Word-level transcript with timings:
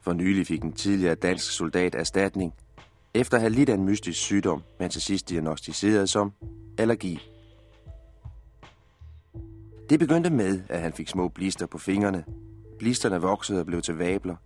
For 0.00 0.12
nylig 0.12 0.46
fik 0.46 0.62
en 0.62 0.72
tidligere 0.72 1.14
dansk 1.14 1.52
soldat 1.52 1.94
erstatning, 1.94 2.54
efter 3.14 3.36
at 3.36 3.40
have 3.40 3.52
lidt 3.52 3.68
af 3.68 3.74
en 3.74 3.84
mystisk 3.84 4.20
sygdom, 4.20 4.62
man 4.80 4.90
til 4.90 5.02
sidst 5.02 5.28
diagnostiserede 5.28 6.06
som 6.06 6.32
allergi. 6.78 7.20
Det 9.90 9.98
begyndte 9.98 10.30
med, 10.30 10.62
at 10.68 10.80
han 10.80 10.92
fik 10.92 11.08
små 11.08 11.28
blister 11.28 11.66
på 11.66 11.78
fingrene. 11.78 12.24
Blisterne 12.78 13.20
voksede 13.20 13.60
og 13.60 13.66
blev 13.66 13.82
til 13.82 13.98
vabler. 13.98 14.36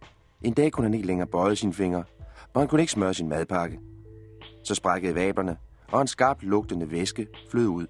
En 0.43 0.53
dag 0.53 0.73
kunne 0.73 0.85
han 0.85 0.95
ikke 0.95 1.07
længere 1.07 1.29
bøje 1.29 1.57
sine 1.57 1.75
fingre, 1.75 2.05
og 2.55 2.61
han 2.61 2.69
kunne 2.69 2.81
ikke 2.81 2.93
smøre 2.93 3.15
sin 3.15 3.29
madpakke. 3.29 3.81
Så 4.65 4.75
sprækkede 4.75 5.15
vablerne, 5.15 5.57
og 5.89 6.01
en 6.01 6.07
skarp 6.07 6.43
lugtende 6.43 6.91
væske 6.91 7.27
flød 7.51 7.67
ud. 7.67 7.87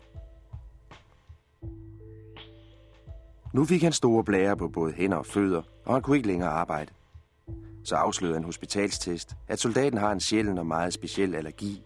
Nu 3.53 3.65
fik 3.65 3.83
han 3.83 3.93
store 3.93 4.25
blære 4.25 4.57
på 4.57 4.69
både 4.69 4.93
hænder 4.93 5.17
og 5.17 5.27
fødder, 5.27 5.63
og 5.85 5.95
han 5.95 6.03
kunne 6.03 6.17
ikke 6.17 6.29
længere 6.29 6.51
arbejde. 6.51 6.93
Så 7.85 7.97
afslørede 7.97 8.37
en 8.37 8.45
hospitalstest, 8.45 9.37
at 9.49 9.61
soldaten 9.61 9.99
har 9.99 10.13
en 10.13 10.21
sjælden 10.21 10.59
og 10.59 10.67
meget 10.67 10.93
speciel 10.93 11.35
allergi. 11.35 11.83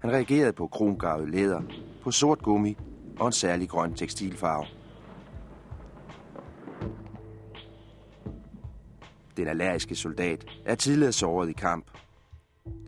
Han 0.00 0.12
reagerede 0.12 0.52
på 0.52 0.66
kromgarvet 0.66 1.30
læder, 1.30 1.62
på 2.02 2.10
sort 2.10 2.42
gummi 2.42 2.76
og 3.18 3.26
en 3.26 3.32
særlig 3.32 3.68
grøn 3.68 3.94
tekstilfarve. 3.94 4.66
Den 9.36 9.48
allergiske 9.48 9.94
soldat 9.94 10.44
er 10.64 10.74
tidligere 10.74 11.12
såret 11.12 11.48
i 11.48 11.52
kamp. 11.52 11.86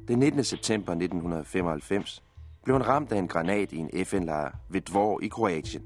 Den 0.08 0.18
19. 0.18 0.44
september 0.44 0.92
1995 0.92 2.22
blev 2.64 2.76
han 2.76 2.86
ramt 2.86 3.12
af 3.12 3.18
en 3.18 3.28
granat 3.28 3.72
i 3.72 3.76
en 3.76 3.90
FN-lejr 4.04 4.56
ved 4.68 4.80
Dvor 4.80 5.20
i 5.22 5.28
Kroatien. 5.28 5.82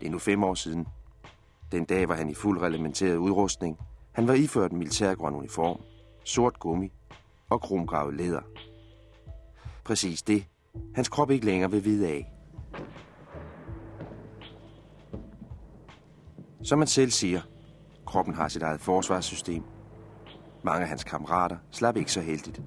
Det 0.00 0.06
er 0.06 0.10
nu 0.10 0.18
fem 0.18 0.44
år 0.44 0.54
siden. 0.54 0.86
Den 1.72 1.84
dag 1.84 2.08
var 2.08 2.14
han 2.14 2.30
i 2.30 2.34
fuld 2.34 2.60
reglementeret 2.60 3.16
udrustning. 3.16 3.78
Han 4.12 4.28
var 4.28 4.34
iført 4.34 4.72
en 4.72 4.78
militærgrøn 4.78 5.34
uniform, 5.34 5.80
sort 6.26 6.58
gummi 6.58 6.92
og 7.50 7.60
kromgravet 7.60 8.14
læder. 8.14 8.40
Præcis 9.84 10.22
det, 10.22 10.46
hans 10.94 11.08
krop 11.08 11.30
ikke 11.30 11.46
længere 11.46 11.70
vil 11.70 11.84
vide 11.84 12.08
af. 12.08 12.32
Som 16.62 16.78
man 16.78 16.88
selv 16.88 17.10
siger, 17.10 17.40
kroppen 18.06 18.34
har 18.34 18.48
sit 18.48 18.62
eget 18.62 18.80
forsvarssystem. 18.80 19.62
Mange 20.62 20.82
af 20.82 20.88
hans 20.88 21.04
kammerater 21.04 21.56
slap 21.70 21.96
ikke 21.96 22.12
så 22.12 22.20
heldigt. 22.20 22.62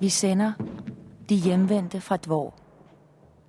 Vi 0.00 0.08
sender 0.08 0.52
De 1.28 1.36
hjemvendte 1.36 2.00
fra 2.00 2.16
Dvor. 2.16 2.54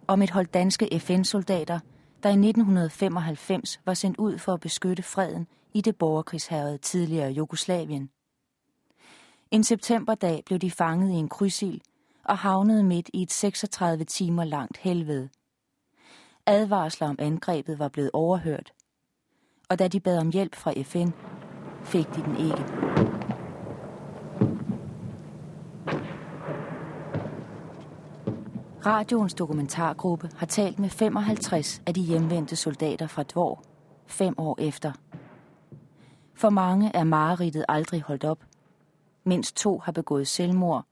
Om 0.07 0.21
et 0.21 0.29
hold 0.29 0.47
danske 0.47 0.99
FN-soldater, 0.99 1.79
der 2.23 2.29
i 2.29 2.33
1995 2.33 3.79
var 3.85 3.93
sendt 3.93 4.17
ud 4.17 4.37
for 4.37 4.53
at 4.53 4.59
beskytte 4.59 5.03
freden 5.03 5.47
i 5.73 5.81
det 5.81 5.95
borgerkrigshærede 5.95 6.77
tidligere 6.77 7.31
Jugoslavien. 7.31 8.09
En 9.51 9.63
septemberdag 9.63 10.43
blev 10.45 10.59
de 10.59 10.71
fanget 10.71 11.11
i 11.11 11.15
en 11.15 11.29
krydsild 11.29 11.81
og 12.23 12.37
havnede 12.37 12.83
midt 12.83 13.09
i 13.13 13.21
et 13.21 13.31
36 13.31 14.03
timer 14.03 14.43
langt 14.43 14.77
helvede. 14.77 15.29
Advarsler 16.45 17.09
om 17.09 17.15
angrebet 17.19 17.79
var 17.79 17.87
blevet 17.87 18.11
overhørt, 18.13 18.73
og 19.69 19.79
da 19.79 19.87
de 19.87 19.99
bad 19.99 20.17
om 20.17 20.29
hjælp 20.29 20.55
fra 20.55 20.73
FN, 20.83 21.09
fik 21.83 22.15
de 22.15 22.23
den 22.23 22.37
ikke. 22.37 23.18
Radioens 28.89 29.33
dokumentargruppe 29.33 30.29
har 30.35 30.45
talt 30.45 30.79
med 30.79 30.89
55 30.89 31.81
af 31.85 31.93
de 31.93 32.01
hjemvendte 32.01 32.55
soldater 32.55 33.07
fra 33.07 33.23
Dvor, 33.23 33.63
fem 34.07 34.35
år 34.37 34.55
efter. 34.61 34.91
For 36.33 36.49
mange 36.49 36.91
er 36.93 37.03
mareridtet 37.03 37.65
aldrig 37.67 38.01
holdt 38.01 38.23
op. 38.23 38.43
Mindst 39.23 39.55
to 39.55 39.77
har 39.79 39.91
begået 39.91 40.27
selvmord, 40.27 40.85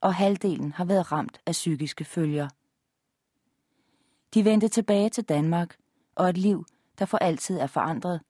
og 0.00 0.14
halvdelen 0.14 0.72
har 0.72 0.84
været 0.84 1.12
ramt 1.12 1.40
af 1.46 1.52
psykiske 1.52 2.04
følger. 2.04 2.48
De 4.34 4.44
vendte 4.44 4.68
tilbage 4.68 5.08
til 5.08 5.24
Danmark, 5.24 5.76
og 6.14 6.28
et 6.28 6.38
liv, 6.38 6.64
der 6.98 7.04
for 7.04 7.18
altid 7.18 7.58
er 7.58 7.66
forandret. 7.66 8.20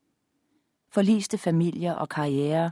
Forliste 0.91 1.39
familier 1.39 1.93
og 1.93 2.09
karriere, 2.09 2.71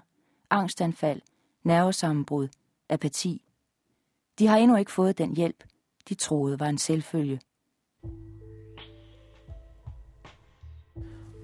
angstanfald, 0.50 1.20
nervesammenbrud, 1.62 2.48
apati. 2.88 3.42
De 4.38 4.46
har 4.46 4.56
endnu 4.56 4.76
ikke 4.76 4.92
fået 4.92 5.18
den 5.18 5.36
hjælp, 5.36 5.64
de 6.08 6.14
troede 6.14 6.60
var 6.60 6.66
en 6.66 6.78
selvfølge. 6.78 7.40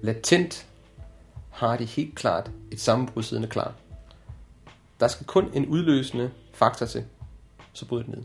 Latent 0.01 0.67
har 1.49 1.77
de 1.77 1.85
helt 1.85 2.15
klart 2.15 2.51
et 2.71 2.79
sammenbrud 2.79 3.23
siddende 3.23 3.49
klar. 3.49 3.75
Der 4.99 5.07
skal 5.07 5.25
kun 5.25 5.49
en 5.53 5.65
udløsende 5.65 6.31
faktor 6.53 6.85
til, 6.85 7.05
så 7.73 7.87
bryder 7.87 8.03
det 8.03 8.15
ned. 8.15 8.23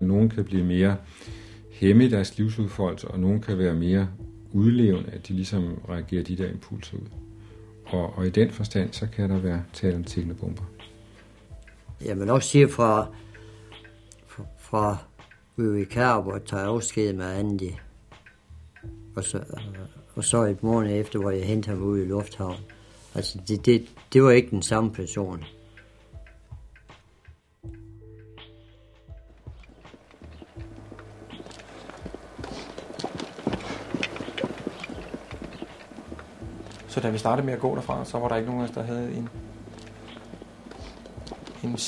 Nogle 0.00 0.30
kan 0.30 0.44
blive 0.44 0.64
mere 0.64 0.96
hæmme 1.70 2.04
i 2.04 2.08
deres 2.08 2.38
livsudfoldelse, 2.38 3.08
og 3.08 3.20
nogle 3.20 3.42
kan 3.42 3.58
være 3.58 3.74
mere 3.74 4.08
udlevende, 4.52 5.10
at 5.10 5.28
de 5.28 5.32
ligesom 5.32 5.80
reagerer 5.88 6.24
de 6.24 6.36
der 6.36 6.50
impulser 6.50 6.96
ud. 6.96 7.06
Og, 7.86 8.14
og 8.18 8.26
i 8.26 8.30
den 8.30 8.50
forstand, 8.50 8.92
så 8.92 9.06
kan 9.06 9.30
der 9.30 9.38
være 9.38 9.64
tale 9.72 9.96
om 9.96 10.04
teknobomber. 10.04 10.62
Jeg 12.04 12.20
vil 12.20 12.30
også 12.30 12.48
sige 12.48 12.68
fra, 12.68 13.08
fra 14.70 14.96
Vivi 15.56 15.84
Karp 15.84 16.24
tager 16.46 16.64
afsked 16.64 17.12
med 17.12 17.26
Andy. 17.26 17.70
Og 19.16 19.24
så, 19.24 19.44
og 20.14 20.24
så 20.24 20.42
et 20.42 20.62
måned 20.62 21.00
efter, 21.00 21.18
hvor 21.18 21.30
jeg 21.30 21.46
hentede 21.46 21.76
ham 21.76 21.84
ud 21.84 21.98
i 21.98 22.04
lufthavn. 22.04 22.56
Altså, 23.14 23.38
det, 23.48 23.66
det, 23.66 23.88
det 24.12 24.22
var 24.22 24.30
ikke 24.30 24.50
den 24.50 24.62
samme 24.62 24.92
person. 24.92 25.44
Så 36.88 37.00
da 37.00 37.10
vi 37.10 37.18
startede 37.18 37.46
med 37.46 37.54
at 37.54 37.60
gå 37.60 37.74
derfra, 37.74 38.04
så 38.04 38.18
var 38.18 38.28
der 38.28 38.36
ikke 38.36 38.48
nogen 38.48 38.64
af 38.64 38.68
os, 38.68 38.74
der 38.74 38.82
havde 38.82 39.12
en, 39.12 39.28
en 41.62 41.78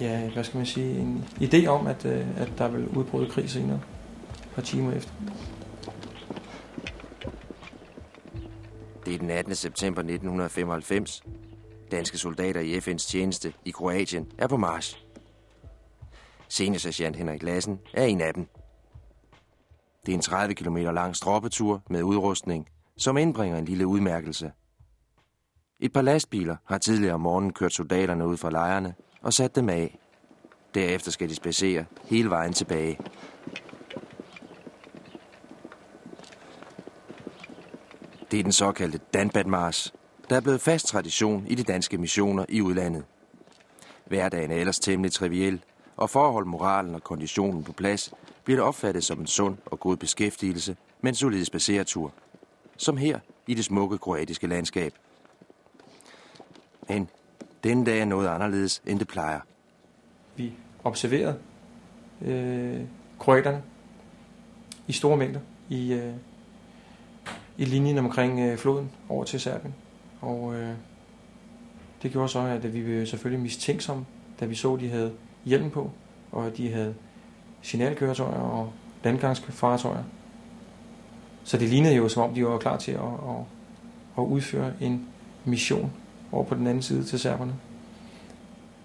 ja, 0.00 0.30
hvad 0.30 0.44
skal 0.44 0.56
man 0.56 0.66
sige, 0.66 0.98
en 0.98 1.24
idé 1.40 1.66
om, 1.66 1.86
at, 1.86 2.04
øh, 2.04 2.40
at 2.40 2.52
der 2.58 2.68
vil 2.68 2.88
udbryde 2.88 3.30
krig 3.30 3.50
senere, 3.50 3.80
et 4.34 4.50
par 4.54 4.62
timer 4.62 4.92
efter. 4.92 5.12
Det 9.06 9.14
er 9.14 9.18
den 9.18 9.30
18. 9.30 9.54
september 9.54 10.00
1995. 10.00 11.22
Danske 11.90 12.18
soldater 12.18 12.60
i 12.60 12.78
FN's 12.78 13.08
tjeneste 13.10 13.52
i 13.64 13.70
Kroatien 13.70 14.32
er 14.38 14.46
på 14.46 14.56
march. 14.56 15.04
Seniorsergeant 16.48 17.16
Henrik 17.16 17.42
Lassen 17.42 17.80
er 17.94 18.04
en 18.04 18.20
af 18.20 18.34
dem. 18.34 18.46
Det 20.06 20.12
er 20.12 20.16
en 20.16 20.22
30 20.22 20.54
km 20.54 20.76
lang 20.76 21.16
stroppetur 21.16 21.82
med 21.90 22.02
udrustning, 22.02 22.68
som 22.96 23.16
indbringer 23.16 23.58
en 23.58 23.64
lille 23.64 23.86
udmærkelse. 23.86 24.52
Et 25.80 25.92
par 25.92 26.02
lastbiler 26.02 26.56
har 26.64 26.78
tidligere 26.78 27.14
om 27.14 27.20
morgenen 27.20 27.52
kørt 27.52 27.72
soldaterne 27.72 28.26
ud 28.26 28.36
fra 28.36 28.50
lejrene 28.50 28.94
og 29.24 29.32
sat 29.32 29.56
dem 29.56 29.68
af. 29.68 29.98
Derefter 30.74 31.10
skal 31.10 31.28
de 31.28 31.34
spacere 31.34 31.84
hele 32.04 32.30
vejen 32.30 32.52
tilbage. 32.52 32.98
Det 38.30 38.38
er 38.38 38.42
den 38.42 38.52
såkaldte 38.52 39.00
Danbatmars, 39.14 39.94
der 40.30 40.36
er 40.36 40.40
blevet 40.40 40.60
fast 40.60 40.86
tradition 40.86 41.46
i 41.46 41.54
de 41.54 41.62
danske 41.62 41.98
missioner 41.98 42.44
i 42.48 42.60
udlandet. 42.60 43.04
Hverdagen 44.04 44.50
er 44.50 44.56
ellers 44.56 44.78
temmelig 44.78 45.12
triviel, 45.12 45.64
og 45.96 46.10
forhold 46.10 46.46
moralen 46.46 46.94
og 46.94 47.04
konditionen 47.04 47.64
på 47.64 47.72
plads 47.72 48.12
bliver 48.44 48.56
det 48.56 48.66
opfattet 48.66 49.04
som 49.04 49.20
en 49.20 49.26
sund 49.26 49.56
og 49.66 49.80
god 49.80 49.96
beskæftigelse 49.96 50.76
med 51.00 51.12
en 51.12 51.16
solid 51.16 51.44
spaceretur. 51.44 52.12
Som 52.76 52.96
her 52.96 53.18
i 53.46 53.54
det 53.54 53.64
smukke 53.64 53.98
kroatiske 53.98 54.46
landskab. 54.46 54.94
Men 56.88 57.08
denne 57.64 57.86
dag 57.86 58.00
er 58.00 58.04
noget 58.04 58.28
anderledes, 58.28 58.82
end 58.86 58.98
det 58.98 59.08
plejer. 59.08 59.40
Vi 60.36 60.52
observerede 60.84 61.38
øh, 62.22 62.80
kroaterne 63.18 63.62
i 64.86 64.92
store 64.92 65.16
mængder 65.16 65.40
i, 65.68 65.92
øh, 65.92 66.12
i 67.58 67.64
linjen 67.64 67.98
omkring 67.98 68.40
øh, 68.40 68.58
floden 68.58 68.90
over 69.08 69.24
til 69.24 69.40
Serbien. 69.40 69.74
Og 70.20 70.54
øh, 70.54 70.74
det 72.02 72.12
gjorde 72.12 72.28
så, 72.28 72.38
at 72.38 72.74
vi 72.74 72.82
blev 72.82 73.06
selvfølgelig 73.06 73.42
mistænksomme, 73.42 74.06
da 74.40 74.44
vi 74.44 74.54
så, 74.54 74.74
at 74.74 74.80
de 74.80 74.88
havde 74.88 75.12
hjelm 75.44 75.70
på, 75.70 75.90
og 76.32 76.46
at 76.46 76.56
de 76.56 76.72
havde 76.72 76.94
signalkøretøjer 77.62 78.40
og 78.40 78.72
landgangsfartøjer. 79.04 80.04
Så 81.44 81.56
det 81.56 81.68
lignede 81.68 81.94
jo, 81.94 82.08
som 82.08 82.22
om 82.22 82.34
de 82.34 82.46
var 82.46 82.58
klar 82.58 82.76
til 82.76 82.92
at, 82.92 82.98
at, 82.98 83.44
at 84.18 84.22
udføre 84.22 84.72
en 84.80 85.06
mission 85.44 85.92
over 86.34 86.44
på 86.44 86.54
den 86.54 86.66
anden 86.66 86.82
side 86.82 87.04
til 87.04 87.18
serberne. 87.20 87.54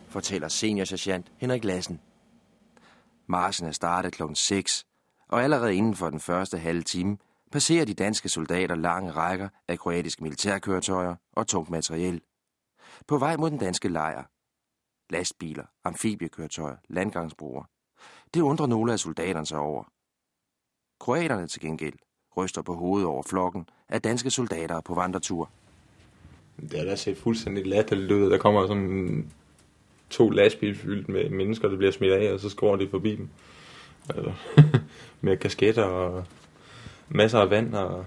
Fortæller 0.08 0.48
seniorsergeant 0.48 1.32
Henrik 1.38 1.64
Lassen. 1.64 2.00
Marsen 3.28 3.68
er 3.68 3.72
startet 3.72 4.14
klokken 4.14 4.36
6, 4.36 4.86
og 5.28 5.44
allerede 5.44 5.76
inden 5.76 5.96
for 5.96 6.10
den 6.10 6.20
første 6.20 6.58
halve 6.58 6.82
time 6.82 7.18
passerer 7.52 7.86
de 7.86 7.94
danske 7.94 8.30
soldater 8.30 8.76
lange 8.76 9.12
rækker 9.12 9.50
af 9.68 9.80
kroatiske 9.80 10.24
militærkøretøjer 10.24 11.16
og 11.34 11.48
tungt 11.48 11.70
materiel. 11.70 12.22
På 13.08 13.18
vej 13.18 13.36
mod 13.36 13.50
den 13.50 13.60
danske 13.60 13.90
lejr. 13.90 14.24
Lastbiler, 15.10 15.66
amfibiekøretøjer, 15.84 16.76
landgangsbroer. 16.90 17.64
Det 18.34 18.42
undrer 18.42 18.68
nogle 18.68 18.94
af 18.94 19.00
soldaterne 19.00 19.46
sig 19.46 19.60
over. 19.60 19.84
Kroaterne 21.00 21.48
til 21.48 21.62
gengæld 21.62 22.00
ryster 22.38 22.62
på 22.62 22.74
hovedet 22.74 23.08
over 23.08 23.24
flokken 23.24 23.70
af 23.90 24.02
danske 24.02 24.32
soldater 24.32 24.82
på 24.82 24.94
vandretur. 24.94 25.52
Det 26.62 26.80
er 26.80 26.86
da 26.86 26.96
set 26.96 27.18
fuldstændig 27.18 27.68
latterligt 27.68 28.12
ud. 28.12 28.32
Der 28.32 28.38
kommer 28.38 28.68
sådan 28.68 29.26
to 30.10 30.30
lastbil 30.30 30.76
fyldt 30.76 31.10
med 31.10 31.30
mennesker, 31.30 31.70
der 31.70 31.78
bliver 31.78 31.92
smidt 31.92 32.14
af, 32.14 32.34
og 32.34 32.40
så 32.40 32.50
skår 32.50 32.76
de 32.76 32.90
forbi 32.90 33.16
dem. 33.16 33.30
Altså, 34.10 34.34
med 35.22 35.38
kasketter 35.38 35.84
og 35.84 36.26
masser 37.10 37.40
af 37.40 37.50
vand, 37.50 37.76
og 37.76 38.06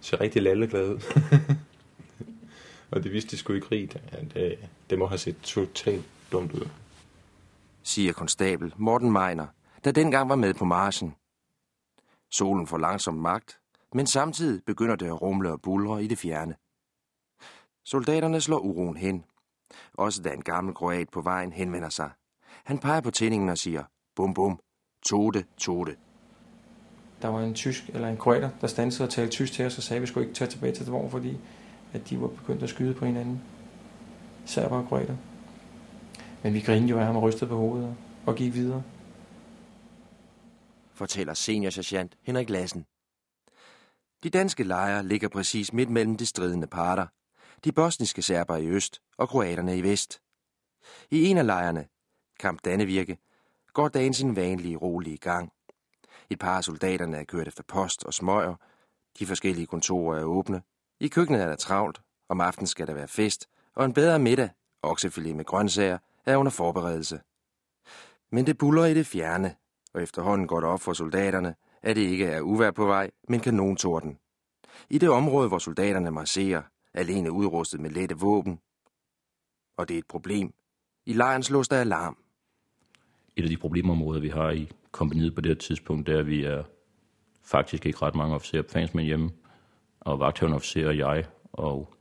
ser 0.00 0.20
rigtig 0.20 0.42
lalleglad 0.42 0.88
ud. 0.88 1.00
og 2.90 3.04
de 3.04 3.08
vidste, 3.08 3.30
de 3.30 3.36
skulle 3.36 3.58
i 3.58 3.60
krig. 3.60 3.90
Ja, 4.12 4.18
det, 4.34 4.58
det 4.90 4.98
må 4.98 5.06
have 5.06 5.18
set 5.18 5.36
totalt 5.42 6.04
dumt 6.32 6.52
ud. 6.52 6.68
Siger 7.82 8.12
konstabel 8.12 8.74
Morten 8.76 9.12
Meiner, 9.12 9.46
der 9.84 9.92
dengang 9.92 10.28
var 10.28 10.36
med 10.36 10.54
på 10.54 10.64
marchen. 10.64 11.14
Solen 12.30 12.66
får 12.66 12.78
langsomt 12.78 13.18
magt, 13.18 13.58
men 13.94 14.06
samtidig 14.06 14.62
begynder 14.66 14.96
det 14.96 15.06
at 15.06 15.22
rumle 15.22 15.52
og 15.52 15.62
bulre 15.62 16.04
i 16.04 16.06
det 16.06 16.18
fjerne. 16.18 16.54
Soldaterne 17.84 18.40
slår 18.40 18.58
uroen 18.58 18.96
hen. 18.96 19.24
Også 19.94 20.22
da 20.22 20.30
en 20.30 20.42
gammel 20.42 20.74
kroat 20.74 21.08
på 21.08 21.20
vejen 21.20 21.52
henvender 21.52 21.88
sig. 21.88 22.10
Han 22.64 22.78
peger 22.78 23.00
på 23.00 23.10
tændingen 23.10 23.48
og 23.48 23.58
siger, 23.58 23.84
bum 24.16 24.34
bum, 24.34 24.60
tode, 25.02 25.44
tode. 25.56 25.96
Der 27.22 27.28
var 27.28 27.40
en 27.40 27.54
tysk, 27.54 27.88
eller 27.88 28.08
en 28.08 28.16
kroater, 28.16 28.50
der 28.60 28.66
stansede 28.66 29.06
og 29.06 29.10
talte 29.10 29.32
tysk 29.32 29.52
til 29.52 29.66
os 29.66 29.76
og 29.76 29.82
sagde, 29.82 29.98
at 29.98 30.02
vi 30.02 30.06
skulle 30.06 30.26
ikke 30.26 30.38
tage 30.38 30.50
tilbage 30.50 30.74
til 30.74 30.86
Dvor, 30.86 31.08
fordi 31.08 31.38
at 31.92 32.10
de 32.10 32.20
var 32.20 32.28
begyndt 32.28 32.62
at 32.62 32.68
skyde 32.68 32.94
på 32.94 33.04
hinanden. 33.04 33.42
Serber 34.46 34.76
og 34.76 34.88
kroater. 34.88 35.16
Men 36.42 36.54
vi 36.54 36.60
grinede 36.60 36.90
jo 36.90 36.98
af 36.98 37.06
ham 37.06 37.16
og 37.16 37.22
rystede 37.22 37.48
på 37.48 37.56
hovedet 37.56 37.96
og 38.26 38.34
gik 38.34 38.54
videre. 38.54 38.82
Fortæller 40.94 41.34
seniorsergeant 41.34 42.16
Henrik 42.22 42.50
Lassen. 42.50 42.86
De 44.22 44.30
danske 44.30 44.64
lejre 44.64 45.06
ligger 45.06 45.28
præcis 45.28 45.72
midt 45.72 45.90
mellem 45.90 46.16
de 46.16 46.26
stridende 46.26 46.66
parter. 46.66 47.06
De 47.64 47.72
bosniske 47.72 48.22
serber 48.22 48.56
i 48.56 48.66
øst 48.66 49.02
og 49.18 49.28
kroaterne 49.28 49.78
i 49.78 49.82
vest. 49.82 50.20
I 51.10 51.24
en 51.24 51.38
af 51.38 51.46
lejrene, 51.46 51.86
Kamp 52.40 52.64
Dannevirke, 52.64 53.18
går 53.72 53.88
dagen 53.88 54.14
sin 54.14 54.36
vanlige 54.36 54.76
rolige 54.76 55.16
gang. 55.16 55.52
Et 56.30 56.38
par 56.38 56.56
af 56.56 56.64
soldaterne 56.64 57.16
er 57.16 57.24
kørt 57.24 57.48
efter 57.48 57.62
post 57.68 58.04
og 58.04 58.14
smøger. 58.14 58.54
De 59.18 59.26
forskellige 59.26 59.66
kontorer 59.66 60.18
er 60.18 60.24
åbne. 60.24 60.62
I 61.00 61.08
køkkenet 61.08 61.42
er 61.42 61.46
der 61.46 61.56
travlt. 61.56 62.00
Om 62.28 62.40
aftenen 62.40 62.66
skal 62.66 62.86
der 62.86 62.94
være 62.94 63.08
fest. 63.08 63.48
Og 63.74 63.84
en 63.84 63.92
bedre 63.92 64.18
middag, 64.18 64.50
oksefilet 64.82 65.36
med 65.36 65.44
grøntsager, 65.44 65.98
er 66.26 66.36
under 66.36 66.52
forberedelse. 66.52 67.20
Men 68.30 68.46
det 68.46 68.58
buller 68.58 68.84
i 68.84 68.94
det 68.94 69.06
fjerne, 69.06 69.56
og 69.94 70.02
efterhånden 70.02 70.46
går 70.46 70.60
det 70.60 70.68
op 70.68 70.80
for 70.80 70.92
soldaterne, 70.92 71.54
at 71.82 71.96
det 71.96 72.02
ikke 72.02 72.26
er 72.26 72.40
uvær 72.40 72.70
på 72.70 72.86
vej, 72.86 73.10
men 73.28 73.40
kanontorden. 73.40 74.18
I 74.90 74.98
det 74.98 75.08
område, 75.08 75.48
hvor 75.48 75.58
soldaterne 75.58 76.10
marcherer, 76.10 76.62
alene 76.94 77.32
udrustet 77.32 77.80
med 77.80 77.90
lette 77.90 78.16
våben. 78.18 78.58
Og 79.76 79.88
det 79.88 79.94
er 79.94 79.98
et 79.98 80.06
problem. 80.08 80.54
I 81.06 81.12
lejren 81.12 81.42
slås 81.42 81.68
der 81.68 81.80
alarm. 81.80 82.16
Et 83.36 83.42
af 83.42 83.48
de 83.48 83.56
problemområder, 83.56 84.20
vi 84.20 84.28
har 84.28 84.50
i 84.50 84.70
kompaniet 84.90 85.34
på 85.34 85.40
det 85.40 85.50
her 85.50 85.56
tidspunkt, 85.58 86.06
det 86.06 86.14
er, 86.14 86.18
at 86.18 86.26
vi 86.26 86.44
er 86.44 86.64
faktisk 87.42 87.86
ikke 87.86 87.98
ret 88.02 88.14
mange 88.14 88.34
officerer 88.34 88.62
på 88.62 88.68
fansmænd 88.68 89.06
hjemme, 89.06 89.30
og 90.00 90.20
vagthavende 90.20 90.56
officerer 90.56 90.88
og 90.88 90.98
jeg 90.98 91.24
og 91.52 91.94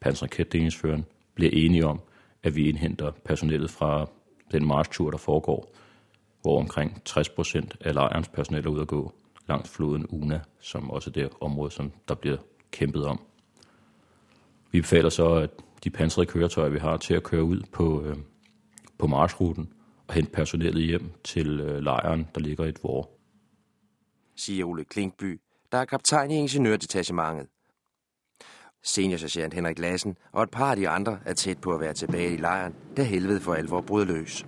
panserraketdelingsføreren 0.00 1.04
bliver 1.34 1.50
enige 1.52 1.86
om, 1.86 2.00
at 2.42 2.56
vi 2.56 2.68
indhenter 2.68 3.10
personellet 3.10 3.70
fra 3.70 4.06
den 4.52 4.66
marschtur, 4.66 5.10
der 5.10 5.18
foregår, 5.18 5.72
hvor 6.42 6.58
omkring 6.58 7.04
60 7.04 7.28
procent 7.28 7.76
af 7.80 7.94
lejrens 7.94 8.28
personel 8.28 8.66
er 8.66 8.70
ude 8.70 8.80
at 8.80 8.88
gå 8.88 9.12
langs 9.48 9.70
floden 9.70 10.06
Una, 10.10 10.40
som 10.60 10.90
også 10.90 11.10
er 11.10 11.12
det 11.12 11.28
område, 11.40 11.70
som 11.70 11.92
der 12.08 12.14
bliver 12.14 12.36
kæmpet 12.70 13.06
om. 13.06 13.20
Vi 14.76 14.80
befaler 14.80 15.08
så, 15.08 15.34
at 15.34 15.50
de 15.84 15.90
pansrede 15.90 16.26
køretøjer, 16.26 16.68
vi 16.68 16.78
har 16.78 16.96
til 16.96 17.14
at 17.14 17.22
køre 17.22 17.44
ud 17.44 17.60
på, 17.72 18.02
øh, 18.02 18.16
på 18.98 19.06
marchruten 19.06 19.72
og 20.08 20.14
hente 20.14 20.32
personellet 20.32 20.82
hjem 20.82 21.12
til 21.24 21.60
øh, 21.60 21.78
lejren, 21.78 22.28
der 22.34 22.40
ligger 22.40 22.64
i 22.64 22.68
et 22.68 22.78
vor. 22.82 23.10
Siger 24.36 24.64
Ole 24.64 24.84
Klinkby, 24.84 25.40
der 25.72 25.78
er 25.78 25.84
kaptajn 25.84 26.30
i 26.30 26.34
ingeniørdetachementet. 26.34 27.46
Seniorsergeant 28.82 29.54
Henrik 29.54 29.78
Lassen 29.78 30.16
og 30.32 30.42
et 30.42 30.50
par 30.50 30.70
af 30.70 30.76
de 30.76 30.88
andre 30.88 31.18
er 31.24 31.34
tæt 31.34 31.58
på 31.58 31.74
at 31.74 31.80
være 31.80 31.92
tilbage 31.92 32.34
i 32.34 32.36
lejren, 32.36 32.74
da 32.96 33.02
helvede 33.02 33.40
for 33.40 33.54
alvor 33.54 33.80
bryder 33.80 34.06
løs. 34.06 34.46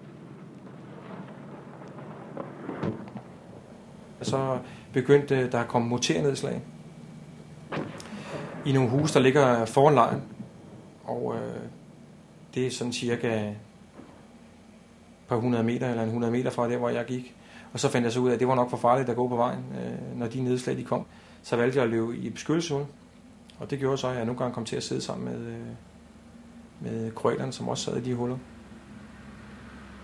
Så 4.23 4.59
begyndte 4.93 5.51
der 5.51 5.61
at 5.61 5.69
komme 5.69 5.89
morternedslag 5.89 6.63
i 8.67 8.73
nogle 8.73 8.91
huse, 8.91 9.15
der 9.15 9.21
ligger 9.21 9.65
foran 9.65 9.95
lejren. 9.95 10.23
Og 11.05 11.35
øh, 11.37 11.63
det 12.55 12.67
er 12.67 12.71
sådan 12.71 12.93
cirka 12.93 13.49
et 13.49 13.57
par 15.29 15.37
hundrede 15.37 15.65
meter, 15.65 15.89
eller 15.89 16.03
en 16.03 16.09
100 16.09 16.33
meter 16.33 16.51
fra 16.51 16.69
der, 16.69 16.77
hvor 16.77 16.89
jeg 16.89 17.05
gik. 17.05 17.35
Og 17.73 17.81
så 17.81 17.89
fandt 17.89 18.05
jeg 18.05 18.13
så 18.13 18.21
ud 18.21 18.29
af, 18.29 18.35
at 18.35 18.41
det 18.41 18.49
var 18.49 18.55
nok 18.55 18.71
for 18.71 18.77
farligt 18.77 19.09
at 19.09 19.17
gå 19.17 19.29
på 19.29 19.37
vejen, 19.37 19.65
øh, 19.81 20.19
når 20.19 20.27
de 20.27 20.41
nedslag 20.41 20.77
de 20.77 20.85
kom. 20.85 21.07
Så 21.43 21.57
valgte 21.57 21.77
jeg 21.77 21.85
at 21.85 21.91
løbe 21.91 22.17
i 22.17 22.31
beskyttelseshul. 22.31 22.85
Og 23.59 23.71
det 23.71 23.79
gjorde 23.79 23.99
så, 23.99 24.09
at 24.09 24.17
jeg 24.17 24.25
nogle 24.25 24.39
gange 24.39 24.55
kom 24.55 24.65
til 24.65 24.77
at 24.77 24.83
sidde 24.83 25.01
sammen 25.01 25.33
med, 25.33 25.47
øh, 25.47 25.67
med 26.81 27.11
kroaterne, 27.11 27.53
som 27.53 27.69
også 27.69 27.85
sad 27.85 27.97
i 27.97 28.01
de 28.01 28.15
huller. 28.15 28.37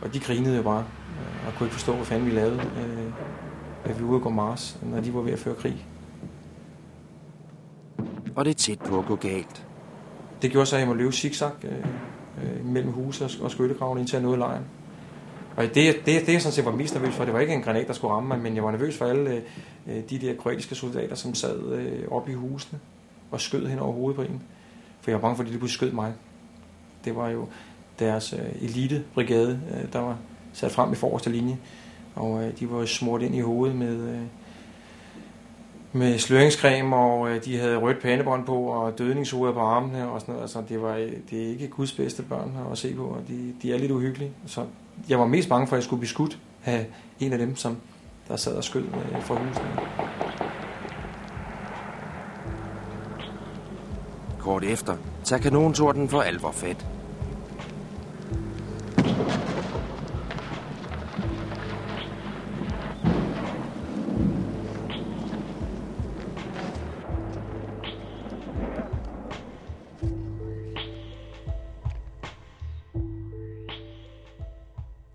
Og 0.01 0.15
de 0.15 0.21
grinede 0.21 0.57
jo 0.57 0.63
bare, 0.63 0.85
øh, 1.21 1.47
og 1.47 1.55
kunne 1.55 1.67
ikke 1.67 1.75
forstå, 1.75 1.95
hvad 1.95 2.05
fanden 2.05 2.27
vi 2.27 2.33
lavede, 2.33 2.57
øh, 2.57 3.13
at 3.85 3.99
vi 3.99 4.05
var 4.05 4.11
ude 4.11 4.17
at 4.17 4.23
gå 4.23 4.31
Mars, 4.31 4.79
når 4.83 5.01
de 5.01 5.15
var 5.15 5.21
ved 5.21 5.33
at 5.33 5.39
føre 5.39 5.55
krig. 5.55 5.87
Og 8.37 8.45
det 8.45 8.51
er 8.51 8.55
tæt 8.55 8.79
på 8.79 8.99
at 8.99 9.07
gå 9.07 9.17
galt. 9.17 9.67
Det 10.43 10.51
gjorde 10.51 10.67
så, 10.67 10.77
at 10.77 10.81
jeg 10.81 10.89
må 10.89 10.95
løbe 10.95 11.13
zigzag 11.13 11.51
øh, 11.65 11.73
øh, 12.43 12.65
mellem 12.67 12.93
huse 12.93 13.25
og, 13.25 13.31
og 13.41 13.51
skyttegravene, 13.51 14.01
indtil 14.01 14.17
jeg 14.17 14.23
nåede 14.23 14.39
lejren. 14.39 14.65
Og 15.57 15.65
det, 15.65 15.75
det, 15.75 16.07
det 16.07 16.33
jeg 16.33 16.43
sådan 16.43 16.53
set 16.53 16.65
var 16.65 16.77
mest 16.77 16.95
nervøs 16.95 17.15
for, 17.15 17.25
det 17.25 17.35
var 17.35 17.41
ikke 17.41 17.55
en 17.55 17.63
granat, 17.63 17.87
der 17.87 17.93
skulle 17.93 18.15
ramme 18.15 18.29
mig, 18.29 18.39
men 18.39 18.55
jeg 18.55 18.65
var 18.65 18.71
nervøs 18.71 18.99
for 18.99 19.05
alle 19.05 19.31
øh, 19.31 19.43
øh, 19.87 20.03
de 20.11 20.19
der 20.19 20.37
kroatiske 20.37 20.75
soldater, 20.75 21.15
som 21.15 21.35
sad 21.35 21.73
øh, 21.73 22.09
oppe 22.11 22.33
i 22.33 22.35
husene 22.35 22.81
og 23.31 23.41
skød 23.41 23.67
hen 23.67 23.79
over 23.79 23.93
hovedet 23.93 24.17
på 24.17 24.23
en. 24.23 24.43
For 25.01 25.11
jeg 25.11 25.15
var 25.15 25.21
bange 25.21 25.37
for, 25.37 25.43
at 25.43 25.47
de 25.47 25.51
lige 25.51 25.59
pludselig 25.59 25.79
skød 25.79 25.93
mig. 25.93 26.13
Det 27.05 27.17
var 27.17 27.29
jo 27.29 27.49
deres 27.99 28.33
øh, 28.33 28.63
elitebrigade, 28.63 29.61
øh, 29.75 29.93
der 29.93 29.99
var 29.99 30.17
sat 30.53 30.73
frem 30.73 30.93
i 30.93 30.97
forreste 30.97 31.31
linje. 31.31 31.59
Og 32.15 32.45
øh, 32.45 32.59
de 32.61 32.71
var 32.71 32.85
smurt 32.85 33.23
ind 33.23 33.35
i 33.35 33.41
hovedet 33.41 33.77
med, 33.77 34.09
øh, 34.09 34.23
med 35.95 36.19
sløringscreme, 36.19 36.97
og 36.97 37.31
øh, 37.31 37.45
de 37.45 37.59
havde 37.59 37.77
rødt 37.77 38.03
pandebånd 38.03 38.47
på, 38.47 38.57
og 38.57 38.99
dødningshoveder 38.99 39.55
på 39.55 39.61
armene 39.61 40.09
og 40.09 40.21
sådan 40.21 40.33
noget. 40.33 40.43
Altså, 40.43 40.63
det, 40.69 40.83
var, 40.83 40.95
det 41.31 41.45
er 41.45 41.49
ikke 41.49 41.69
Guds 41.69 41.93
bedste 41.93 42.23
børn 42.23 42.57
at 42.73 42.79
se 42.79 42.95
på, 42.95 43.03
og 43.03 43.21
de, 43.29 43.55
de 43.63 43.75
er 43.75 43.79
lidt 43.79 43.93
uhyggelige. 43.93 44.31
Så 44.47 44.65
jeg 45.09 45.19
var 45.19 45.27
mest 45.27 45.49
bange 45.49 45.67
for, 45.67 45.77
at 45.77 45.79
jeg 45.79 45.85
skulle 45.85 46.01
blive 46.01 46.09
skudt 46.09 46.39
af 46.65 46.87
en 47.21 47.33
af 47.33 47.39
dem, 47.39 47.57
som 47.57 47.77
der 48.29 48.37
sad 48.37 48.57
og 48.57 48.65
skød 48.65 48.83
øh, 48.83 49.23
fra 49.23 49.35
husene. 49.35 49.67
Kort 54.39 54.65
efter 54.65 54.97
tager 55.25 55.43
kanontorden 55.43 56.09
for 56.09 56.21
alvor 56.21 56.53
fat. 56.53 56.87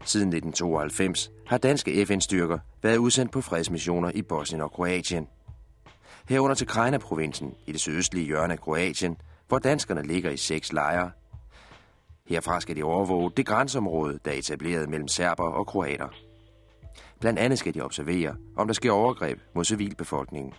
Siden 0.10 0.28
1992 0.28 1.32
har 1.48 1.58
danske 1.58 2.06
FN-styrker 2.06 2.60
været 2.82 2.98
udsendt 2.98 3.32
på 3.32 3.42
fredsmissioner 3.42 4.12
i 4.12 4.22
Bosnien 4.22 4.62
og 4.62 4.72
Kroatien. 4.72 5.28
Herunder 6.30 6.56
til 6.56 6.68
Krajina-provinsen 6.68 7.54
i 7.68 7.72
det 7.72 7.80
sydøstlige 7.80 8.26
hjørne 8.26 8.54
af 8.54 8.60
Kroatien, 8.60 9.18
hvor 9.48 9.60
danskerne 9.60 10.04
ligger 10.04 10.32
i 10.32 10.38
seks 10.38 10.74
lejre. 10.74 11.12
Herfra 12.28 12.60
skal 12.60 12.76
de 12.76 12.84
overvåge 12.84 13.32
det 13.38 13.46
grænseområde, 13.46 14.20
der 14.26 14.32
er 14.32 14.36
etableret 14.36 14.90
mellem 14.90 15.08
serber 15.08 15.44
og 15.44 15.68
kroater. 15.68 16.08
Blandt 17.20 17.40
andet 17.40 17.60
skal 17.60 17.74
de 17.74 17.82
observere, 17.82 18.36
om 18.58 18.68
der 18.68 18.74
sker 18.74 18.92
overgreb 18.92 19.40
mod 19.56 19.66
civilbefolkningen. 19.66 20.54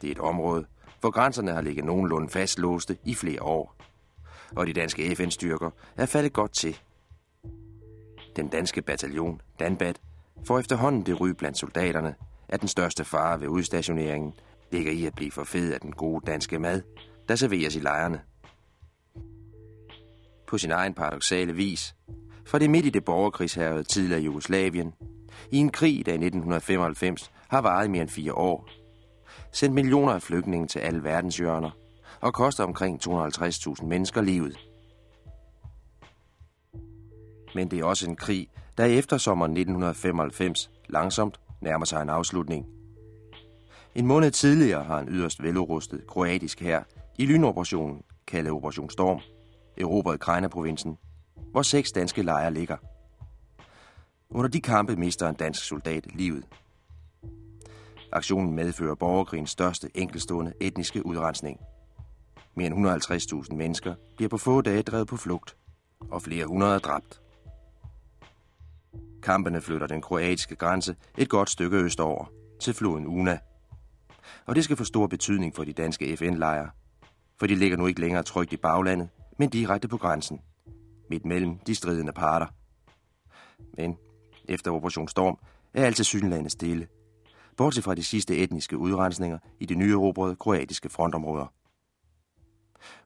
Det 0.00 0.08
er 0.08 0.12
et 0.12 0.18
område, 0.18 0.64
hvor 1.00 1.10
grænserne 1.10 1.50
har 1.50 1.60
ligget 1.60 1.84
nogenlunde 1.84 2.28
fastlåste 2.28 2.96
i 3.04 3.14
flere 3.14 3.42
år. 3.42 3.74
Og 4.56 4.66
de 4.66 4.72
danske 4.72 5.16
FN-styrker 5.16 5.70
er 5.96 6.06
faldet 6.06 6.32
godt 6.32 6.52
til. 6.52 6.78
Den 8.36 8.48
danske 8.48 8.82
bataljon, 8.82 9.40
Danbat, 9.60 10.00
får 10.44 10.58
efterhånden 10.58 11.06
det 11.06 11.20
ry 11.20 11.28
blandt 11.28 11.58
soldaterne, 11.58 12.14
at 12.48 12.60
den 12.60 12.68
største 12.68 13.04
fare 13.04 13.40
ved 13.40 13.48
udstationeringen 13.48 14.34
ligger 14.72 14.92
i 14.92 15.06
at 15.06 15.14
blive 15.14 15.30
for 15.30 15.44
fed 15.44 15.72
af 15.72 15.80
den 15.80 15.92
gode 15.92 16.26
danske 16.26 16.58
mad, 16.58 16.82
der 17.28 17.36
serveres 17.36 17.76
i 17.76 17.78
lejrene. 17.78 18.20
På 20.46 20.58
sin 20.58 20.70
egen 20.70 20.94
paradoxale 20.94 21.52
vis, 21.52 21.94
for 22.46 22.58
det 22.58 22.70
midt 22.70 22.86
i 22.86 22.90
det 22.90 23.04
borgerkrigshavede 23.04 23.82
tidligere 23.82 24.22
Jugoslavien, 24.22 24.94
i 25.50 25.56
en 25.56 25.70
krig, 25.70 26.06
der 26.06 26.12
i 26.12 26.14
1995 26.14 27.32
har 27.48 27.60
varet 27.60 27.90
mere 27.90 28.02
end 28.02 28.10
fire 28.10 28.34
år, 28.34 28.68
sendt 29.52 29.74
millioner 29.74 30.12
af 30.12 30.22
flygtninge 30.22 30.66
til 30.66 30.78
alle 30.78 31.04
verdens 31.04 31.36
hjørner 31.36 31.70
og 32.20 32.34
koster 32.34 32.64
omkring 32.64 33.00
250.000 33.08 33.84
mennesker 33.84 34.22
livet. 34.22 34.58
Men 37.54 37.70
det 37.70 37.78
er 37.78 37.84
også 37.84 38.08
en 38.08 38.16
krig, 38.16 38.48
der 38.78 38.84
efter 38.84 39.18
sommeren 39.18 39.50
1995 39.50 40.70
langsomt 40.88 41.40
nærmer 41.60 41.84
sig 41.84 42.02
en 42.02 42.10
afslutning. 42.10 42.66
En 43.94 44.06
måned 44.06 44.30
tidligere 44.30 44.84
har 44.84 44.98
en 44.98 45.08
yderst 45.08 45.42
velurustet 45.42 46.06
kroatisk 46.06 46.60
hær 46.60 46.82
i 47.18 47.26
lynoperationen, 47.26 48.02
kaldet 48.26 48.52
Operation 48.52 48.90
Storm, 48.90 49.20
erobret 49.76 50.20
Krejna-provinsen, 50.20 50.98
hvor 51.50 51.62
seks 51.62 51.92
danske 51.92 52.22
lejre 52.22 52.54
ligger. 52.54 52.76
Under 54.30 54.50
de 54.50 54.60
kampe 54.60 54.96
mister 54.96 55.28
en 55.28 55.34
dansk 55.34 55.64
soldat 55.64 56.06
livet. 56.14 56.44
Aktionen 58.12 58.52
medfører 58.52 58.94
borgerkrigens 58.94 59.50
største 59.50 59.88
enkelstående 59.94 60.52
etniske 60.60 61.06
udrensning. 61.06 61.60
Mere 62.56 62.66
end 62.66 62.86
150.000 63.50 63.54
mennesker 63.54 63.94
bliver 64.16 64.28
på 64.28 64.38
få 64.38 64.60
dage 64.60 64.82
drevet 64.82 65.06
på 65.06 65.16
flugt, 65.16 65.56
og 66.10 66.22
flere 66.22 66.46
hundrede 66.46 66.74
er 66.74 66.78
dræbt. 66.78 67.21
Kampene 69.22 69.60
flytter 69.60 69.86
den 69.86 70.02
kroatiske 70.02 70.56
grænse 70.56 70.96
et 71.18 71.28
godt 71.28 71.50
stykke 71.50 71.76
østover, 71.76 72.24
til 72.60 72.74
floden 72.74 73.06
Una. 73.06 73.38
Og 74.46 74.54
det 74.54 74.64
skal 74.64 74.76
få 74.76 74.84
stor 74.84 75.06
betydning 75.06 75.54
for 75.54 75.64
de 75.64 75.72
danske 75.72 76.16
FN-lejre, 76.16 76.70
for 77.38 77.46
de 77.46 77.54
ligger 77.54 77.76
nu 77.76 77.86
ikke 77.86 78.00
længere 78.00 78.22
trygt 78.22 78.52
i 78.52 78.56
baglandet, 78.56 79.08
men 79.38 79.48
direkte 79.48 79.88
på 79.88 79.96
grænsen, 79.96 80.40
midt 81.10 81.24
mellem 81.24 81.58
de 81.58 81.74
stridende 81.74 82.12
parter. 82.12 82.46
Men 83.76 83.96
efter 84.48 84.70
Operation 84.70 85.08
Storm 85.08 85.38
er 85.74 85.84
alt 85.84 85.96
til 85.96 86.50
stille, 86.50 86.86
bortset 87.56 87.84
fra 87.84 87.94
de 87.94 88.04
sidste 88.04 88.36
etniske 88.36 88.78
udrensninger 88.78 89.38
i 89.60 89.66
de 89.66 89.74
nye 89.74 89.92
erobrede 89.92 90.36
kroatiske 90.36 90.88
frontområder. 90.88 91.46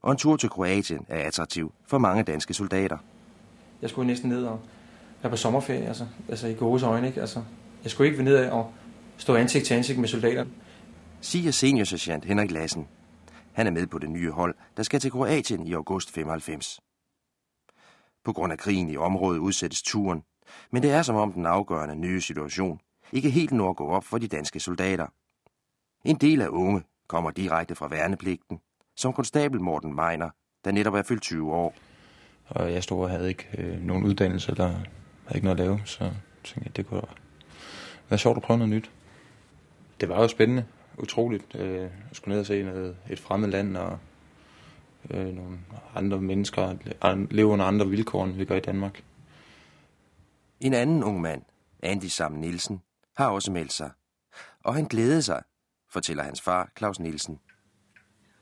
Og 0.02 0.12
en 0.12 0.18
tur 0.18 0.37
til 0.37 0.50
Kroatien 0.50 1.06
er 1.08 1.26
attraktiv 1.26 1.73
for 1.87 1.99
mange 1.99 2.23
danske 2.23 2.54
soldater. 2.54 2.99
Jeg 3.82 3.90
skulle 3.90 4.06
næsten 4.06 4.28
ned 4.28 4.44
og 4.44 4.61
være 5.26 5.30
på 5.30 5.37
sommerferie, 5.37 5.87
altså, 5.87 6.06
altså 6.28 6.47
i 6.47 6.54
gode 6.54 6.87
øjne, 6.87 7.06
ikke? 7.06 7.21
Altså, 7.21 7.42
jeg 7.83 7.90
skulle 7.90 8.11
ikke 8.11 8.23
ned 8.23 8.50
og 8.50 8.73
stå 9.16 9.35
ansigt 9.37 9.66
til 9.66 9.75
ansigt 9.75 9.99
med 9.99 10.09
soldater. 10.09 10.45
Siger 11.21 11.50
seniorsergeant 11.50 12.25
Henrik 12.25 12.50
Lassen. 12.50 12.88
Han 13.52 13.66
er 13.66 13.71
med 13.71 13.87
på 13.87 13.99
det 13.99 14.11
nye 14.11 14.30
hold, 14.30 14.54
der 14.76 14.83
skal 14.83 15.00
til 15.00 15.11
Kroatien 15.11 15.66
i 15.66 15.73
august 15.73 16.12
95. 16.12 16.80
På 18.25 18.33
grund 18.33 18.52
af 18.52 18.59
krigen 18.59 18.90
i 18.90 18.97
området 18.97 19.38
udsættes 19.38 19.83
turen, 19.83 20.23
men 20.71 20.83
det 20.83 20.90
er 20.90 21.02
som 21.02 21.16
om 21.16 21.33
den 21.33 21.47
afgørende 21.47 21.97
nye 21.97 22.21
situation 22.21 22.80
ikke 23.12 23.30
helt 23.30 23.52
når 23.52 23.71
at 23.71 23.76
gå 23.76 23.88
op 23.88 24.04
for 24.04 24.18
de 24.18 24.28
danske 24.28 24.61
soldater. 24.61 25.06
En 26.04 26.16
del 26.16 26.42
af 26.42 26.49
unge 26.49 26.83
kommer 27.09 27.30
direkte 27.30 27.75
fra 27.75 27.88
værnepligten, 27.88 28.59
som 28.97 29.12
konstabel 29.12 29.61
Morten 29.61 29.95
Meiner, 29.95 30.30
der 30.64 30.73
netop 30.73 30.95
er 30.95 31.02
fyldt 31.02 31.23
20 31.23 31.52
år. 31.52 31.75
Og 32.49 32.73
jeg 32.73 32.83
stod 32.83 33.02
og 33.02 33.11
havde 33.11 33.28
ikke 33.28 33.49
øh, 33.59 33.83
nogen 33.83 34.04
uddannelse, 34.04 34.50
eller 34.50 34.75
havde 35.26 35.37
ikke 35.37 35.45
noget 35.45 35.61
at 35.61 35.66
lave, 35.66 35.80
så 35.85 35.99
tænkte 36.45 36.62
jeg, 36.64 36.76
det 36.76 36.87
kunne 36.87 37.02
være 38.09 38.18
sjovt 38.18 38.37
at 38.37 38.42
prøve 38.42 38.59
noget 38.59 38.71
nyt. 38.75 38.90
Det 40.00 40.09
var 40.09 40.21
jo 40.21 40.28
spændende, 40.28 40.64
utroligt, 40.99 41.54
Jeg 41.54 41.90
at 42.11 42.16
skulle 42.16 42.33
ned 42.33 42.40
og 42.40 42.47
se 42.47 42.62
noget, 42.62 42.97
et 43.11 43.18
fremmed 43.18 43.49
land, 43.49 43.76
og 43.76 43.99
øh, 45.11 45.26
nogle 45.26 45.59
andre 45.95 46.21
mennesker 46.21 46.75
leve 47.30 47.47
under 47.47 47.64
andre 47.64 47.88
vilkår, 47.88 48.25
end 48.25 48.33
vi 48.33 48.45
gør 48.45 48.56
i 48.56 48.61
Danmark. 48.61 49.02
En 50.61 50.75
anden 50.75 51.04
ung 51.04 51.21
mand, 51.21 51.42
Andy 51.83 52.04
Sam 52.04 52.33
Nielsen, 52.33 52.83
har 53.16 53.28
også 53.28 53.52
meldt 53.52 53.73
sig. 53.73 53.90
Og 54.64 54.75
han 54.75 54.85
glædede 54.85 55.23
sig, 55.23 55.42
fortæller 55.90 56.23
hans 56.23 56.40
far, 56.40 56.71
Claus 56.78 57.00
Nielsen. 57.00 57.38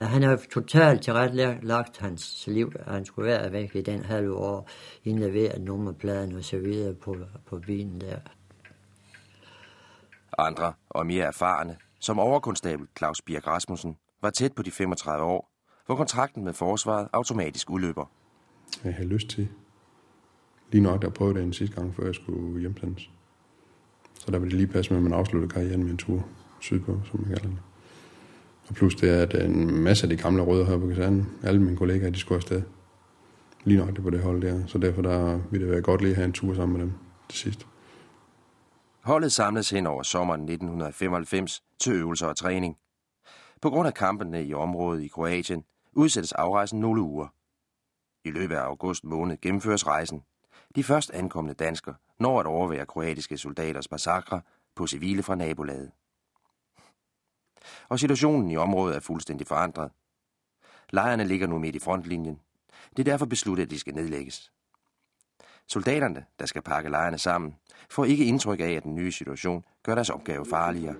Han 0.01 0.23
har 0.23 0.41
totalt 0.51 1.01
tilrettelagt 1.01 1.97
hans 1.97 2.47
liv, 2.47 2.71
at 2.79 2.93
han 2.93 3.05
skulle 3.05 3.27
være 3.27 3.51
væk 3.51 3.75
i 3.75 3.81
den 3.81 4.03
halve 4.03 4.33
år, 4.33 4.69
indleveret 5.03 5.61
nummerpladen 5.61 6.35
og 6.35 6.43
så 6.43 6.57
videre 6.57 6.93
på, 6.93 7.15
på 7.45 7.59
bilen 7.59 8.01
der. 8.01 8.17
Andre 10.37 10.73
og 10.89 11.05
mere 11.05 11.25
erfarne, 11.25 11.77
som 11.99 12.19
overkonstabel 12.19 12.87
Claus 12.97 13.21
Birk 13.21 13.47
Rasmussen, 13.47 13.97
var 14.21 14.29
tæt 14.29 14.53
på 14.53 14.63
de 14.63 14.71
35 14.71 15.25
år, 15.25 15.51
hvor 15.85 15.95
kontrakten 15.95 16.43
med 16.43 16.53
forsvaret 16.53 17.07
automatisk 17.13 17.69
udløber. 17.69 18.05
Jeg 18.83 18.93
havde 18.93 19.09
lyst 19.09 19.27
til 19.27 19.47
lige 20.71 20.83
nok 20.83 21.03
at 21.03 21.13
prøve 21.13 21.33
det 21.33 21.43
en 21.43 21.53
sidste 21.53 21.75
gang, 21.75 21.95
før 21.95 22.05
jeg 22.05 22.15
skulle 22.15 22.59
hjemsendes. 22.59 23.09
Så 24.19 24.31
der 24.31 24.39
var 24.39 24.45
det 24.45 24.53
lige 24.53 24.67
passe 24.67 24.93
med, 24.93 24.97
at 24.97 25.03
man 25.03 25.13
afsluttede 25.13 25.53
karrieren 25.53 25.83
med 25.83 25.91
en 25.91 25.97
tur 25.97 26.27
sydpå, 26.59 26.99
som 27.05 27.19
man 27.19 27.29
kalder 27.29 27.49
det. 27.49 27.59
Og 28.69 28.75
plus 28.75 28.95
det 28.95 29.09
er, 29.09 29.21
at 29.21 29.33
øh, 29.33 29.45
en 29.45 29.83
masse 29.83 30.03
af 30.03 30.09
de 30.09 30.17
gamle 30.17 30.43
rødder 30.43 30.65
her 30.65 30.77
på 30.77 30.87
kasernen, 30.87 31.29
alle 31.43 31.61
mine 31.61 31.77
kollegaer, 31.77 32.09
de 32.09 32.19
skulle 32.19 32.35
afsted. 32.35 32.61
Lige 33.63 33.77
nok 33.77 33.95
det 33.95 34.03
på 34.03 34.09
det 34.09 34.21
hold 34.21 34.41
der. 34.41 34.67
Så 34.67 34.77
derfor 34.77 35.01
der 35.01 35.39
ville 35.51 35.65
det 35.65 35.73
være 35.73 35.81
godt 35.81 36.01
lige 36.01 36.11
at 36.11 36.15
have 36.15 36.25
en 36.25 36.33
tur 36.33 36.53
sammen 36.53 36.77
med 36.77 36.85
dem 36.85 36.93
til 37.29 37.39
sidst. 37.39 37.67
Holdet 39.01 39.31
samles 39.31 39.69
hen 39.69 39.87
over 39.87 40.03
sommeren 40.03 40.41
1995 40.41 41.63
til 41.79 41.93
øvelser 41.93 42.27
og 42.27 42.37
træning. 42.37 42.77
På 43.61 43.69
grund 43.69 43.87
af 43.87 43.93
kampene 43.93 44.45
i 44.45 44.53
området 44.53 45.01
i 45.03 45.07
Kroatien 45.07 45.63
udsættes 45.93 46.31
afrejsen 46.31 46.79
nogle 46.79 47.01
uger. 47.01 47.27
I 48.25 48.31
løbet 48.31 48.55
af 48.55 48.61
august 48.61 49.03
måned 49.03 49.37
gennemføres 49.41 49.87
rejsen. 49.87 50.21
De 50.75 50.83
først 50.83 51.11
ankomne 51.13 51.53
danskere 51.53 51.95
når 52.19 52.39
at 52.39 52.45
overvære 52.45 52.85
kroatiske 52.85 53.37
soldaters 53.37 53.91
massakre 53.91 54.41
på 54.75 54.87
civile 54.87 55.23
fra 55.23 55.35
nabolaget. 55.35 55.91
Og 57.89 57.99
situationen 57.99 58.51
i 58.51 58.57
området 58.57 58.95
er 58.95 58.99
fuldstændig 58.99 59.47
forandret. 59.47 59.91
Lejrene 60.89 61.23
ligger 61.23 61.47
nu 61.47 61.57
midt 61.57 61.75
i 61.75 61.79
frontlinjen. 61.79 62.39
Det 62.97 63.07
er 63.07 63.11
derfor 63.11 63.25
besluttet, 63.25 63.63
at 63.63 63.69
de 63.69 63.79
skal 63.79 63.95
nedlægges. 63.95 64.51
Soldaterne, 65.67 66.25
der 66.39 66.45
skal 66.45 66.61
pakke 66.61 66.89
lejrene 66.89 67.17
sammen, 67.17 67.55
får 67.89 68.05
ikke 68.05 68.25
indtryk 68.25 68.59
af, 68.59 68.71
at 68.71 68.83
den 68.83 68.95
nye 68.95 69.11
situation 69.11 69.63
gør 69.83 69.95
deres 69.95 70.09
opgave 70.09 70.45
farligere. 70.45 70.95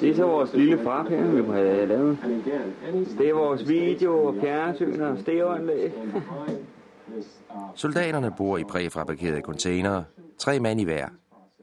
Det 0.00 0.10
er 0.10 0.14
så 0.14 0.26
vores 0.26 0.54
lille 0.54 0.84
fraphæring, 0.84 1.36
vi 1.36 1.42
må 1.42 1.52
have 1.52 1.86
lavet. 1.86 2.18
Det 3.18 3.28
er 3.28 3.34
vores 3.34 3.68
video 3.68 4.24
og 4.24 4.34
fjernsyn 4.40 5.00
og 5.00 5.18
stereoanlæg. 5.18 5.92
Soldaterne 7.74 8.32
bor 8.36 8.58
i 8.58 8.64
præfabrikerede 8.64 9.40
containere, 9.40 10.04
tre 10.38 10.60
mand 10.60 10.80
i 10.80 10.84
hver. 10.84 11.08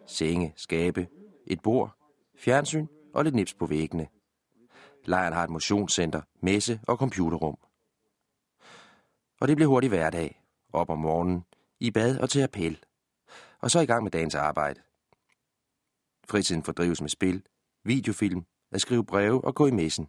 Senge, 0.07 0.53
skabe, 0.55 1.07
et 1.47 1.61
bord, 1.61 1.97
fjernsyn 2.35 2.87
og 3.13 3.23
lidt 3.23 3.35
nips 3.35 3.53
på 3.53 3.65
væggene. 3.65 4.07
Lejren 5.05 5.33
har 5.33 5.43
et 5.43 5.49
motionscenter, 5.49 6.21
messe 6.41 6.79
og 6.87 6.97
computerrum. 6.97 7.57
Og 9.41 9.47
det 9.47 9.55
bliver 9.55 9.69
hurtigt 9.69 9.91
hverdag. 9.91 10.43
Op 10.73 10.89
om 10.89 10.99
morgenen, 10.99 11.45
i 11.79 11.91
bad 11.91 12.19
og 12.19 12.29
til 12.29 12.41
appel. 12.41 12.83
Og 13.59 13.71
så 13.71 13.79
i 13.79 13.85
gang 13.85 14.03
med 14.03 14.11
dagens 14.11 14.35
arbejde. 14.35 14.81
Fritiden 16.29 16.63
fordrives 16.63 17.01
med 17.01 17.09
spil, 17.09 17.45
videofilm, 17.83 18.45
at 18.71 18.81
skrive 18.81 19.05
breve 19.05 19.43
og 19.43 19.55
gå 19.55 19.67
i 19.67 19.71
messen. 19.71 20.07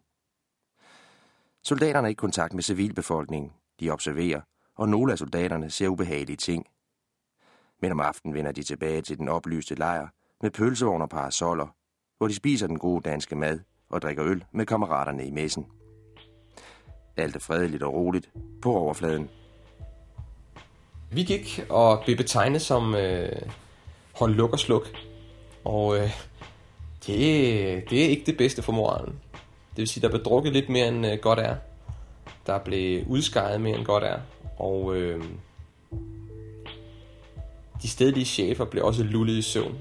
Soldaterne 1.62 2.08
er 2.08 2.10
i 2.10 2.14
kontakt 2.14 2.54
med 2.54 2.62
civilbefolkningen. 2.62 3.52
De 3.80 3.90
observerer, 3.90 4.40
og 4.74 4.88
nogle 4.88 5.12
af 5.12 5.18
soldaterne 5.18 5.70
ser 5.70 5.88
ubehagelige 5.88 6.36
ting. 6.36 6.66
Men 7.80 7.92
om 7.92 8.00
aftenen 8.00 8.34
vender 8.34 8.52
de 8.52 8.62
tilbage 8.62 9.02
til 9.02 9.18
den 9.18 9.28
oplyste 9.28 9.74
lejr 9.74 10.08
med 10.42 10.50
pølsevogn 10.50 11.02
og 11.02 11.08
parasoller, 11.08 11.66
hvor 12.18 12.28
de 12.28 12.34
spiser 12.34 12.66
den 12.66 12.78
gode 12.78 13.02
danske 13.02 13.36
mad 13.36 13.60
og 13.90 14.02
drikker 14.02 14.24
øl 14.24 14.44
med 14.52 14.66
kammeraterne 14.66 15.26
i 15.26 15.30
messen. 15.30 15.66
Alt 17.16 17.36
er 17.36 17.40
fredeligt 17.40 17.82
og 17.82 17.94
roligt 17.94 18.30
på 18.62 18.74
overfladen. 18.74 19.30
Vi 21.10 21.22
gik 21.22 21.64
og 21.68 22.02
blev 22.04 22.16
betegnet 22.16 22.62
som 22.62 22.94
øh, 22.94 23.42
hold 24.12 24.34
luk 24.34 24.52
og 24.52 24.58
sluk. 24.58 24.88
Og 25.64 25.96
øh, 25.96 26.10
det, 27.06 27.90
det 27.90 28.04
er 28.04 28.08
ikke 28.08 28.26
det 28.26 28.36
bedste 28.36 28.62
for 28.62 28.72
moralen. 28.72 29.20
Det 29.70 29.78
vil 29.78 29.88
sige, 29.88 30.02
der 30.02 30.08
blev 30.08 30.22
drukket 30.22 30.52
lidt 30.52 30.68
mere 30.68 30.88
end 30.88 31.06
øh, 31.06 31.18
godt 31.18 31.38
er. 31.38 31.56
Der 32.46 32.58
blev 32.58 33.06
udskejet 33.06 33.60
mere 33.60 33.76
end 33.78 33.84
godt 33.84 34.04
er. 34.04 34.18
Og 34.58 34.96
øh, 34.96 35.24
de 37.82 37.88
stedlige 37.88 38.24
chefer 38.24 38.64
blev 38.64 38.84
også 38.84 39.02
lullet 39.02 39.34
i 39.34 39.42
søvn. 39.42 39.78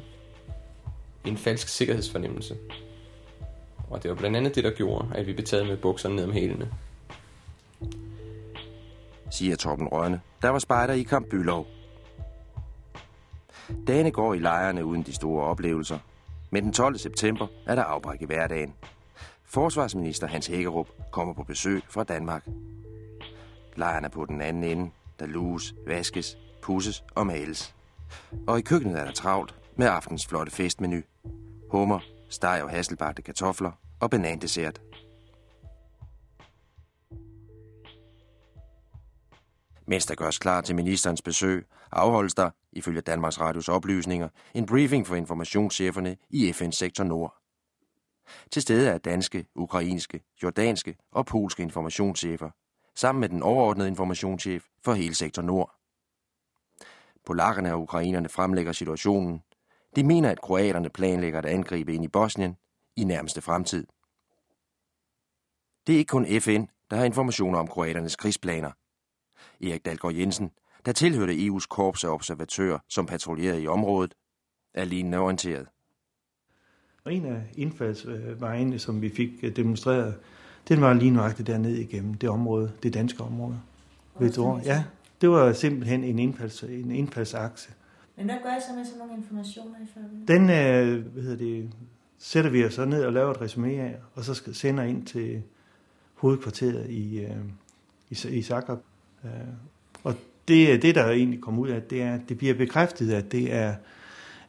En 1.26 1.38
falsk 1.38 1.68
sikkerhedsfornemmelse. 1.68 2.58
Og 3.90 4.04
det 4.04 4.10
var 4.10 4.16
blandt 4.16 4.38
andet 4.38 4.56
det, 4.56 4.64
der 4.64 4.72
gjorde, 4.72 5.08
at 5.16 5.28
vi 5.28 5.34
blev 5.34 5.46
taget 5.46 5.68
med 5.68 5.78
bukserne 5.78 6.16
ned 6.16 6.24
om 6.24 6.32
hælene. 6.32 6.72
Siger 9.32 9.56
Torben 9.56 9.88
Rønne, 9.88 10.22
der 10.42 10.50
var 10.50 10.60
spejder 10.60 10.94
i 10.94 11.04
Kamp 11.04 11.30
Bylov. 11.30 11.68
Dagene 13.88 14.12
går 14.12 14.34
i 14.34 14.40
lejrene 14.40 14.86
uden 14.86 15.04
de 15.04 15.14
store 15.14 15.44
oplevelser. 15.44 16.00
Men 16.52 16.64
den 16.64 16.74
12. 16.74 16.98
september 16.98 17.48
er 17.66 17.76
der 17.76 17.84
afbræk 17.84 18.22
i 18.22 18.26
hverdagen. 18.26 18.74
Forsvarsminister 19.46 20.28
Hans 20.28 20.48
Hækkerup 20.48 20.88
kommer 21.12 21.34
på 21.34 21.44
besøg 21.44 21.84
fra 21.90 22.04
Danmark. 22.04 22.48
Lejren 23.76 24.06
er 24.06 24.10
på 24.10 24.26
den 24.26 24.42
anden 24.42 24.64
ende, 24.64 24.92
der 25.20 25.26
luges, 25.26 25.74
vaskes, 25.88 26.38
pusses 26.62 27.04
og 27.16 27.28
males. 27.28 27.76
Og 28.48 28.60
i 28.60 28.62
køkkenet 28.62 29.00
er 29.00 29.06
der 29.06 29.12
travlt 29.12 29.56
med 29.76 29.88
aftens 29.88 30.28
flotte 30.28 30.52
festmenu. 30.52 31.02
Hummer, 31.74 32.00
steg 32.30 32.64
og 32.64 32.70
hasselbagte 32.70 33.22
kartofler 33.22 33.72
og 34.00 34.10
banandessert. 34.10 34.82
Mens 39.88 40.06
der 40.06 40.16
gørs 40.16 40.40
klar 40.40 40.62
til 40.62 40.76
ministerens 40.76 41.22
besøg, 41.22 41.68
afholdes 41.92 42.34
der, 42.34 42.50
ifølge 42.72 43.02
Danmarks 43.02 43.40
Radios 43.40 43.70
oplysninger, 43.70 44.30
en 44.54 44.66
briefing 44.66 45.08
for 45.08 45.16
informationscheferne 45.16 46.18
i 46.30 46.54
FN 46.54 46.72
Sektor 46.72 47.04
Nord. 47.04 47.36
Til 48.52 48.62
stede 48.62 48.90
er 48.90 48.98
danske, 48.98 49.46
ukrainske, 49.56 50.24
jordanske 50.44 50.96
og 51.12 51.26
polske 51.26 51.64
informationschefer, 51.64 52.50
sammen 52.96 53.20
med 53.20 53.30
den 53.30 53.44
overordnede 53.44 53.88
informationschef 53.88 54.64
for 54.84 54.94
hele 54.94 55.16
Sektor 55.16 55.42
Nord. 55.42 55.76
Polakkerne 57.26 57.74
og 57.74 57.82
ukrainerne 57.82 58.30
fremlægger 58.30 58.72
situationen. 58.72 59.42
De 59.96 60.04
mener, 60.04 60.30
at 60.30 60.42
kroaterne 60.42 60.90
planlægger 60.90 61.40
at 61.40 61.46
angribe 61.46 61.94
ind 61.94 62.04
i 62.04 62.08
Bosnien 62.08 62.56
i 62.96 63.04
nærmeste 63.04 63.42
fremtid. 63.42 63.88
Det 65.88 65.96
er 65.96 65.98
ikke 65.98 66.10
kun 66.10 66.26
FN, 66.40 66.66
der 66.90 66.98
har 66.98 67.06
informationer 67.06 67.60
om 67.60 67.68
kroaternes 67.68 68.16
krigsplaner. 68.16 68.72
Erik 69.62 69.86
Dalgaard 69.86 70.16
Jensen, 70.16 70.52
der 70.86 70.92
tilhørte 70.92 71.34
EU's 71.34 71.68
korps 71.70 72.04
af 72.04 72.10
observatører, 72.10 72.80
som 72.90 73.06
patruljerede 73.06 73.62
i 73.62 73.68
området, 73.68 74.14
er 74.74 74.86
lignende 74.86 75.18
orienteret. 75.18 75.68
En 77.10 77.26
af 77.26 77.42
indfaldsvejene, 77.58 78.80
som 78.80 79.02
vi 79.02 79.10
fik 79.10 79.56
demonstreret, 79.56 80.16
den 80.68 80.82
var 80.82 80.94
lige 80.94 81.12
nøjagtigt 81.12 81.48
dernede 81.48 81.82
igennem 81.82 82.14
det 82.14 82.30
område, 82.30 82.72
det 82.84 82.94
danske 82.94 83.24
område. 83.24 83.60
Ved 84.20 84.32
du, 84.32 84.62
ja, 84.66 84.84
det 85.22 85.30
var 85.30 85.54
simpelthen 85.54 86.04
en, 86.04 86.20
indfalds, 86.20 86.64
en 86.64 86.92
indfaldsakse. 86.92 87.72
Men 88.16 88.26
hvad 88.26 88.36
gør 88.44 88.58
I 88.58 88.62
så 88.68 88.76
med 88.76 88.86
sådan 88.86 89.00
nogle 89.00 89.14
informationer 89.16 89.76
i 89.84 89.88
forhold? 89.94 90.28
Den 90.28 90.50
øh, 90.50 91.14
hvad 91.14 91.24
hedder 91.24 91.38
det, 91.38 91.72
sætter 92.18 92.52
vi 92.52 92.66
os 92.66 92.74
så 92.74 92.86
ned 92.86 93.06
og 93.06 93.14
laver 93.14 93.32
et 93.32 93.42
resume 93.42 93.82
af, 93.82 93.96
og 94.14 94.24
så 94.24 94.34
skal, 94.34 94.56
sender 94.56 94.84
ind 94.84 95.06
til 95.06 95.44
hovedkvarteret 96.14 96.90
i, 96.90 97.20
øh, 97.20 97.38
i, 98.10 98.18
i 98.30 98.42
Zagreb. 98.42 98.80
Øh, 99.24 99.32
og 100.04 100.16
det, 100.48 100.82
det, 100.82 100.96
der 100.96 101.10
egentlig 101.10 101.42
kommer 101.42 101.62
ud 101.62 101.70
af, 101.70 101.82
det 101.82 102.02
er, 102.02 102.14
at 102.14 102.22
det 102.30 102.38
bliver 102.38 102.54
bekræftet, 102.54 103.14
at 103.14 103.32
det 103.32 103.54
er, 103.54 103.76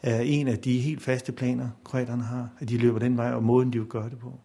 er 0.03 0.21
en 0.21 0.49
af 0.49 0.59
de 0.59 0.81
helt 0.81 1.03
faste 1.03 1.33
planer, 1.33 1.69
kroaterne 1.85 2.23
har, 2.23 2.49
at 2.59 2.69
de 2.69 2.79
løber 2.79 2.99
den 2.99 3.17
vej, 3.17 3.33
og 3.33 3.43
måden 3.43 3.73
de 3.73 3.79
vil 3.79 3.89
gøre 3.89 4.11
det 4.11 4.19
på. 4.19 4.41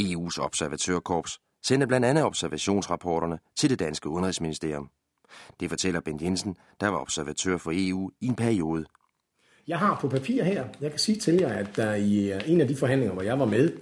EU's 0.00 0.38
observatørkorps 0.38 1.40
sender 1.62 1.86
blandt 1.86 2.06
andet 2.06 2.24
observationsrapporterne 2.24 3.38
til 3.56 3.70
det 3.70 3.78
danske 3.78 4.08
udenrigsministerium. 4.08 4.90
Det 5.60 5.70
fortæller 5.70 6.00
Bent 6.00 6.22
Jensen, 6.22 6.56
der 6.80 6.88
var 6.88 6.98
observatør 6.98 7.56
for 7.56 7.72
EU 7.74 8.10
i 8.20 8.26
en 8.26 8.34
periode. 8.34 8.84
Jeg 9.68 9.78
har 9.78 9.98
på 10.00 10.08
papir 10.08 10.44
her, 10.44 10.64
jeg 10.80 10.90
kan 10.90 10.98
sige 10.98 11.18
til 11.18 11.34
jer, 11.34 11.52
at 11.52 11.76
der 11.76 11.94
i 11.94 12.32
øh, 12.32 12.40
en 12.46 12.60
af 12.60 12.68
de 12.68 12.76
forhandlinger, 12.76 13.14
hvor 13.14 13.22
jeg 13.22 13.38
var 13.38 13.44
med, 13.44 13.72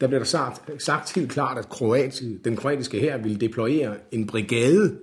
der 0.00 0.06
blev 0.06 0.20
der 0.20 0.26
sagt, 0.26 0.82
sagt 0.82 1.14
helt 1.14 1.30
klart, 1.30 1.58
at 1.58 1.68
Kroatien, 1.68 2.40
den 2.44 2.56
kroatiske 2.56 3.00
her 3.00 3.18
ville 3.18 3.40
deployere 3.40 3.96
en 4.10 4.26
brigade 4.26 4.98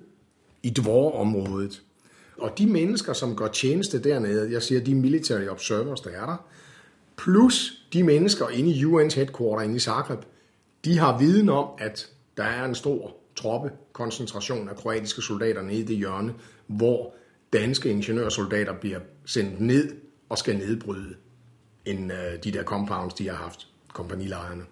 i 0.63 0.69
Dvor-området. 0.69 1.81
Og 2.37 2.57
de 2.57 2.67
mennesker, 2.67 3.13
som 3.13 3.35
gør 3.35 3.47
tjeneste 3.47 4.03
dernede, 4.03 4.51
jeg 4.51 4.63
siger 4.63 4.81
de 4.81 4.95
military 4.95 5.47
observers, 5.47 6.01
der 6.01 6.09
er 6.09 6.25
der, 6.25 6.45
plus 7.17 7.83
de 7.93 8.03
mennesker 8.03 8.49
inde 8.49 8.69
i 8.69 8.83
UN's 8.83 9.15
headquarter 9.15 9.63
inde 9.63 9.75
i 9.75 9.79
Zagreb, 9.79 10.19
de 10.85 10.97
har 10.97 11.17
viden 11.17 11.49
om, 11.49 11.67
at 11.77 12.09
der 12.37 12.43
er 12.43 12.65
en 12.65 12.75
stor 12.75 13.18
troppekoncentration 13.39 14.69
af 14.69 14.75
kroatiske 14.75 15.21
soldater 15.21 15.61
nede 15.61 15.79
i 15.79 15.83
det 15.83 15.97
hjørne, 15.97 16.33
hvor 16.67 17.13
danske 17.53 17.89
ingeniørsoldater 17.89 18.73
bliver 18.73 18.99
sendt 19.25 19.61
ned 19.61 19.95
og 20.29 20.37
skal 20.37 20.57
nedbryde 20.57 21.15
en, 21.85 22.11
øh, 22.11 22.43
de 22.43 22.51
der 22.51 22.63
compounds, 22.63 23.13
de 23.13 23.27
har 23.27 23.35
haft, 23.35 23.67
kompanilejerne. 23.93 24.63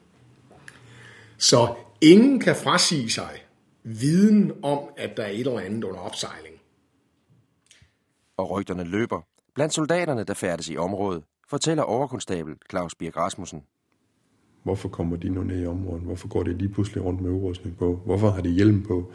Så 1.38 1.75
ingen 2.01 2.39
kan 2.39 2.56
frasige 2.56 3.10
sig 3.10 3.43
viden 3.84 4.51
om, 4.63 4.80
at 4.97 5.17
der 5.17 5.23
er 5.23 5.30
et 5.30 5.39
eller 5.39 5.60
andet 5.60 5.84
under 5.84 5.99
opsejling. 5.99 6.56
Og 8.38 8.51
rygterne 8.51 8.84
løber. 8.84 9.21
Blandt 9.56 9.73
soldaterne, 9.73 10.23
der 10.23 10.34
færdes 10.34 10.69
i 10.69 10.77
området, 10.77 11.23
fortæller 11.49 11.84
overkonstabel 11.84 12.56
Claus 12.69 12.95
Birk 12.95 13.17
Rasmussen. 13.17 13.63
Hvorfor 14.67 14.89
kommer 14.89 15.15
de 15.15 15.30
nu 15.30 15.43
ned 15.43 15.63
i 15.63 15.65
området? 15.65 16.03
Hvorfor 16.03 16.27
går 16.27 16.43
de 16.43 16.53
lige 16.53 16.69
pludselig 16.69 17.03
rundt 17.06 17.21
med 17.21 17.32
udrustning 17.32 17.77
på? 17.77 17.99
Hvorfor 18.06 18.30
har 18.30 18.41
de 18.41 18.49
hjelm 18.49 18.82
på? 18.82 19.12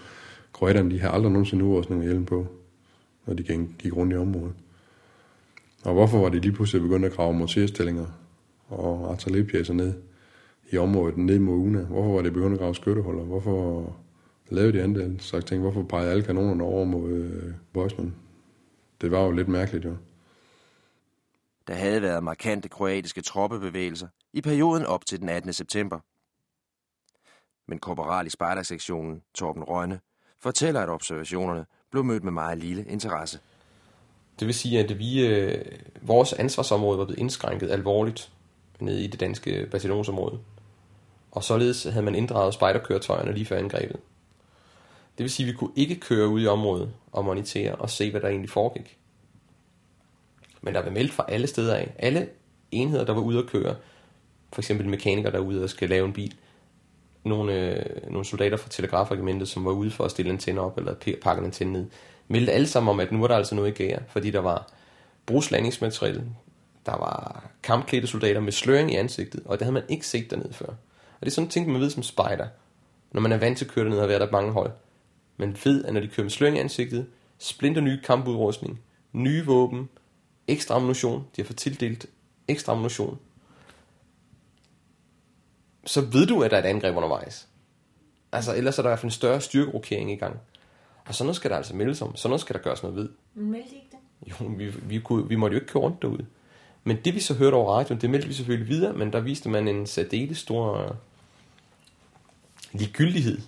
Kroaterne, 0.53 0.91
de 0.91 1.01
har 1.01 1.11
aldrig 1.11 1.33
nogensinde 1.33 1.65
udrustning 1.65 2.01
og 2.01 2.07
hjelm 2.07 2.25
på, 2.25 2.47
når 3.27 3.35
de 3.35 3.43
gik 3.79 3.97
rundt 3.97 4.13
i 4.13 4.17
området. 4.17 4.55
Og 5.85 5.93
hvorfor 5.93 6.19
var 6.19 6.29
de 6.29 6.41
lige 6.41 6.53
pludselig 6.53 6.83
begyndt 6.83 7.05
at 7.05 7.13
grave 7.13 7.35
morterstillinger 7.35 8.07
og 8.69 9.11
artilleripjæser 9.11 9.75
ned 9.75 9.93
i 10.73 10.77
området 10.77 11.17
ned 11.17 11.39
mod 11.39 11.55
UNA? 11.55 11.81
Hvorfor 11.81 12.15
var 12.15 12.23
det 12.23 12.33
begyndt 12.33 12.53
at 12.53 12.61
grave 12.61 12.75
skyttehuller? 12.75 13.23
Hvorfor 13.23 13.93
lavede 14.51 14.73
de 14.73 14.83
andre 14.83 15.19
slags 15.19 15.45
ting? 15.45 15.61
Hvorfor 15.61 15.83
pegede 15.83 16.11
alle 16.11 16.23
kanonerne 16.23 16.65
over 16.65 16.85
mod 16.85 17.11
øh, 17.11 17.53
Bosnien? 17.73 18.15
Det 19.01 19.11
var 19.11 19.25
jo 19.25 19.31
lidt 19.31 19.49
mærkeligt, 19.49 19.85
jo. 19.85 19.97
Der 21.67 21.75
havde 21.75 22.03
været 22.03 22.25
markante 22.25 22.69
kroatiske 22.69 23.23
troppebevægelser 23.23 24.09
i 24.33 24.41
perioden 24.41 24.87
op 24.87 25.07
til 25.07 25.21
den 25.21 25.29
18. 25.29 25.53
september. 25.53 26.01
Men 27.69 27.79
korporal 27.79 28.27
i 28.27 28.31
spejdersektionen, 28.31 29.23
Torben 29.35 29.65
Rønne, 29.65 30.01
fortæller, 30.41 30.81
at 30.81 30.89
observationerne 30.89 31.67
blev 31.91 32.05
mødt 32.05 32.25
med 32.25 32.33
meget 32.33 32.59
lille 32.59 32.85
interesse. 32.85 33.39
Det 34.41 34.47
vil 34.47 34.55
sige, 34.55 34.81
at 34.81 34.99
vi, 34.99 35.27
øh, 35.27 35.65
vores 36.03 36.33
ansvarsområde 36.33 36.99
var 36.99 37.05
blevet 37.05 37.19
indskrænket 37.19 37.71
alvorligt 37.71 38.33
nede 38.81 39.05
i 39.05 39.07
det 39.07 39.21
danske 39.21 39.69
bataljonsområde. 39.71 40.41
Og 41.31 41.45
således 41.45 41.85
havde 41.85 42.05
man 42.05 42.15
inddraget 42.15 42.55
spejderkøretøjerne 42.55 43.33
lige 43.33 43.47
før 43.47 43.59
angrebet. 43.59 44.01
Det 45.19 45.25
vil 45.25 45.31
sige, 45.31 45.47
at 45.49 45.53
vi 45.53 45.57
kunne 45.57 45.73
ikke 45.77 46.01
køre 46.01 46.29
ud 46.29 46.43
i 46.43 46.47
området 46.47 46.93
og 47.13 47.25
monitere 47.25 47.75
og 47.75 47.91
se, 47.91 48.11
hvad 48.11 48.21
der 48.21 48.29
egentlig 48.29 48.51
foregik. 48.51 48.99
Men 50.63 50.75
der 50.75 50.83
var 50.83 50.91
meldt 50.91 51.13
fra 51.13 51.25
alle 51.29 51.47
steder 51.47 51.75
af. 51.75 51.95
Alle 51.99 52.29
enheder, 52.71 53.05
der 53.05 53.13
var 53.13 53.21
ude 53.21 53.39
at 53.39 53.47
køre, 53.47 53.75
for 54.53 54.61
eksempel 54.61 54.89
mekanikere, 54.89 55.33
der 55.33 55.39
er 55.39 55.43
ude 55.43 55.63
og 55.63 55.71
skal 55.71 55.89
lave 55.89 56.07
en 56.07 56.13
bil, 56.13 56.35
nogle, 57.25 57.53
øh, 57.53 58.11
nogle 58.11 58.25
soldater 58.25 58.57
fra 58.57 58.69
telegrafregimentet, 58.69 59.49
som 59.49 59.65
var 59.65 59.73
ude 59.73 59.91
for 59.91 60.05
at 60.05 60.11
stille 60.11 60.33
antenne 60.33 60.61
op, 60.61 60.79
eller 60.79 60.95
pakke 61.23 61.41
en 61.41 61.47
antenne 61.47 61.73
ned, 61.73 61.87
meldte 62.29 62.53
alle 62.53 62.67
sammen 62.67 62.91
om, 62.91 63.01
at 63.01 63.13
nu 63.13 63.21
var 63.21 63.29
der 63.29 63.37
altså 63.37 63.55
noget 63.55 63.69
i 63.69 63.75
gære, 63.75 63.99
fordi 64.09 64.31
der 64.31 64.41
var 64.41 64.73
brugslandingsmateriel, 65.27 66.23
der 66.87 66.93
var 66.93 67.45
kampklædte 67.63 68.07
soldater 68.07 68.41
med 68.41 68.53
sløring 68.53 68.93
i 68.93 68.97
ansigtet, 68.97 69.43
og 69.45 69.59
det 69.59 69.65
havde 69.65 69.75
man 69.75 69.83
ikke 69.89 70.07
set 70.07 70.31
dernede 70.31 70.53
før. 70.53 70.67
Og 70.67 71.21
det 71.21 71.27
er 71.27 71.31
sådan 71.31 71.51
ting, 71.51 71.73
man 71.73 71.81
ved 71.81 71.91
som 71.91 72.03
spider, 72.03 72.47
når 73.13 73.21
man 73.21 73.33
er 73.33 73.37
vant 73.37 73.59
til 73.59 73.65
at 73.65 73.71
køre 73.71 73.85
dernede 73.85 74.03
og 74.03 74.09
være 74.09 74.19
der 74.19 74.31
mange 74.31 74.53
hold. 74.53 74.71
Man 75.37 75.57
ved, 75.65 75.85
at 75.85 75.95
når 75.95 76.01
de 76.01 76.09
kører 76.09 76.25
med 76.25 76.31
sløring 76.31 76.57
i 76.57 76.61
ansigtet, 76.61 77.07
splinter 77.39 77.81
nye 77.81 78.01
kampudrustning, 78.05 78.81
nye 79.13 79.47
våben, 79.47 79.89
ekstra 80.49 80.75
ammunition, 80.75 81.27
de 81.37 81.43
har 81.43 81.47
fået 81.47 81.57
tildelt 81.57 82.07
ekstra 82.49 82.73
ammunition, 82.73 83.19
så 85.85 86.01
ved 86.01 86.27
du, 86.27 86.43
at 86.43 86.51
der 86.51 86.57
er 86.57 86.63
et 86.63 86.67
angreb 86.67 86.97
undervejs. 86.97 87.49
Altså, 88.33 88.57
ellers 88.57 88.79
er 88.79 88.83
der 88.83 88.89
i 88.89 88.91
hvert 88.91 88.99
fald 88.99 89.07
en 89.07 89.15
større 89.15 89.41
styrkerokering 89.41 90.13
i 90.13 90.17
gang. 90.17 90.41
Og 91.07 91.15
sådan 91.15 91.27
noget 91.27 91.37
skal 91.37 91.51
der 91.51 91.57
altså 91.57 91.77
meldes 91.77 92.03
om. 92.03 92.17
Sådan 92.17 92.31
noget 92.31 92.41
skal 92.41 92.55
der 92.57 92.63
gøres 92.63 92.83
noget 92.83 92.97
ved. 92.97 93.09
Men 93.35 93.51
meldte 93.51 93.75
ikke 93.75 93.89
det? 93.91 94.31
Jo, 94.31 94.47
vi, 94.47 94.69
vi, 94.69 94.99
kunne, 94.99 95.29
vi 95.29 95.37
måtte 95.37 95.55
jo 95.55 95.61
ikke 95.61 95.73
køre 95.73 95.83
rundt 95.83 96.03
derude. 96.03 96.27
Men 96.85 96.97
det 97.05 97.15
vi 97.15 97.21
så 97.21 97.35
hørte 97.35 97.55
over 97.55 97.73
radioen, 97.73 98.01
det 98.01 98.11
meldte 98.11 98.29
vi 98.29 98.35
selvfølgelig 98.35 98.69
videre, 98.69 98.93
men 98.93 99.13
der 99.13 99.21
viste 99.21 99.49
man 99.49 99.69
en 99.69 99.87
særdeles 99.87 100.39
stor 100.39 100.85
uh, 100.85 100.97
ligegyldighed 102.73 103.39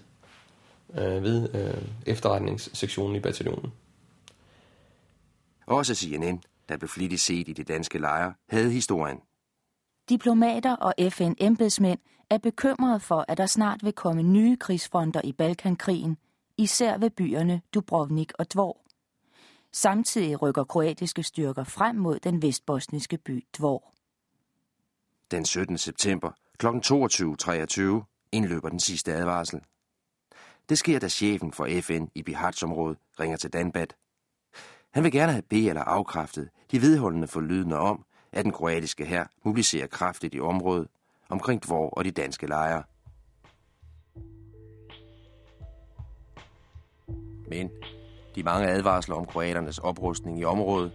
uh, 0.88 0.96
ved 0.98 1.54
uh, 1.54 1.82
efterretningssektionen 2.06 3.16
i 3.16 3.20
bataljonen. 3.20 3.72
Også 5.66 5.94
CNN, 5.94 6.42
der 6.68 6.76
blev 6.76 6.88
flittigt 6.88 7.20
set 7.20 7.48
i 7.48 7.52
de 7.52 7.64
danske 7.64 7.98
lejre, 7.98 8.34
havde 8.48 8.70
historien. 8.70 9.18
Diplomater 10.08 10.76
og 10.76 10.94
FN-embedsmænd 11.10 11.98
er 12.30 12.38
bekymrede 12.38 13.00
for, 13.00 13.24
at 13.28 13.38
der 13.38 13.46
snart 13.46 13.84
vil 13.84 13.92
komme 13.92 14.22
nye 14.22 14.56
krigsfronter 14.56 15.20
i 15.24 15.32
Balkankrigen, 15.32 16.16
især 16.56 16.98
ved 16.98 17.10
byerne 17.10 17.62
Dubrovnik 17.74 18.32
og 18.38 18.52
Dvor. 18.52 18.80
Samtidig 19.72 20.42
rykker 20.42 20.64
kroatiske 20.64 21.22
styrker 21.22 21.64
frem 21.64 21.96
mod 21.96 22.18
den 22.18 22.42
vestbosniske 22.42 23.18
by 23.18 23.46
Dvor. 23.58 23.94
Den 25.30 25.44
17. 25.44 25.78
september 25.78 26.30
kl. 26.58 26.66
22.23 26.66 28.28
indløber 28.32 28.68
den 28.68 28.80
sidste 28.80 29.12
advarsel. 29.12 29.60
Det 30.68 30.78
sker, 30.78 30.98
da 30.98 31.08
chefen 31.08 31.52
for 31.52 31.80
FN 31.80 32.06
i 32.14 32.22
Bihać-området 32.22 32.98
ringer 33.20 33.36
til 33.36 33.52
Danbat. 33.52 33.96
Han 34.94 35.04
vil 35.04 35.12
gerne 35.12 35.32
have 35.32 35.42
be- 35.42 35.68
eller 35.68 35.82
afkræftet 35.82 36.48
de 36.70 36.80
vedholdende 36.80 37.26
forlydende 37.26 37.78
om, 37.78 38.04
at 38.32 38.44
den 38.44 38.52
kroatiske 38.52 39.04
hær 39.04 39.24
mobiliserer 39.44 39.86
kraftigt 39.86 40.34
i 40.34 40.40
området 40.40 40.88
omkring 41.28 41.62
Dvor 41.62 41.90
og 41.90 42.04
de 42.04 42.10
danske 42.10 42.46
lejre. 42.46 42.82
Men 47.48 47.70
de 48.34 48.42
mange 48.42 48.68
advarsler 48.68 49.16
om 49.16 49.26
kroaternes 49.26 49.78
oprustning 49.78 50.40
i 50.40 50.44
området 50.44 50.92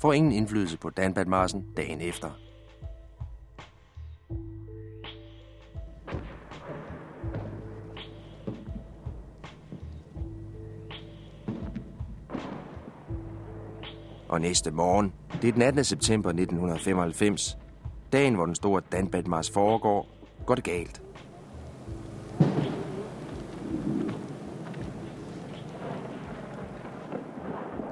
får 0.00 0.12
ingen 0.12 0.32
indflydelse 0.32 0.78
på 0.78 0.90
Danbatmarsen 0.90 1.66
dagen 1.76 2.00
efter. 2.00 2.47
Og 14.28 14.40
næste 14.40 14.70
morgen, 14.70 15.12
det 15.42 15.48
er 15.48 15.52
den 15.52 15.62
18. 15.62 15.84
september 15.84 16.30
1995, 16.30 17.58
dagen 18.12 18.34
hvor 18.34 18.46
den 18.46 18.54
store 18.54 18.82
Danbatmars 18.92 19.50
foregår, 19.50 20.08
går 20.46 20.54
det 20.54 20.64
galt. 20.64 21.02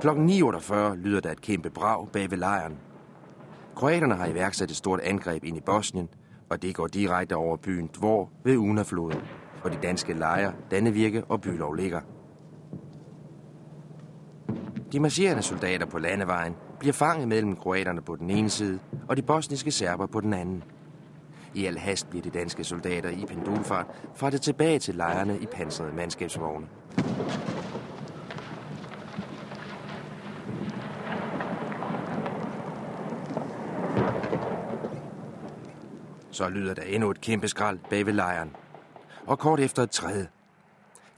Klokken 0.01 0.31
9.48 0.31 0.95
lyder 0.95 1.21
der 1.21 1.31
et 1.31 1.41
kæmpe 1.41 1.71
brag 1.71 2.09
bag 2.13 2.31
ved 2.31 2.39
lejren. 2.39 2.79
Kroaterne 3.75 4.15
har 4.15 4.27
iværksat 4.27 4.71
et 4.71 4.77
stort 4.77 5.01
angreb 5.01 5.45
ind 5.45 5.57
i 5.57 5.61
Bosnien, 5.61 6.09
og 6.51 6.63
det 6.63 6.75
går 6.75 6.87
direkte 6.87 7.37
over 7.37 7.57
byen 7.57 7.91
Dvor 7.99 8.31
ved 8.45 8.57
Unafloden, 8.57 9.19
hvor 9.61 9.71
de 9.71 9.79
danske 9.83 10.13
lejre 10.13 10.53
Dannevirke 10.71 11.25
og 11.25 11.41
Bylov 11.41 11.75
ligger. 11.75 12.01
De 14.93 15.01
marcherende 15.01 15.43
soldater 15.43 15.87
på 15.87 15.99
landevejen 15.99 16.57
bliver 16.79 16.93
fanget 16.93 17.29
mellem 17.29 17.57
kroaterne 17.57 18.03
på 18.03 18.17
den 18.17 18.31
ene 18.31 18.51
side 18.51 18.79
og 19.09 19.17
de 19.17 19.23
bosniske 19.23 19.71
serber 19.71 20.07
på 20.07 20.21
den 20.21 20.33
anden. 20.33 20.65
I 21.55 21.67
al 21.67 21.79
hast 21.79 22.11
bliver 22.11 22.23
de 22.23 22.31
danske 22.31 22.65
soldater 22.65 23.11
i 23.11 23.25
pendulfart 23.29 23.87
frattet 24.15 24.43
tilbage 24.43 24.79
til 24.79 24.95
lejrene 24.95 25.39
i 25.41 25.47
pansrede 25.47 25.93
mandskabsvogne. 25.93 26.67
Så 36.31 36.49
lyder 36.49 36.75
der 36.75 36.83
endnu 36.83 37.11
et 37.11 37.21
kæmpe 37.21 37.49
skrald 37.49 37.79
bag 37.91 38.07
ved 38.07 38.13
lejren. 38.13 38.57
Og 39.27 39.39
kort 39.39 39.61
efter 39.61 39.83
et 39.83 39.91
tredje. 39.91 40.29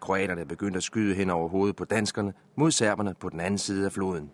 Kroaterne 0.00 0.46
begyndte 0.46 0.76
at 0.76 0.82
skyde 0.82 1.14
hen 1.14 1.30
over 1.30 1.48
hovedet 1.48 1.76
på 1.76 1.84
danskerne 1.84 2.32
mod 2.56 2.70
serberne 2.70 3.14
på 3.20 3.28
den 3.28 3.40
anden 3.40 3.58
side 3.58 3.86
af 3.86 3.92
floden. 3.92 4.30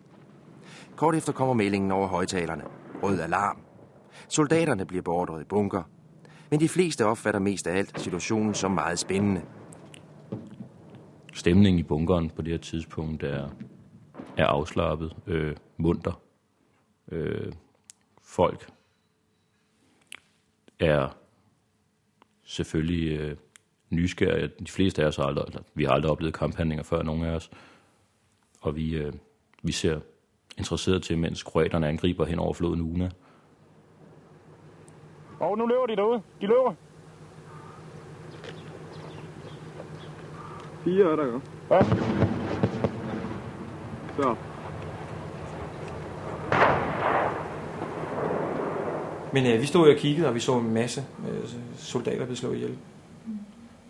Kort 0.95 1.15
efter 1.15 1.33
kommer 1.33 1.53
meldingen 1.53 1.91
over 1.91 2.07
højtalerne. 2.07 2.63
Rød 3.03 3.19
alarm. 3.19 3.57
Soldaterne 4.27 4.85
bliver 4.85 5.01
beordret 5.01 5.41
i 5.41 5.45
bunker. 5.45 5.83
Men 6.49 6.59
de 6.59 6.69
fleste 6.69 7.05
opfatter 7.05 7.39
mest 7.39 7.67
af 7.67 7.77
alt 7.77 7.99
situationen 7.99 8.53
som 8.53 8.71
meget 8.71 8.99
spændende. 8.99 9.41
Stemningen 11.33 11.79
i 11.79 11.83
bunkeren 11.83 12.29
på 12.29 12.41
det 12.41 12.51
her 12.51 12.57
tidspunkt 12.57 13.23
er, 13.23 13.49
er 14.37 14.45
afslappet, 14.45 15.15
øh, 15.27 15.55
munter. 15.77 16.21
Øh, 17.11 17.51
folk 18.21 18.69
er 20.79 21.17
selvfølgelig 22.43 23.19
øh, 23.19 23.37
nysgerrige. 23.89 24.47
De 24.47 24.71
fleste 24.71 25.03
af 25.03 25.07
os 25.07 25.15
har 25.15 25.23
aldrig, 25.23 25.45
eller, 25.47 25.61
vi 25.73 25.83
har 25.83 25.91
aldrig 25.91 26.11
oplevet 26.11 26.33
kamphandlinger 26.33 26.83
før, 26.83 27.03
nogen 27.03 27.23
af 27.23 27.31
os. 27.35 27.51
Og 28.61 28.75
vi, 28.75 28.95
øh, 28.95 29.13
vi 29.63 29.71
ser 29.71 29.99
interesseret 30.57 31.03
til, 31.03 31.17
mens 31.17 31.43
kroaterne 31.43 31.87
angriber 31.87 32.25
hen 32.25 32.39
over 32.39 32.53
floden 32.53 32.81
Una. 32.81 33.09
Og 35.39 35.57
nu 35.57 35.65
løber 35.65 35.85
de 35.85 35.95
derude. 35.95 36.21
De 36.41 36.47
løber. 36.47 36.73
Fire 40.83 41.11
er 41.11 41.15
der 41.15 41.25
jo. 41.25 41.41
Ja. 41.71 41.83
Så. 44.15 44.35
Men 49.33 49.45
øh, 49.45 49.61
vi 49.61 49.65
stod 49.65 49.89
og 49.89 49.95
kiggede, 49.95 50.27
og 50.27 50.35
vi 50.35 50.39
så 50.39 50.57
en 50.57 50.73
masse 50.73 51.03
øh, 51.29 51.49
soldater 51.77 52.25
blive 52.25 52.37
slået 52.37 52.55
ihjel. 52.55 52.77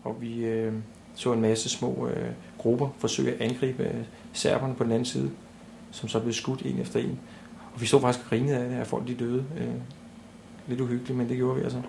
Og 0.06 0.16
vi 0.20 0.44
øh, 0.44 0.72
så 1.14 1.32
en 1.32 1.40
masse 1.40 1.68
små 1.68 2.08
øh, 2.08 2.30
grupper 2.58 2.88
forsøge 2.98 3.34
at 3.34 3.40
angribe 3.40 3.82
øh, 3.82 4.04
serberne 4.32 4.74
på 4.74 4.84
den 4.84 4.92
anden 4.92 5.04
side, 5.04 5.30
som 5.90 6.08
så 6.08 6.20
blev 6.20 6.32
skudt 6.32 6.62
en 6.62 6.78
efter 6.78 7.00
en. 7.00 7.20
Og 7.74 7.80
vi 7.80 7.86
så 7.86 8.00
faktisk 8.00 8.24
og 8.24 8.28
grinede 8.28 8.56
af 8.56 8.68
det, 8.68 8.76
at 8.76 8.86
folk 8.86 9.06
de 9.06 9.14
døde. 9.14 9.44
Øh, 9.58 9.74
lidt 10.68 10.80
uhyggeligt, 10.80 11.18
men 11.18 11.28
det 11.28 11.36
gjorde 11.36 11.56
vi 11.56 11.62
altså. 11.62 11.82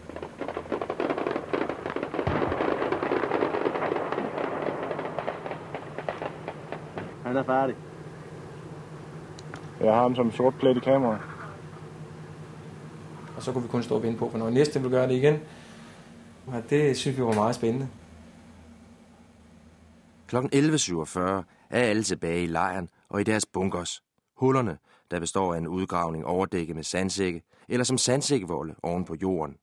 Han 7.23 7.38
er 7.38 7.43
færdig. 7.43 7.75
Jeg 9.82 9.93
har 9.93 10.01
ham 10.01 10.15
som 10.15 10.32
sort 10.32 10.53
plet 10.60 10.77
i 10.77 10.80
kameraet. 10.80 11.21
Og 13.36 13.43
så 13.43 13.51
kunne 13.51 13.63
vi 13.63 13.69
kun 13.69 13.84
stå 13.84 13.95
og 13.95 14.03
vente 14.03 14.19
på, 14.19 14.27
hvornår 14.27 14.49
næste 14.49 14.82
vil 14.82 14.91
gøre 14.91 15.08
det 15.08 15.15
igen. 15.15 15.39
Og 16.47 16.63
det 16.69 16.97
synes 16.97 17.17
vi 17.17 17.23
var 17.23 17.34
meget 17.34 17.56
spændende. 17.56 17.88
Klokken 20.27 20.63
11.47 20.73 21.19
er 21.19 21.43
alle 21.69 22.03
tilbage 22.03 22.43
i 22.43 22.47
lejren 22.47 22.89
og 23.09 23.21
i 23.21 23.23
deres 23.23 23.45
bunkers. 23.45 24.03
Hullerne, 24.37 24.77
der 25.11 25.19
består 25.19 25.53
af 25.53 25.57
en 25.57 25.67
udgravning 25.67 26.25
overdækket 26.25 26.75
med 26.75 26.83
sandsække, 26.83 27.41
eller 27.69 27.83
som 27.83 27.97
sandsækkevolde 27.97 28.75
oven 28.83 29.05
på 29.05 29.15
jorden. 29.21 29.55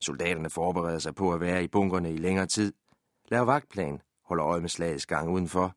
Soldaterne 0.00 0.50
forbereder 0.50 0.98
sig 0.98 1.14
på 1.14 1.32
at 1.32 1.40
være 1.40 1.64
i 1.64 1.68
bunkerne 1.68 2.12
i 2.12 2.16
længere 2.16 2.46
tid, 2.46 2.72
laver 3.28 3.44
vagtplan, 3.44 4.00
holder 4.24 4.46
øje 4.46 4.60
med 4.60 4.68
slagets 4.68 5.06
gang 5.06 5.30
udenfor. 5.30 5.74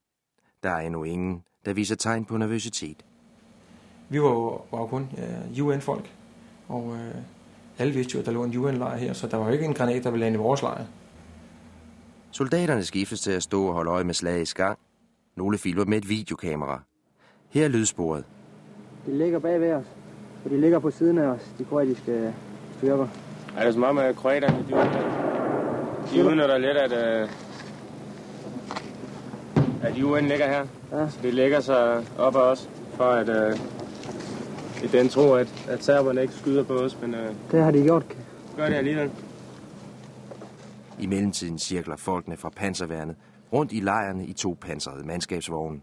Der 0.64 0.70
er 0.70 0.80
endnu 0.80 1.04
ingen, 1.04 1.44
der 1.66 1.74
viser 1.74 1.96
tegn 1.96 2.26
på 2.26 2.38
nervøsitet. 2.38 3.06
Vi 4.10 4.22
var 4.22 4.30
jo, 4.30 4.62
var 4.72 4.80
jo 4.80 4.88
kun 4.88 5.10
øh, 5.18 5.66
UN-folk, 5.66 6.12
og 6.68 6.96
øh, 6.96 7.16
alle 7.78 7.94
vidste 7.94 8.14
jo, 8.14 8.20
at 8.20 8.26
der 8.26 8.32
lå 8.32 8.44
en 8.44 8.58
UN-lejr 8.58 8.98
her, 8.98 9.14
så 9.14 9.28
der 9.28 9.38
var 9.38 9.46
jo 9.46 9.52
ikke 9.52 9.66
en 9.66 9.74
granat, 9.74 10.04
der 10.04 10.12
ville 10.12 10.26
lande 10.26 10.36
i 10.36 10.42
vores 10.42 10.62
lejr. 10.62 10.86
Soldaterne 12.38 12.84
skiftes 12.84 13.22
til 13.22 13.32
at 13.32 13.44
stå 13.44 13.66
og 13.68 13.74
holde 13.74 13.92
øje 13.92 14.04
med 14.04 14.14
slagets 14.14 14.54
gang. 14.54 14.78
Nogle 15.36 15.58
filmer 15.58 15.86
med 15.86 15.98
et 15.98 16.10
videokamera. 16.10 16.82
Her 17.50 17.64
er 17.66 17.68
lydsporet. 17.70 18.24
De 19.06 19.18
ligger 19.18 19.40
bag 19.40 19.62
ved 19.62 19.72
os, 19.74 19.86
og 20.46 20.52
de 20.52 20.62
ligger 20.62 20.80
på 20.80 20.92
siden 20.92 21.18
af 21.18 21.28
os, 21.28 21.42
de 21.60 21.66
kroatiske 21.66 22.34
styrker. 22.78 23.08
Er 23.58 23.66
det 23.66 23.74
som 23.74 23.84
om, 23.84 23.98
at 23.98 24.16
kroaterne, 24.16 24.58
de, 24.58 24.74
de 26.16 26.26
udnytter 26.26 26.58
lidt, 26.58 26.78
at, 26.78 26.92
øh, 27.24 27.30
at 29.84 30.04
UN 30.04 30.26
ligger 30.26 30.48
her? 30.48 30.66
Ja. 30.92 31.10
Så 31.10 31.18
de 31.24 31.32
lægger 31.32 31.60
sig 31.60 32.04
op 32.18 32.36
af 32.36 32.42
os, 32.42 32.70
for 32.94 33.04
at 33.04 33.30
øh, 33.30 33.58
i 34.84 34.88
den 34.88 35.10
tro, 35.10 35.34
at, 35.34 35.66
at 35.70 35.84
serberne 35.84 36.22
ikke 36.22 36.34
skyder 36.34 36.64
på 36.64 36.74
os, 36.74 36.98
men 37.02 37.14
øh, 37.14 37.30
Det 37.52 37.64
har 37.64 37.72
de 37.72 37.84
gjort. 37.84 38.04
gør 38.58 38.66
det 38.70 38.76
alligevel. 38.76 39.12
I 41.00 41.06
mellemtiden 41.06 41.60
cirkler 41.60 41.96
folkene 41.96 42.38
fra 42.38 42.50
panserværnet 42.50 43.16
rundt 43.54 43.72
i 43.72 43.80
lejrene 43.80 44.26
i 44.26 44.34
to 44.34 44.58
pansrede 44.62 45.08
mandskabsvogne. 45.08 45.82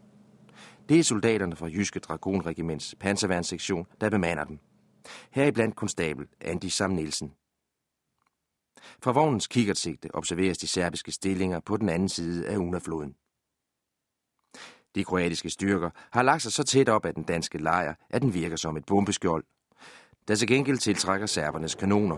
Det 0.89 0.99
er 0.99 1.03
soldaterne 1.03 1.57
fra 1.57 1.67
Jyske 1.67 2.01
Dragonregiments 2.01 2.95
panserværnssektion, 3.01 3.87
der 4.01 4.11
bemander 4.11 4.45
dem. 4.45 4.59
Heriblandt 5.31 5.77
konstabel 5.77 6.27
Andy 6.41 6.67
Sam 6.67 6.91
Nielsen. 6.91 7.33
Fra 9.03 9.13
vognens 9.13 9.47
kikkertsigte 9.47 10.15
observeres 10.15 10.59
de 10.59 10.67
serbiske 10.67 11.13
stillinger 11.13 11.61
på 11.61 11.77
den 11.77 11.89
anden 11.89 12.09
side 12.09 12.49
af 12.49 12.57
Unafloden. 12.57 13.15
De 14.95 15.05
kroatiske 15.05 15.51
styrker 15.51 15.91
har 16.11 16.23
lagt 16.23 16.43
sig 16.43 16.53
så 16.53 16.65
tæt 16.65 16.89
op 16.89 17.07
af 17.07 17.15
den 17.15 17.25
danske 17.25 17.59
lejr, 17.59 17.95
at 18.11 18.23
den 18.23 18.35
virker 18.35 18.57
som 18.57 18.77
et 18.77 18.87
bombeskjold, 18.87 19.45
der 20.29 20.35
til 20.35 20.49
gengæld 20.49 20.79
tiltrækker 20.79 21.27
serbernes 21.27 21.75
kanoner. 21.75 22.17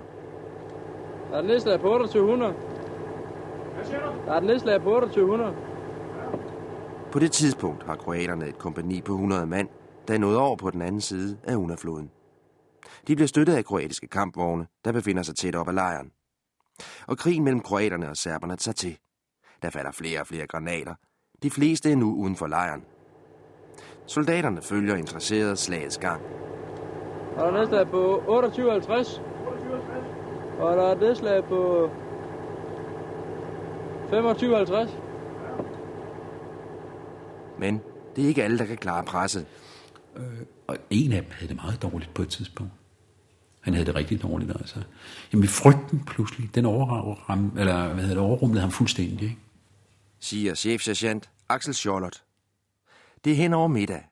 Der 1.31 1.37
er 1.37 1.39
et 1.39 1.45
nedslag 1.45 1.81
på 1.81 1.89
2800. 1.89 2.76
Der 4.27 4.33
er 4.33 4.37
et 4.37 4.45
nedslag 4.45 4.83
på 4.83 4.91
2800. 4.91 5.57
På 7.13 7.19
det 7.19 7.33
tidspunkt 7.33 7.83
har 7.83 7.97
kroaterne 7.97 8.49
et 8.49 8.59
kompani 8.59 9.01
på 9.01 9.13
100 9.13 9.47
mand, 9.47 9.69
der 10.09 10.15
er 10.15 10.19
nået 10.19 10.37
over 10.37 10.57
på 10.57 10.71
den 10.71 10.83
anden 10.83 11.01
side 11.01 11.39
af 11.45 11.57
Unafloden. 11.57 12.11
De 13.07 13.17
bliver 13.17 13.29
støttet 13.29 13.55
af 13.55 13.65
kroatiske 13.65 14.07
kampvogne, 14.07 14.67
der 14.85 14.93
befinder 14.93 15.23
sig 15.23 15.37
tæt 15.37 15.55
op 15.55 15.69
ad 15.69 15.73
lejren. 15.73 16.11
Og 17.07 17.19
krigen 17.19 17.45
mellem 17.45 17.61
kroaterne 17.61 18.11
og 18.11 18.17
serberne 18.17 18.57
tager 18.57 18.75
til. 18.75 18.99
Der 19.63 19.71
falder 19.71 19.93
flere 19.93 20.21
og 20.21 20.27
flere 20.27 20.47
granater. 20.47 20.95
De 21.43 21.51
fleste 21.51 21.93
er 21.93 21.97
nu 21.97 22.15
uden 22.15 22.37
for 22.37 22.47
lejren. 22.47 22.85
Soldaterne 24.07 24.63
følger 24.63 24.97
interesseret 24.97 25.59
slagets 25.59 25.99
gang. 25.99 26.23
Der 27.37 27.45
er 27.45 27.51
nedslag 27.51 27.87
på 27.87 28.23
2850. 28.27 29.23
Og 30.61 30.77
der 30.77 30.83
er 30.83 30.93
et 30.93 31.01
nedslag 31.01 31.45
på 31.45 31.91
2550. 34.11 34.91
Men 37.59 37.81
Det 38.17 38.25
er 38.25 38.29
ikke 38.29 38.45
alle, 38.45 38.59
der 38.59 38.65
kan 38.67 38.77
klare 38.77 39.05
presset. 39.05 39.47
Øh, 40.17 40.23
og 40.67 40.77
en 40.91 41.13
af 41.13 41.23
dem 41.23 41.31
havde 41.31 41.49
det 41.49 41.57
meget 41.57 41.83
dårligt 41.83 42.15
på 42.15 42.23
et 42.23 42.29
tidspunkt. 42.29 42.73
Han 43.61 43.75
havde 43.75 43.87
det 43.87 43.95
rigtig 43.95 44.23
dårligt, 44.23 44.51
altså. 44.51 44.83
Jamen 45.33 45.49
frygten 45.49 46.05
pludselig, 46.07 46.55
den 46.55 46.65
overram, 46.65 47.53
eller 47.59 47.85
hvad 47.95 48.05
hedder 48.05 48.15
det, 48.15 48.25
overrumlede 48.25 48.61
ham 48.61 48.71
fuldstændig, 48.71 49.23
ikke? 49.23 49.39
Siger 50.21 50.55
chefsergeant 50.55 51.31
Axel 51.49 51.75
Scholert. 51.75 52.25
Det 53.25 53.33
er 53.33 53.37
hen 53.37 53.53
over 53.53 53.69
middag. 53.69 54.03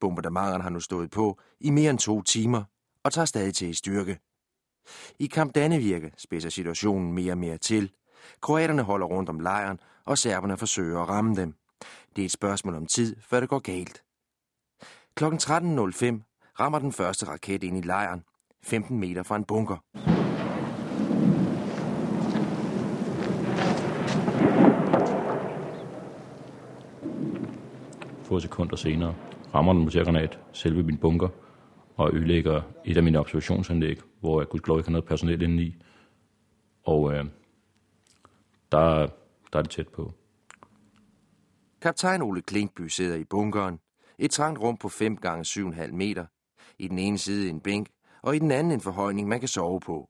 Bombardementerne 0.00 0.62
har 0.62 0.70
nu 0.70 0.80
stået 0.80 1.10
på 1.10 1.38
i 1.60 1.70
mere 1.70 1.90
end 1.90 1.98
to 1.98 2.22
timer 2.22 2.62
og 3.04 3.12
tager 3.12 3.24
stadig 3.26 3.54
til 3.54 3.68
i 3.68 3.74
styrke. 3.74 4.18
I 5.18 5.26
Kamp 5.26 5.54
Dannevirke 5.54 6.12
spidser 6.18 6.50
situationen 6.50 7.12
mere 7.12 7.32
og 7.32 7.38
mere 7.38 7.58
til. 7.58 7.90
Kroaterne 8.40 8.82
holder 8.82 9.06
rundt 9.06 9.28
om 9.28 9.40
lejren, 9.40 9.80
og 10.04 10.18
serberne 10.18 10.56
forsøger 10.56 11.00
at 11.02 11.08
ramme 11.08 11.36
dem. 11.36 11.54
Det 12.16 12.22
er 12.22 12.26
et 12.26 12.32
spørgsmål 12.32 12.74
om 12.74 12.86
tid, 12.86 13.16
før 13.20 13.40
det 13.40 13.48
går 13.48 13.58
galt. 13.58 14.02
Klokken 15.14 15.40
13.05 15.40 16.54
rammer 16.60 16.78
den 16.78 16.92
første 16.92 17.26
raket 17.26 17.64
ind 17.64 17.78
i 17.78 17.80
lejren, 17.80 18.24
15 18.62 19.00
meter 19.00 19.22
fra 19.22 19.36
en 19.36 19.44
bunker. 19.44 19.76
Få 28.22 28.40
sekunder 28.40 28.76
senere 28.76 29.14
rammer 29.54 29.72
den 29.72 29.82
mortergranat 29.82 30.38
selve 30.52 30.82
min 30.82 30.96
bunker 30.96 31.28
og 31.96 32.14
ødelægger 32.14 32.62
et 32.84 32.96
af 32.96 33.02
mine 33.02 33.18
observationsanlæg, 33.18 34.00
hvor 34.20 34.40
jeg 34.40 34.48
gudskelov 34.48 34.78
ikke 34.78 34.88
har 34.88 34.92
noget 34.92 35.04
personel 35.04 35.42
inde 35.42 35.62
i. 35.62 35.76
Og 36.84 37.14
øh, 37.14 37.24
der, 38.72 39.06
der 39.52 39.58
er 39.58 39.62
det 39.62 39.70
tæt 39.70 39.88
på. 39.88 40.12
Kaptajn 41.80 42.22
Ole 42.22 42.42
Klinkby 42.42 42.88
sidder 42.88 43.16
i 43.16 43.24
bunkeren. 43.24 43.78
Et 44.18 44.30
trangt 44.30 44.60
rum 44.60 44.76
på 44.76 44.88
5 44.88 45.16
gange 45.16 45.44
7,5 45.44 45.92
meter. 45.92 46.26
I 46.78 46.88
den 46.88 46.98
ene 46.98 47.18
side 47.18 47.50
en 47.50 47.60
bænk, 47.60 47.88
og 48.22 48.36
i 48.36 48.38
den 48.38 48.50
anden 48.50 48.72
en 48.72 48.80
forhøjning, 48.80 49.28
man 49.28 49.40
kan 49.40 49.48
sove 49.48 49.80
på. 49.80 50.08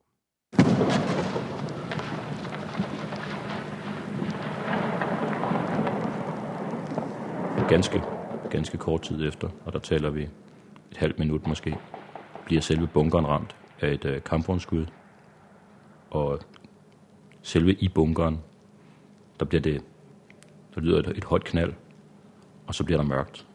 Ganske, 7.69 8.03
ganske 8.51 8.79
kort 8.79 9.03
tid 9.03 9.29
efter, 9.29 9.49
og 9.65 9.73
der 9.73 9.79
taler 9.79 10.11
vi 10.11 10.23
et 10.91 10.97
halvt 10.97 11.19
minut 11.19 11.47
måske, 11.47 11.79
bliver 12.45 12.63
selve 12.63 12.87
bunkeren 12.87 13.27
ramt 13.27 13.57
af 13.81 13.93
et 13.93 14.05
øh, 14.05 14.23
kampvognskud. 14.23 14.87
Og 16.11 16.41
selve 17.47 17.73
i 17.73 17.89
bunkeren, 17.89 18.41
der 19.41 19.47
bliver 19.47 19.63
det, 19.63 19.85
der 20.75 20.81
lyder 20.81 20.99
et, 20.99 21.09
et 21.17 21.25
højt 21.25 21.45
knald, 21.45 21.73
og 22.67 22.75
så 22.75 22.85
bliver 22.85 22.99
der 22.99 23.09
mørkt. 23.09 23.47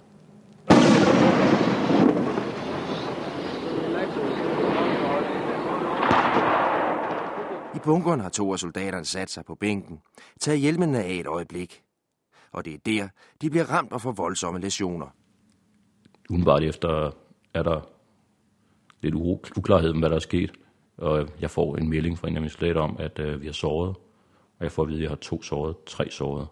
I 7.75 7.79
bunkeren 7.83 8.19
har 8.19 8.29
to 8.29 8.53
af 8.53 8.59
soldaterne 8.59 9.05
sat 9.05 9.29
sig 9.29 9.45
på 9.45 9.55
bænken, 9.55 9.99
taget 10.39 10.59
hjelmene 10.59 11.03
af 11.03 11.13
et 11.13 11.27
øjeblik. 11.27 11.81
Og 12.51 12.65
det 12.65 12.73
er 12.73 12.77
der, 12.85 13.07
de 13.41 13.49
bliver 13.49 13.65
ramt 13.65 13.93
og 13.93 14.01
får 14.01 14.11
voldsomme 14.11 14.59
lesioner. 14.59 15.07
Udenbart 16.29 16.63
efter 16.63 17.11
er 17.53 17.63
der 17.63 17.81
lidt 19.01 19.15
uklarhed 19.57 19.89
om, 19.89 19.99
hvad 19.99 20.09
der 20.09 20.15
er 20.15 20.19
sket. 20.19 20.51
Og 21.01 21.27
jeg 21.41 21.49
får 21.49 21.75
en 21.75 21.89
melding 21.89 22.17
fra 22.17 22.27
en 22.27 22.35
af 22.35 22.41
mine 22.41 22.51
soldater 22.51 22.81
om, 22.81 22.95
at 22.99 23.19
øh, 23.19 23.41
vi 23.41 23.45
har 23.45 23.53
såret. 23.53 23.95
Og 24.59 24.63
jeg 24.63 24.71
får 24.71 24.83
at 24.83 24.89
vide, 24.89 24.97
at 24.97 25.03
jeg 25.03 25.09
har 25.09 25.15
to 25.15 25.41
såret, 25.41 25.75
tre 25.85 26.09
såret. 26.11 26.47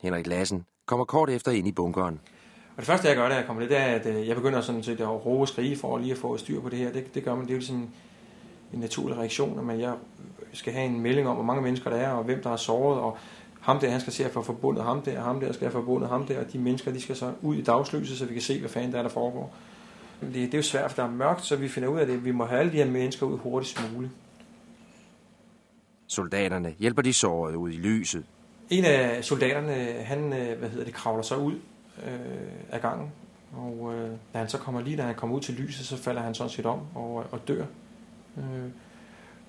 Henrik 0.00 0.26
Lassen 0.26 0.64
kommer 0.86 1.04
kort 1.04 1.30
efter 1.30 1.52
ind 1.52 1.68
i 1.68 1.72
bunkeren. 1.72 2.20
Og 2.70 2.76
det 2.76 2.86
første, 2.86 3.08
jeg 3.08 3.16
gør, 3.16 3.28
da 3.28 3.34
jeg 3.34 3.46
kommer 3.46 3.60
lidt, 3.60 3.70
det 3.70 3.78
er, 3.78 3.84
at 3.84 4.06
øh, 4.06 4.28
jeg 4.28 4.36
begynder 4.36 4.60
sådan 4.60 4.82
set 4.82 5.00
at 5.00 5.26
råbe 5.26 5.42
og 5.42 5.48
skrige 5.48 5.76
for 5.76 5.98
lige 5.98 6.12
at 6.12 6.18
få 6.18 6.36
styr 6.36 6.60
på 6.60 6.68
det 6.68 6.78
her. 6.78 6.92
Det, 6.92 7.14
det 7.14 7.24
gør 7.24 7.34
man, 7.34 7.44
det 7.44 7.50
er 7.50 7.56
jo 7.56 7.62
sådan 7.62 7.90
en 8.72 8.80
naturlig 8.80 9.18
reaktion, 9.18 9.70
at 9.70 9.78
jeg 9.78 9.94
skal 10.52 10.72
have 10.72 10.86
en 10.86 11.00
melding 11.00 11.28
om, 11.28 11.34
hvor 11.34 11.44
mange 11.44 11.62
mennesker 11.62 11.90
der 11.90 11.96
er, 11.96 12.10
og 12.12 12.24
hvem 12.24 12.42
der 12.42 12.48
har 12.50 12.56
såret, 12.56 13.00
og 13.00 13.18
ham 13.60 13.78
der, 13.78 13.90
han 13.90 14.00
skal 14.00 14.12
se 14.12 14.24
at 14.24 14.30
få 14.30 14.42
forbundet 14.42 14.84
ham 14.84 15.02
der, 15.02 15.18
og 15.18 15.24
ham 15.24 15.40
der 15.40 15.52
skal 15.52 15.64
have 15.64 15.72
forbundet 15.72 16.08
ham 16.08 16.26
der, 16.26 16.40
og 16.40 16.52
de 16.52 16.58
mennesker, 16.58 16.92
de 16.92 17.00
skal 17.00 17.16
så 17.16 17.32
ud 17.42 17.56
i 17.56 17.62
dagslyset, 17.62 18.18
så 18.18 18.26
vi 18.26 18.32
kan 18.32 18.42
se, 18.42 18.60
hvad 18.60 18.70
fanden 18.70 18.92
der 18.92 18.98
er, 18.98 19.02
der 19.02 19.10
foregår. 19.10 19.54
Det, 20.26 20.34
det 20.34 20.54
er 20.54 20.58
jo 20.58 20.62
svært, 20.62 20.90
for 20.90 21.02
der 21.02 21.08
er 21.08 21.12
mørkt, 21.12 21.44
så 21.44 21.56
vi 21.56 21.68
finder 21.68 21.88
ud 21.88 21.98
af 21.98 22.06
det. 22.06 22.24
Vi 22.24 22.30
må 22.30 22.44
have 22.44 22.60
alle 22.60 22.72
de 22.72 22.76
her 22.76 22.90
mennesker 22.90 23.26
ud 23.26 23.38
hurtigst 23.38 23.92
muligt. 23.94 24.12
Soldaterne 26.06 26.74
hjælper 26.78 27.02
de 27.02 27.12
sårede 27.12 27.58
ud 27.58 27.70
i 27.70 27.76
lyset. 27.76 28.24
En 28.70 28.84
af 28.84 29.24
soldaterne, 29.24 29.72
han 30.04 30.32
øh, 30.32 30.58
hvad 30.58 30.68
hedder 30.68 30.84
det, 30.84 30.94
kravler 30.94 31.22
så 31.22 31.36
ud 31.36 31.54
øh, 32.06 32.52
af 32.70 32.80
gangen, 32.80 33.10
og 33.52 33.94
øh, 33.94 34.10
da 34.32 34.38
han 34.38 34.48
så 34.48 34.58
kommer 34.58 34.80
lige, 34.80 34.96
da 34.96 35.02
han 35.02 35.14
kommer 35.14 35.36
ud 35.36 35.40
til 35.40 35.54
lyset, 35.54 35.86
så 35.86 35.96
falder 35.96 36.22
han 36.22 36.34
sådan 36.34 36.50
set 36.50 36.66
om 36.66 36.80
og, 36.94 37.14
og 37.30 37.48
dør. 37.48 37.64
Øh, 38.38 38.70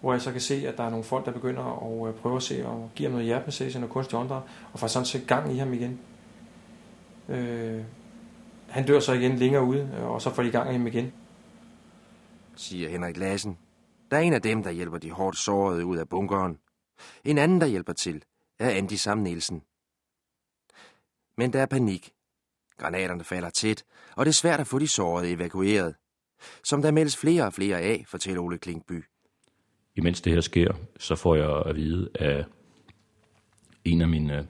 hvor 0.02 0.14
jeg 0.14 0.22
så 0.22 0.32
kan 0.32 0.42
se, 0.42 0.68
at 0.68 0.78
der 0.78 0.84
er 0.84 0.90
nogle 0.90 1.04
folk, 1.04 1.26
der 1.26 1.32
begynder 1.32 1.64
at 1.64 2.08
øh, 2.08 2.14
prøve 2.22 2.36
at 2.36 2.44
se 2.44 2.66
og 2.66 2.90
give 2.96 3.06
ham 3.06 3.12
noget 3.12 3.26
hjertemassage, 3.26 3.80
noget 3.80 3.94
kunstig 3.94 4.20
åndedræt, 4.20 4.42
og 4.74 4.80
får 4.80 4.88
sådan 4.88 5.06
set 5.06 5.28
gang 5.28 5.54
i 5.54 5.58
ham 5.58 5.74
igen. 5.74 6.00
Øh, 7.30 7.82
han 8.74 8.86
dør 8.86 9.00
så 9.00 9.14
igen 9.14 9.36
længere 9.36 9.64
ude, 9.64 9.90
og 10.04 10.22
så 10.22 10.34
får 10.34 10.44
de 10.44 10.52
gang 10.52 10.70
i 10.70 10.74
ham 10.74 10.88
igen. 10.88 11.14
Siger 12.56 12.90
Henrik 12.90 13.18
Lassen. 13.18 13.58
Der 14.12 14.18
er 14.18 14.22
en 14.22 14.34
af 14.34 14.42
dem, 14.42 14.64
der 14.64 14.72
hjælper 14.72 14.98
de 14.98 15.12
hårdt 15.12 15.38
sårede 15.38 15.86
ud 15.86 15.98
af 15.98 16.10
bunkeren. 16.10 16.58
En 17.24 17.38
anden, 17.38 17.62
der 17.62 17.68
hjælper 17.68 17.94
til, 17.94 18.24
er 18.60 18.70
Andy 18.70 18.94
Sam 18.94 19.18
Nielsen. 19.18 19.64
Men 21.38 21.54
der 21.54 21.62
er 21.62 21.66
panik. 21.66 22.12
Granaterne 22.78 23.24
falder 23.24 23.50
tæt, 23.50 23.84
og 24.16 24.26
det 24.26 24.32
er 24.32 24.34
svært 24.34 24.60
at 24.60 24.68
få 24.68 24.80
de 24.80 24.88
sårede 24.88 25.32
evakueret. 25.32 25.96
Som 26.64 26.82
der 26.82 26.92
meldes 26.92 27.18
flere 27.18 27.46
og 27.46 27.54
flere 27.54 27.80
af, 27.82 28.04
fortæller 28.08 28.42
Ole 28.42 28.58
Klinkby. 28.58 29.04
Imens 29.96 30.22
det 30.22 30.34
her 30.34 30.42
sker, 30.42 30.74
så 31.00 31.16
får 31.16 31.36
jeg 31.36 31.64
at 31.66 31.76
vide 31.76 32.10
af 32.16 32.46
en 33.86 34.02
af 34.02 34.08
mine 34.08 34.48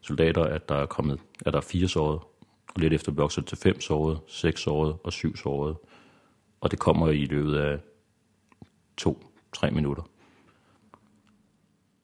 soldater, 0.00 0.44
at 0.44 0.68
der 0.68 0.74
er 0.74 0.86
kommet, 0.86 1.20
at 1.46 1.52
der 1.52 1.58
er 1.58 1.62
fire 1.62 1.88
sårede, 1.88 2.20
lidt 2.78 2.92
efter 2.92 3.12
vokset 3.12 3.46
til 3.46 3.58
fem 3.58 3.80
sårede, 3.80 4.20
seks 4.28 4.60
sårede 4.60 4.98
og 5.04 5.12
syv 5.12 5.36
sårede. 5.36 5.78
Og 6.60 6.70
det 6.70 6.78
kommer 6.78 7.08
i 7.08 7.24
løbet 7.24 7.56
af 7.56 7.78
to-tre 8.96 9.70
minutter. 9.70 10.02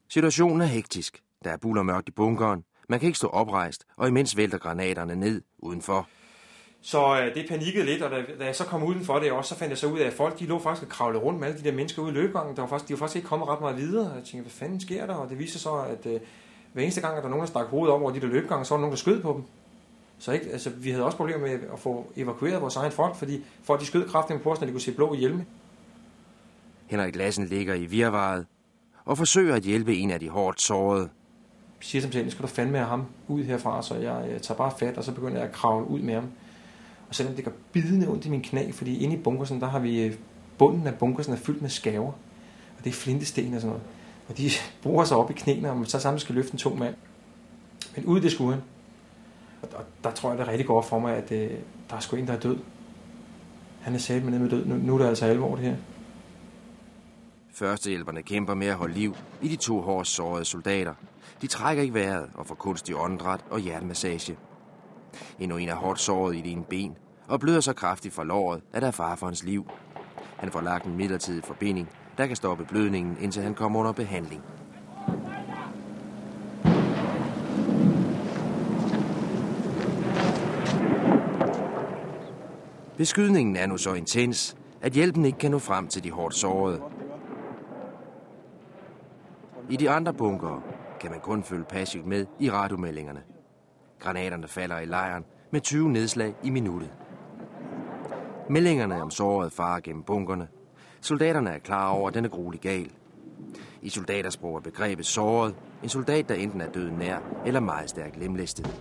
Situationen 0.08 0.60
er 0.60 0.66
hektisk. 0.66 1.22
Der 1.44 1.50
er 1.50 1.56
buller 1.56 1.82
mørkt 1.82 2.08
i 2.08 2.12
bunkeren. 2.12 2.64
Man 2.88 3.00
kan 3.00 3.06
ikke 3.06 3.18
stå 3.18 3.28
oprejst, 3.28 3.84
og 3.96 4.08
imens 4.08 4.36
vælter 4.36 4.58
granaterne 4.58 5.16
ned 5.16 5.42
udenfor. 5.58 6.08
Så 6.82 7.20
øh, 7.20 7.34
det 7.34 7.48
panikkede 7.48 7.84
lidt, 7.84 8.02
og 8.02 8.10
da, 8.10 8.24
da 8.38 8.44
jeg 8.44 8.56
så 8.56 8.64
kom 8.64 8.82
udenfor 8.82 9.18
det 9.18 9.32
også, 9.32 9.48
så 9.48 9.58
fandt 9.58 9.70
jeg 9.70 9.78
så 9.78 9.86
ud 9.86 9.98
af, 9.98 10.06
at 10.06 10.12
folk 10.12 10.38
de 10.38 10.46
lå 10.46 10.58
faktisk 10.58 10.86
og 10.86 10.88
kravlede 10.88 11.22
rundt 11.22 11.40
med 11.40 11.48
alle 11.48 11.60
de 11.60 11.64
der 11.64 11.72
mennesker 11.72 12.02
ude 12.02 12.10
i 12.10 12.14
løbegangen. 12.14 12.56
Der 12.56 12.62
var 12.62 12.68
faktisk, 12.68 12.88
de 12.88 12.92
var 12.92 12.98
faktisk 12.98 13.16
ikke 13.16 13.28
kommet 13.28 13.48
ret 13.48 13.60
meget 13.60 13.76
videre. 13.76 14.12
Jeg 14.12 14.24
tænkte, 14.24 14.40
hvad 14.40 14.50
fanden 14.50 14.80
sker 14.80 15.06
der? 15.06 15.14
Og 15.14 15.30
det 15.30 15.38
viste 15.38 15.52
sig 15.52 15.60
så, 15.60 15.74
at 15.74 16.06
øh, 16.06 16.20
hver 16.72 16.82
eneste 16.82 17.00
gang, 17.00 17.12
at 17.12 17.16
der 17.16 17.22
var 17.22 17.28
nogen, 17.28 17.40
der 17.40 17.46
stak 17.46 17.66
hovedet 17.66 17.94
op 17.94 18.02
over 18.02 18.10
de 18.10 18.20
der 18.20 18.26
løbegange, 18.26 18.64
så 18.64 18.74
var 18.74 18.76
der 18.76 18.80
nogen, 18.80 18.92
der 18.92 18.96
skød 18.96 19.22
på 19.22 19.32
dem. 19.32 19.44
Så 20.18 20.32
ikke, 20.32 20.46
altså, 20.52 20.70
vi 20.70 20.90
havde 20.90 21.04
også 21.04 21.16
problemer 21.16 21.40
med 21.40 21.58
at 21.72 21.78
få 21.78 22.12
evakueret 22.16 22.62
vores 22.62 22.76
egen 22.76 22.92
folk, 22.92 23.16
fordi 23.16 23.44
folk 23.62 23.80
de 23.80 23.86
skød 23.86 24.08
kraftigt 24.08 24.42
på 24.42 24.52
os, 24.52 24.60
når 24.60 24.66
de 24.66 24.72
kunne 24.72 24.80
se 24.80 24.92
blå 24.92 25.14
hjelme. 25.14 25.46
Henrik 26.86 27.16
Lassen 27.16 27.46
ligger 27.46 27.74
i 27.74 27.84
virvaret 27.84 28.46
og 29.04 29.18
forsøger 29.18 29.54
at 29.54 29.62
hjælpe 29.62 29.96
en 29.96 30.10
af 30.10 30.20
de 30.20 30.28
hårdt 30.28 30.60
sårede. 30.60 31.02
Jeg 31.78 31.88
siger 31.88 32.02
simpelthen, 32.02 32.30
skal 32.30 32.42
du 32.42 32.46
fandme 32.46 32.78
have 32.78 32.88
ham 32.88 33.06
ud 33.28 33.44
herfra, 33.44 33.82
så 33.82 33.94
jeg, 33.94 34.30
jeg 34.30 34.42
tager 34.42 34.58
bare 34.58 34.72
fat, 34.78 34.98
og 34.98 35.04
så 35.04 35.12
begynder 35.12 35.36
jeg 35.36 35.48
at 35.48 35.52
kravle 35.54 35.86
ud 35.86 36.00
med 36.00 36.14
ham. 36.14 36.28
Og 37.08 37.14
selvom 37.14 37.34
det 37.34 37.44
gør 37.44 37.52
bidende 37.72 38.08
ondt 38.08 38.26
i 38.26 38.30
min 38.30 38.42
knæ, 38.42 38.70
fordi 38.70 38.98
inde 38.98 39.14
i 39.14 39.18
bunkersen, 39.18 39.60
der 39.60 39.66
har 39.66 39.78
vi 39.78 40.02
øh, 40.02 40.14
bunden 40.58 40.86
af 40.86 40.94
bunkersen 40.94 41.32
er 41.32 41.36
fyldt 41.36 41.62
med 41.62 41.70
skaver. 41.70 42.12
Og 42.78 42.84
det 42.84 42.90
er 42.90 42.94
flintesten 42.94 43.54
og 43.54 43.60
sådan 43.60 43.68
noget. 43.68 43.82
Og 44.28 44.38
de 44.38 44.50
bruger 44.82 45.04
sig 45.04 45.16
op 45.16 45.30
i 45.30 45.34
knæene, 45.34 45.70
og 45.70 45.76
man 45.76 45.86
så 45.86 45.98
sammen 45.98 46.20
skal 46.20 46.34
løfte 46.34 46.52
en 46.52 46.58
tung 46.58 46.78
mand. 46.78 46.94
Men 47.96 48.04
ud 48.04 48.20
det 48.20 48.32
skulle 48.32 48.54
han. 48.54 48.62
Og 49.72 49.78
der, 49.78 50.08
der 50.08 50.14
tror 50.14 50.30
jeg, 50.30 50.38
det 50.38 50.48
rigtig 50.48 50.66
går 50.66 50.82
for 50.82 50.98
mig, 50.98 51.16
at 51.16 51.32
øh, 51.32 51.50
der 51.90 51.96
er 51.96 52.00
sgu 52.00 52.16
en, 52.16 52.26
der 52.26 52.32
er 52.32 52.40
død. 52.40 52.58
Han 53.80 53.94
er 53.94 53.98
sat 53.98 54.22
med 54.22 54.30
ned 54.32 54.38
med 54.38 54.50
død. 54.50 54.66
Nu, 54.66 54.74
nu 54.74 54.94
er 54.94 54.98
det 54.98 55.06
altså 55.06 55.26
alvor, 55.26 55.56
det 55.56 55.64
her. 55.64 55.76
Førstehjælperne 57.52 58.22
kæmper 58.22 58.54
med 58.54 58.66
at 58.66 58.74
holde 58.74 58.94
liv 58.94 59.16
i 59.42 59.48
de 59.48 59.56
to 59.56 59.80
hårdt 59.80 60.08
sårede 60.08 60.44
soldater. 60.44 60.94
De 61.42 61.46
trækker 61.46 61.82
ikke 61.82 61.94
vejret 61.94 62.30
og 62.34 62.46
får 62.46 62.54
kunstig 62.54 62.96
åndedræt 62.96 63.44
og 63.50 63.60
hjertemassage. 63.60 64.36
Endnu 65.38 65.56
en 65.56 65.68
er 65.68 65.74
hårdt 65.74 66.00
såret 66.00 66.36
i 66.36 66.40
det 66.40 66.52
ene 66.52 66.64
ben 66.64 66.96
og 67.28 67.40
bløder 67.40 67.60
så 67.60 67.72
kraftigt 67.72 68.14
fra 68.14 68.24
låret, 68.24 68.62
at 68.72 68.82
der 68.82 68.88
er 68.88 68.92
far 68.92 69.16
for 69.16 69.26
hans 69.26 69.44
liv. 69.44 69.70
Han 70.36 70.50
får 70.50 70.60
lagt 70.60 70.84
en 70.84 70.96
midlertidig 70.96 71.44
forbinding, 71.44 71.90
der 72.18 72.26
kan 72.26 72.36
stoppe 72.36 72.64
blødningen, 72.64 73.16
indtil 73.20 73.42
han 73.42 73.54
kommer 73.54 73.80
under 73.80 73.92
behandling. 73.92 74.42
Beskydningen 82.96 83.56
er 83.56 83.66
nu 83.66 83.76
så 83.76 83.94
intens, 83.94 84.56
at 84.82 84.92
hjælpen 84.92 85.24
ikke 85.24 85.38
kan 85.38 85.50
nå 85.50 85.58
frem 85.58 85.88
til 85.88 86.04
de 86.04 86.10
hårdt 86.10 86.34
sårede. 86.34 86.82
I 89.70 89.76
de 89.76 89.90
andre 89.90 90.14
bunker 90.14 90.62
kan 91.00 91.10
man 91.10 91.20
kun 91.20 91.42
følge 91.42 91.64
passivt 91.64 92.06
med 92.06 92.26
i 92.38 92.50
radiomeldingerne. 92.50 93.22
Granaterne 93.98 94.48
falder 94.48 94.78
i 94.78 94.84
lejren 94.84 95.24
med 95.50 95.60
20 95.60 95.90
nedslag 95.90 96.34
i 96.42 96.50
minuttet. 96.50 96.90
Meldingerne 98.50 99.02
om 99.02 99.10
såret 99.10 99.52
farer 99.52 99.80
gennem 99.80 100.02
bunkerne. 100.02 100.48
Soldaterne 101.00 101.50
er 101.50 101.58
klar 101.58 101.90
over, 101.90 102.08
at 102.08 102.14
den 102.14 102.24
er 102.24 102.28
gruelig 102.28 102.60
gal. 102.60 102.90
I 103.82 103.88
soldatersprog 103.88 104.56
er 104.56 104.60
begrebet 104.60 105.06
såret 105.06 105.54
en 105.82 105.88
soldat, 105.88 106.28
der 106.28 106.34
enten 106.34 106.60
er 106.60 106.72
død 106.72 106.90
nær 106.90 107.18
eller 107.46 107.60
meget 107.60 107.90
stærkt 107.90 108.16
lemlæstet. 108.18 108.80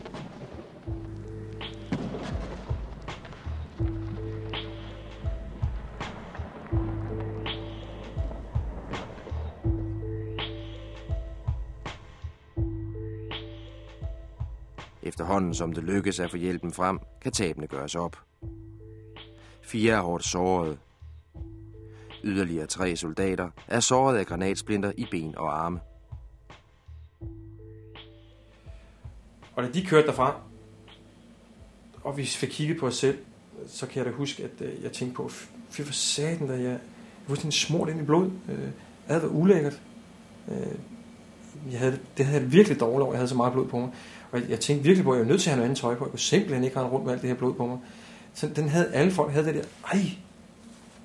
Efterhånden 15.14 15.54
som 15.54 15.74
det 15.74 15.84
lykkes 15.84 16.20
at 16.20 16.32
få 16.32 16.38
hjælpen 16.38 16.74
frem, 16.74 17.00
kan 17.22 17.32
tabene 17.32 17.68
gøres 17.68 17.96
op. 17.96 18.18
Fire 19.62 19.94
er 19.94 20.02
hårdt 20.02 20.26
såret. 20.26 20.78
Yderligere 22.24 22.66
tre 22.66 22.96
soldater 22.96 23.50
er 23.68 23.80
såret 23.80 24.18
af 24.18 24.26
granatsplinter 24.26 24.92
i 24.98 25.08
ben 25.12 25.38
og 25.38 25.66
arme. 25.66 25.80
Og 29.56 29.64
da 29.64 29.72
de 29.72 29.86
kørte 29.86 30.08
derfra, 30.08 30.36
og 32.04 32.18
vi 32.18 32.26
fik 32.26 32.50
kigget 32.50 32.80
på 32.80 32.88
os 32.88 32.96
selv, 32.96 33.18
så 33.68 33.88
kan 33.88 33.98
jeg 33.98 34.06
da 34.06 34.12
huske, 34.12 34.44
at 34.44 34.62
øh, 34.62 34.84
jeg 34.84 34.92
tænkte 34.92 35.16
på, 35.16 35.30
fy 35.70 35.82
for 35.82 35.94
satan, 35.94 36.48
da 36.48 36.54
jeg, 36.54 36.64
jeg 36.64 36.80
var 37.28 37.36
sådan 37.36 37.52
smurt 37.52 37.90
ind 37.90 38.00
i 38.00 38.04
blod. 38.04 38.32
Øh, 38.50 38.70
det 39.08 39.22
var 39.24 39.28
ulækkert. 39.28 39.82
Øh, 40.52 40.78
jeg 41.72 41.80
havde, 41.80 42.00
det 42.18 42.26
havde 42.26 42.42
jeg 42.42 42.52
virkelig 42.52 42.80
dårligt 42.80 43.02
over, 43.02 43.14
jeg 43.14 43.20
havde 43.20 43.30
så 43.30 43.36
meget 43.36 43.54
blod 43.54 43.68
på 43.68 43.80
mig. 43.80 43.90
Og 44.34 44.42
jeg, 44.42 44.50
jeg 44.50 44.60
tænkte 44.60 44.84
virkelig 44.84 45.04
på, 45.06 45.12
at 45.12 45.18
jeg 45.18 45.26
var 45.26 45.32
nødt 45.32 45.42
til 45.42 45.50
at 45.50 45.52
have 45.52 45.58
noget 45.58 45.70
andet 45.70 45.82
tøj 45.82 45.96
på. 45.96 46.06
Jeg 46.06 46.12
kunne 46.12 46.20
simpelthen 46.20 46.64
ikke 46.64 46.78
have 46.78 46.90
rundt 46.90 47.06
med 47.06 47.14
alt 47.14 47.22
det 47.22 47.30
her 47.30 47.38
blod 47.38 47.54
på 47.54 47.68
mig. 47.68 47.78
Så 48.34 48.48
den 48.56 48.70
havde 48.70 48.94
alle 48.94 49.12
folk, 49.12 49.32
havde 49.32 49.46
det 49.46 49.56
der, 49.56 49.64
ej, 49.94 50.00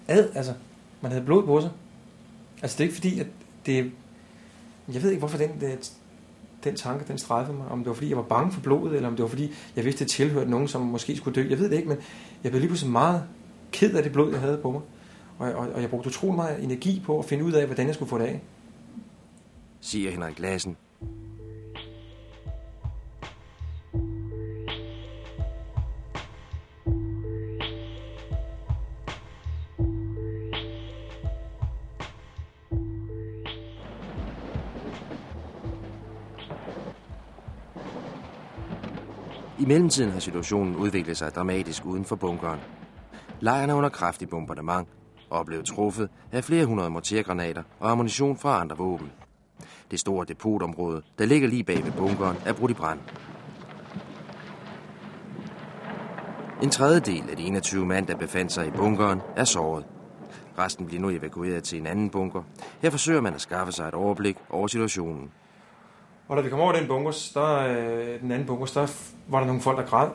ad, 0.08 0.28
altså, 0.34 0.54
man 1.00 1.12
havde 1.12 1.24
blod 1.24 1.46
på 1.46 1.60
sig. 1.60 1.70
Altså 2.62 2.74
det 2.74 2.80
er 2.80 2.84
ikke 2.84 2.94
fordi, 2.94 3.20
at 3.20 3.26
det, 3.66 3.92
jeg 4.92 5.02
ved 5.02 5.10
ikke, 5.10 5.18
hvorfor 5.18 5.38
den, 5.38 5.50
det, 5.60 5.92
den 6.64 6.76
tanke, 6.76 7.04
den 7.08 7.18
strejfede 7.18 7.56
mig. 7.56 7.68
Om 7.68 7.78
det 7.78 7.86
var 7.86 7.94
fordi, 7.94 8.08
jeg 8.08 8.16
var 8.16 8.22
bange 8.22 8.52
for 8.52 8.60
blodet, 8.60 8.96
eller 8.96 9.08
om 9.08 9.16
det 9.16 9.22
var 9.22 9.28
fordi, 9.28 9.52
jeg 9.76 9.84
vidste, 9.84 10.04
det 10.04 10.10
tilhørte 10.10 10.50
nogen, 10.50 10.68
som 10.68 10.82
måske 10.82 11.16
skulle 11.16 11.42
dø. 11.42 11.48
Jeg 11.48 11.58
ved 11.58 11.70
det 11.70 11.76
ikke, 11.76 11.88
men 11.88 11.98
jeg 12.42 12.52
blev 12.52 12.60
lige 12.60 12.68
pludselig 12.68 12.92
meget 12.92 13.24
ked 13.72 13.94
af 13.94 14.02
det 14.02 14.12
blod, 14.12 14.32
jeg 14.32 14.40
havde 14.40 14.58
på 14.58 14.70
mig. 14.70 14.80
Og, 15.38 15.52
og, 15.52 15.68
og 15.74 15.80
jeg 15.80 15.90
brugte 15.90 16.08
utrolig 16.08 16.36
meget 16.36 16.64
energi 16.64 17.02
på 17.06 17.18
at 17.18 17.24
finde 17.24 17.44
ud 17.44 17.52
af, 17.52 17.66
hvordan 17.66 17.86
jeg 17.86 17.94
skulle 17.94 18.08
få 18.08 18.18
det 18.18 18.24
af. 18.24 18.40
Siger 19.80 20.10
Henrik 20.10 20.38
Lassen. 20.38 20.76
I 39.60 39.64
mellemtiden 39.64 40.10
har 40.10 40.20
situationen 40.20 40.76
udviklet 40.76 41.16
sig 41.16 41.34
dramatisk 41.34 41.84
uden 41.84 42.04
for 42.04 42.16
bunkeren. 42.16 42.60
Lejren 43.40 43.70
er 43.70 43.74
under 43.74 43.88
kraftig 43.88 44.28
bombardement 44.28 44.88
og 45.30 45.40
er 45.40 45.44
blevet 45.44 45.64
truffet 45.66 46.10
af 46.32 46.44
flere 46.44 46.64
hundrede 46.64 46.90
mortergranater 46.90 47.62
og 47.80 47.90
ammunition 47.90 48.36
fra 48.36 48.60
andre 48.60 48.76
våben. 48.76 49.12
Det 49.90 50.00
store 50.00 50.24
depotområde, 50.24 51.02
der 51.18 51.26
ligger 51.26 51.48
lige 51.48 51.64
bag 51.64 51.84
ved 51.84 51.92
bunkeren, 51.92 52.36
er 52.46 52.52
brudt 52.52 52.70
i 52.70 52.74
brand. 52.74 53.00
En 56.62 56.70
tredjedel 56.70 57.30
af 57.30 57.36
de 57.36 57.42
21 57.42 57.86
mand, 57.86 58.06
der 58.06 58.16
befandt 58.16 58.52
sig 58.52 58.66
i 58.66 58.70
bunkeren, 58.70 59.20
er 59.36 59.44
såret. 59.44 59.84
Resten 60.58 60.86
bliver 60.86 61.00
nu 61.02 61.10
evakueret 61.10 61.64
til 61.64 61.78
en 61.78 61.86
anden 61.86 62.10
bunker. 62.10 62.42
Her 62.82 62.90
forsøger 62.90 63.20
man 63.20 63.34
at 63.34 63.40
skaffe 63.40 63.72
sig 63.72 63.88
et 63.88 63.94
overblik 63.94 64.36
over 64.50 64.66
situationen. 64.66 65.30
Og 66.28 66.36
da 66.36 66.42
vi 66.42 66.48
kom 66.50 66.60
over 66.60 66.72
den 66.72 66.88
bunkers, 66.88 67.30
der, 67.34 67.58
øh, 67.58 68.20
den 68.20 68.32
anden 68.32 68.46
bunkers, 68.46 68.72
der 68.72 68.86
var 69.28 69.38
der 69.38 69.46
nogle 69.46 69.62
folk, 69.62 69.78
der 69.78 69.84
græd. 69.84 70.08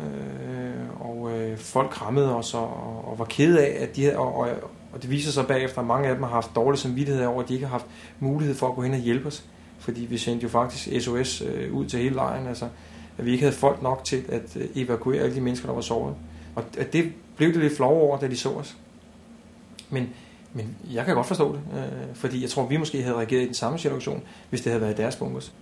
Øh, 0.00 1.00
og 1.00 1.30
øh, 1.32 1.58
folk 1.58 1.90
krammede 1.90 2.36
os 2.36 2.54
og, 2.54 2.68
og 3.10 3.18
var 3.18 3.24
kede 3.24 3.66
af, 3.66 3.82
at 3.82 3.96
de 3.96 4.02
havde, 4.04 4.18
og, 4.18 4.34
og, 4.34 4.48
og 4.92 5.02
det 5.02 5.10
viser 5.10 5.32
sig 5.32 5.46
bagefter, 5.46 5.80
at 5.80 5.86
mange 5.86 6.08
af 6.08 6.14
dem 6.14 6.22
har 6.22 6.30
haft 6.30 6.50
dårlig 6.54 6.78
samvittighed 6.78 7.24
over, 7.24 7.42
at 7.42 7.48
de 7.48 7.54
ikke 7.54 7.66
har 7.66 7.72
haft 7.72 7.86
mulighed 8.20 8.54
for 8.54 8.68
at 8.68 8.74
gå 8.74 8.82
hen 8.82 8.92
og 8.92 8.98
hjælpe 8.98 9.26
os. 9.26 9.44
Fordi 9.78 10.00
vi 10.00 10.18
sendte 10.18 10.42
jo 10.42 10.48
faktisk 10.48 11.04
SOS 11.04 11.42
øh, 11.42 11.74
ud 11.74 11.86
til 11.86 11.98
hele 11.98 12.14
lejren, 12.14 12.46
altså 12.46 12.68
at 13.18 13.24
vi 13.24 13.32
ikke 13.32 13.44
havde 13.44 13.56
folk 13.56 13.82
nok 13.82 14.04
til 14.04 14.24
at 14.28 14.56
øh, 14.56 14.66
evakuere 14.74 15.22
alle 15.22 15.34
de 15.34 15.40
mennesker, 15.40 15.68
der 15.68 15.74
var 15.74 15.80
såret. 15.80 16.14
Og 16.54 16.64
det 16.92 17.12
blev 17.36 17.48
det 17.48 17.62
lidt 17.62 17.76
flov 17.76 18.00
over, 18.02 18.18
da 18.18 18.28
de 18.28 18.36
så 18.36 18.48
os. 18.48 18.76
Men, 19.90 20.08
men 20.54 20.76
jeg 20.92 21.04
kan 21.04 21.14
godt 21.14 21.26
forstå 21.26 21.52
det, 21.52 21.62
øh, 21.74 22.14
fordi 22.14 22.42
jeg 22.42 22.50
tror, 22.50 22.66
vi 22.66 22.76
måske 22.76 23.02
havde 23.02 23.16
reageret 23.16 23.42
i 23.42 23.46
den 23.46 23.54
samme 23.54 23.78
situation, 23.78 24.22
hvis 24.50 24.60
det 24.60 24.72
havde 24.72 24.82
været 24.82 24.96
deres 24.96 25.16
bunkers. 25.16 25.54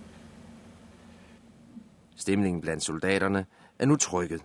Stemningen 2.15 2.61
blandt 2.61 2.83
soldaterne 2.83 3.45
er 3.79 3.85
nu 3.85 3.95
trykket. 3.95 4.41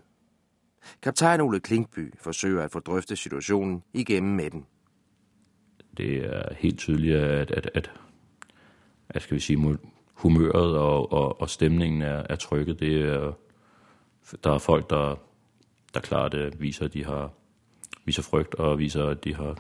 Kaptajn 1.03 1.41
Ole 1.41 1.61
Klinkby 1.61 2.15
forsøger 2.21 2.63
at 2.63 2.71
få 2.71 2.81
drøftet 2.81 3.19
situationen 3.19 3.83
igennem 3.93 4.35
med 4.35 4.51
den. 4.51 4.67
Det 5.97 6.25
er 6.25 6.55
helt 6.55 6.79
tydeligt, 6.79 7.17
at, 7.17 7.51
at, 7.51 7.71
at, 7.75 7.91
at 9.09 9.23
skal 9.23 9.35
vi 9.35 9.41
sige, 9.41 9.79
humøret 10.13 10.79
og, 10.79 11.13
og, 11.13 11.41
og 11.41 11.51
stemningen 11.51 12.03
er, 12.03 12.23
er 12.31 12.37
trykket. 12.37 12.81
Det 12.81 13.03
er, 13.03 13.33
der 14.45 14.51
er 14.51 14.59
folk, 14.59 14.91
der, 14.91 15.15
der 15.95 16.01
klart 16.01 16.35
uh, 16.35 16.61
viser, 16.61 16.85
at 16.85 16.95
de 16.95 17.05
har 17.05 17.31
viser 18.05 18.23
frygt 18.23 18.55
og 18.55 18.79
viser, 18.79 19.07
at 19.07 19.25
de 19.25 19.35
har, 19.35 19.59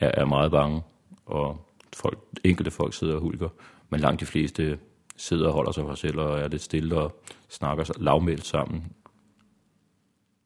er, 0.00 0.10
er 0.14 0.24
meget 0.24 0.50
bange. 0.50 0.82
Og 1.26 1.66
folk, 1.96 2.18
enkelte 2.44 2.70
folk 2.70 2.94
sidder 2.94 3.14
og 3.14 3.20
hulker, 3.20 3.48
men 3.90 4.00
langt 4.00 4.20
de 4.20 4.26
fleste 4.26 4.78
sidder 5.16 5.46
og 5.46 5.52
holder 5.52 5.72
sig 5.72 5.84
for 5.84 5.94
sig 5.94 5.98
selv 5.98 6.20
og 6.20 6.38
er 6.38 6.48
lidt 6.48 6.62
stille 6.62 6.96
og 6.96 7.22
snakker 7.48 7.84
lavmældt 7.96 8.46
sammen. 8.46 8.92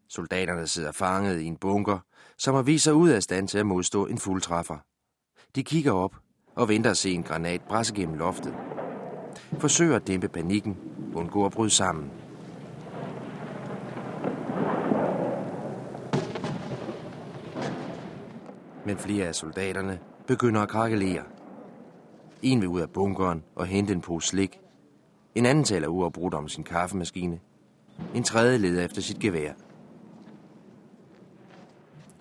Soldaterne 0.08 0.66
sidder 0.66 0.92
fanget 0.92 1.40
i 1.40 1.44
en 1.44 1.56
bunker, 1.56 1.98
som 2.38 2.54
har 2.54 2.62
vist 2.62 2.84
sig 2.84 2.94
ud 2.94 3.08
af 3.08 3.22
stand 3.22 3.48
til 3.48 3.58
at 3.58 3.66
modstå 3.66 4.06
en 4.06 4.18
fuldtræffer. 4.18 4.76
De 5.56 5.64
kigger 5.64 5.92
op 5.92 6.16
og 6.54 6.68
venter 6.68 6.90
at 6.90 6.96
se 6.96 7.10
en 7.10 7.22
granat 7.22 7.60
bræsse 7.68 7.94
gennem 7.94 8.18
loftet. 8.18 8.54
Forsøger 9.58 9.96
at 9.96 10.06
dæmpe 10.06 10.28
panikken, 10.28 10.76
undgå 11.14 11.46
at 11.46 11.52
bryde 11.52 11.70
sammen. 11.70 12.10
Men 18.86 18.98
flere 18.98 19.26
af 19.26 19.34
soldaterne 19.34 20.00
begynder 20.26 20.60
at 20.60 20.68
krakelere. 20.68 21.24
En 22.42 22.60
vil 22.60 22.68
ud 22.68 22.80
af 22.80 22.90
bunkeren 22.90 23.44
og 23.54 23.66
hente 23.66 23.92
en 23.92 24.00
pose 24.00 24.28
slik. 24.28 24.60
En 25.34 25.46
anden 25.46 25.64
taler 25.64 25.88
uafbrudt 25.88 26.34
om 26.34 26.48
sin 26.48 26.64
kaffemaskine. 26.64 27.40
En 28.14 28.22
tredje 28.22 28.58
leder 28.58 28.84
efter 28.84 29.02
sit 29.02 29.18
gevær. 29.18 29.52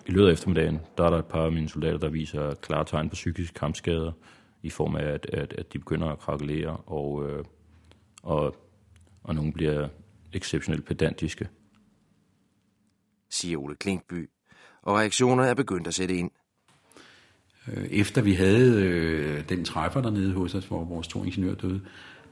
I 0.06 0.10
løbet 0.10 0.28
af 0.28 0.32
eftermiddagen, 0.32 0.80
der 0.98 1.04
er 1.04 1.10
der 1.10 1.18
et 1.18 1.26
par 1.26 1.44
af 1.44 1.52
mine 1.52 1.68
soldater, 1.68 1.98
der 1.98 2.08
viser 2.08 2.54
klare 2.54 2.84
tegn 2.84 3.08
på 3.08 3.14
psykiske 3.14 3.54
kampskader, 3.54 4.12
i 4.62 4.70
form 4.70 4.96
af, 4.96 5.04
at, 5.04 5.26
at, 5.32 5.52
at 5.52 5.72
de 5.72 5.78
begynder 5.78 6.08
at 6.08 6.18
krakelere, 6.18 6.76
og, 6.76 7.30
øh, 7.30 7.44
og, 8.22 8.56
og 9.22 9.34
nogle 9.34 9.52
bliver 9.52 9.88
exceptionelt 10.32 10.84
pedantiske. 10.84 11.48
Siger 13.30 13.58
Ole 13.58 13.76
Klinkby, 13.76 14.30
og 14.82 14.96
reaktionerne 14.96 15.48
er 15.48 15.54
begyndt 15.54 15.86
at 15.86 15.94
sætte 15.94 16.16
ind. 16.16 16.30
Øh, 17.68 17.84
efter 17.90 18.22
vi 18.22 18.32
havde 18.32 18.82
øh, 18.82 19.48
den 19.48 19.64
træffer 19.64 20.00
dernede 20.02 20.32
hos 20.32 20.54
os, 20.54 20.64
hvor 20.64 20.84
vores 20.84 21.08
to 21.08 21.24
ingeniører 21.24 21.54
døde, 21.54 21.80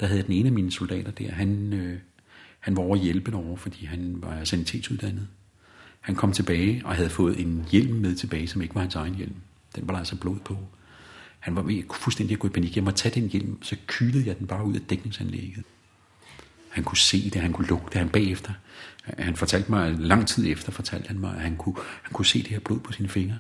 der 0.01 0.07
havde 0.07 0.23
den 0.23 0.33
ene 0.33 0.47
af 0.47 0.53
mine 0.53 0.73
soldater 0.73 1.11
der, 1.11 1.31
han, 1.31 1.73
øh, 1.73 1.99
han 2.61 2.77
var 2.77 2.83
over 2.83 2.97
hjælpen 2.97 3.35
over, 3.35 3.57
fordi 3.57 3.85
han 3.85 4.15
var 4.17 4.45
sanitetsuddannet. 4.45 5.29
Han 6.01 6.15
kom 6.15 6.33
tilbage 6.33 6.83
og 6.85 6.95
havde 6.95 7.11
fået 7.11 7.41
en 7.41 7.67
hjelm 7.71 7.95
med 7.95 8.15
tilbage, 8.15 8.49
som 8.49 8.63
ikke 8.63 8.75
var 8.75 8.81
hans 8.81 8.95
egen 8.95 9.15
hjelm. 9.15 9.35
Den 9.77 9.89
var 9.89 9.93
der 9.95 9.99
altså 9.99 10.17
blod 10.17 10.37
på. 10.45 10.59
Han 11.39 11.57
var 11.57 11.63
ved 11.63 11.83
fuldstændig 11.95 12.35
at 12.35 12.39
gå 12.39 12.49
i 12.49 12.51
panik. 12.51 12.77
Jeg 12.77 12.85
må 12.85 12.91
tage 12.91 13.21
den 13.21 13.29
hjelm, 13.29 13.63
så 13.63 13.77
kylede 13.87 14.27
jeg 14.27 14.39
den 14.39 14.47
bare 14.47 14.65
ud 14.65 14.75
af 14.75 14.81
dækningsanlægget. 14.81 15.65
Han 16.69 16.85
kunne 16.85 16.99
se 16.99 17.31
det, 17.31 17.41
han 17.41 17.53
kunne 17.53 17.67
lugte 17.67 17.99
han 17.99 18.09
bagefter. 18.09 18.53
Han 19.05 19.37
fortalte 19.37 19.71
mig, 19.71 19.95
lang 19.99 20.29
tid 20.29 20.53
efter 20.53 20.73
fortalte 20.73 21.09
han 21.09 21.19
mig, 21.19 21.35
at 21.35 21.41
han 21.41 21.57
kunne, 21.57 21.75
han 22.03 22.13
kunne 22.13 22.27
se 22.27 22.39
det 22.39 22.49
her 22.49 22.61
blod 22.61 22.79
på 22.79 22.93
sine 22.93 23.09
fingre. 23.09 23.39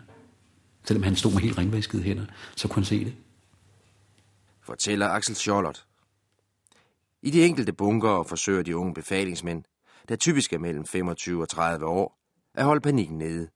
Selvom 0.84 1.02
han 1.02 1.16
stod 1.16 1.32
med 1.32 1.40
helt 1.40 1.58
ringvaskede 1.58 2.02
hænder, 2.02 2.24
så 2.56 2.68
kunne 2.68 2.80
han 2.80 2.84
se 2.84 3.04
det. 3.04 3.14
Fortæller 4.60 5.08
Axel 5.08 5.34
Schollert. 5.34 5.86
I 7.22 7.30
de 7.30 7.44
enkelte 7.44 7.72
bunker 7.72 8.22
forsøger 8.22 8.62
de 8.62 8.76
unge 8.76 8.94
befalingsmænd, 8.94 9.64
der 10.08 10.16
typisk 10.16 10.52
er 10.52 10.58
mellem 10.58 10.86
25 10.86 11.42
og 11.42 11.48
30 11.48 11.86
år, 11.86 12.18
at 12.54 12.64
holde 12.64 12.80
panikken 12.80 13.18
nede. 13.18 13.48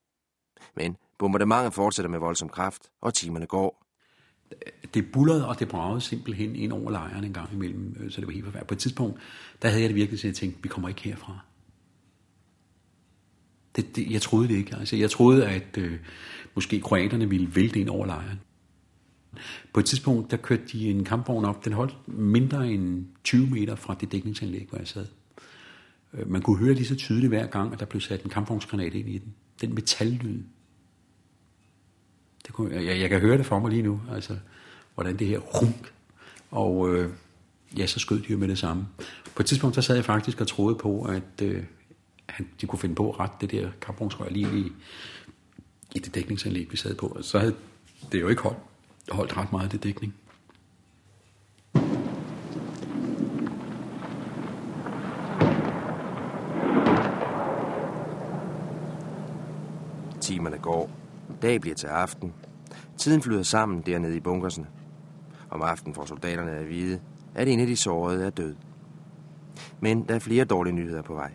Men 0.77 0.97
bombardementet 1.19 1.75
fortsætter 1.75 2.11
med 2.11 2.19
voldsom 2.19 2.49
kraft, 2.49 2.83
og 3.01 3.15
timerne 3.15 3.47
går. 3.47 3.87
det 4.95 5.13
bullerede 5.13 5.49
og 5.49 5.59
det 5.59 5.69
bragede 5.69 6.01
simpelthen 6.01 6.57
ind 6.57 6.73
over 6.73 6.91
lejren 6.91 7.25
en 7.25 7.33
gang 7.33 7.53
imellem, 7.53 7.97
øh, 8.01 8.11
så 8.11 8.21
det 8.21 8.27
var 8.27 8.33
helt 8.33 8.45
forfærdeligt. 8.45 8.69
På 8.69 8.75
et 8.75 8.79
tidspunkt, 8.79 9.21
der 9.63 9.69
havde 9.69 9.83
jeg 9.83 9.89
det 9.89 9.97
virkelig 9.97 10.21
til 10.21 10.29
at 10.29 10.35
tænke, 10.35 10.59
vi 10.63 10.69
kommer 10.69 10.89
ikke 10.89 11.03
herfra. 11.03 11.39
Det, 13.77 13.97
det, 13.97 14.11
jeg 14.11 14.23
troede 14.23 14.49
det 14.49 14.55
ikke. 14.55 14.77
Altså, 14.77 14.97
jeg 14.97 15.11
troede, 15.11 15.49
at 15.49 15.79
øh, 15.79 15.99
måske 16.57 16.81
kroaterne 16.81 17.31
ville 17.31 17.57
vælte 17.57 17.81
ind 17.81 17.89
over 17.89 18.07
lejren. 18.07 18.41
På 19.73 19.81
et 19.81 19.87
tidspunkt, 19.87 20.31
der 20.31 20.37
kørte 20.37 20.63
de 20.73 20.91
en 20.91 21.05
kampvogn 21.05 21.45
op. 21.45 21.65
Den 21.65 21.73
holdt 21.73 22.09
mindre 22.09 22.69
end 22.69 23.07
20 23.25 23.47
meter 23.47 23.75
fra 23.77 23.97
det 24.01 24.13
dækningsanlæg, 24.13 24.67
hvor 24.69 24.79
jeg 24.79 24.89
sad. 24.89 25.07
Øh, 26.15 26.31
man 26.31 26.43
kunne 26.43 26.59
høre 26.59 26.75
lige 26.75 26.87
så 26.87 26.97
tydeligt 26.97 27.31
hver 27.31 27.47
gang, 27.47 27.73
at 27.73 27.81
der 27.81 27.87
blev 27.87 28.01
sat 28.01 28.23
en 28.23 28.31
kampvognsgranat 28.31 28.95
ind 28.95 29.09
i 29.09 29.19
den. 29.19 29.35
Den 29.61 29.75
metallyd. 29.75 30.43
Det 32.47 32.55
kunne, 32.55 32.75
jeg, 32.75 33.01
jeg 33.01 33.09
kan 33.09 33.21
høre 33.21 33.39
det 33.39 33.47
for 33.47 33.59
mig 33.59 33.71
lige 33.71 33.83
nu, 33.83 34.01
altså, 34.13 34.37
hvordan 34.95 35.17
det 35.17 35.27
her 35.27 35.39
runk. 35.39 35.93
Og 36.51 36.95
øh, 36.95 37.11
ja, 37.79 37.87
så 37.87 37.99
skød 37.99 38.21
de 38.21 38.33
jo 38.33 38.39
med 38.39 38.49
det 38.49 38.59
samme. 38.59 38.87
På 39.35 39.43
et 39.43 39.47
tidspunkt, 39.47 39.77
der 39.77 39.83
sad 39.83 39.95
jeg 39.95 40.05
faktisk 40.05 40.41
og 40.41 40.47
troede 40.47 40.75
på, 40.75 41.03
at 41.03 41.43
øh, 41.43 41.65
de 42.61 42.67
kunne 42.67 42.79
finde 42.79 42.95
på 42.95 43.11
at 43.11 43.21
rette 43.21 43.37
det 43.41 43.51
der 43.51 43.71
kampvognsrør 43.81 44.29
lige 44.29 44.59
i, 44.59 44.73
i 45.97 45.99
det 45.99 46.15
dækningsanlæg, 46.15 46.67
vi 46.71 46.77
sad 46.77 46.95
på. 46.95 47.19
Så 47.21 47.39
havde 47.39 47.55
det 48.13 48.21
jo 48.21 48.29
ikke 48.29 48.43
holdt, 48.43 48.59
holdt 49.11 49.37
ret 49.37 49.53
meget 49.53 49.73
det 49.73 49.83
dækning. 49.83 50.15
Timerne 60.21 60.59
går. 60.59 60.91
Dag 61.43 61.61
bliver 61.61 61.77
til 61.77 61.87
aften. 61.87 62.35
Tiden 62.99 63.23
flyder 63.23 63.43
sammen 63.43 63.83
dernede 63.87 64.17
i 64.17 64.21
bunkersene. 64.21 64.67
Om 65.51 65.63
aftenen 65.63 65.95
får 65.95 66.05
soldaterne 66.05 66.51
at 66.51 66.69
vide, 66.69 67.01
at 67.35 67.49
en 67.49 67.61
af 67.61 67.67
de 67.67 67.77
sårede 67.77 68.27
er 68.27 68.31
død. 68.31 68.55
Men 69.81 70.09
der 70.09 70.15
er 70.15 70.19
flere 70.19 70.45
dårlige 70.45 70.75
nyheder 70.75 71.03
på 71.03 71.15
vej. 71.15 71.33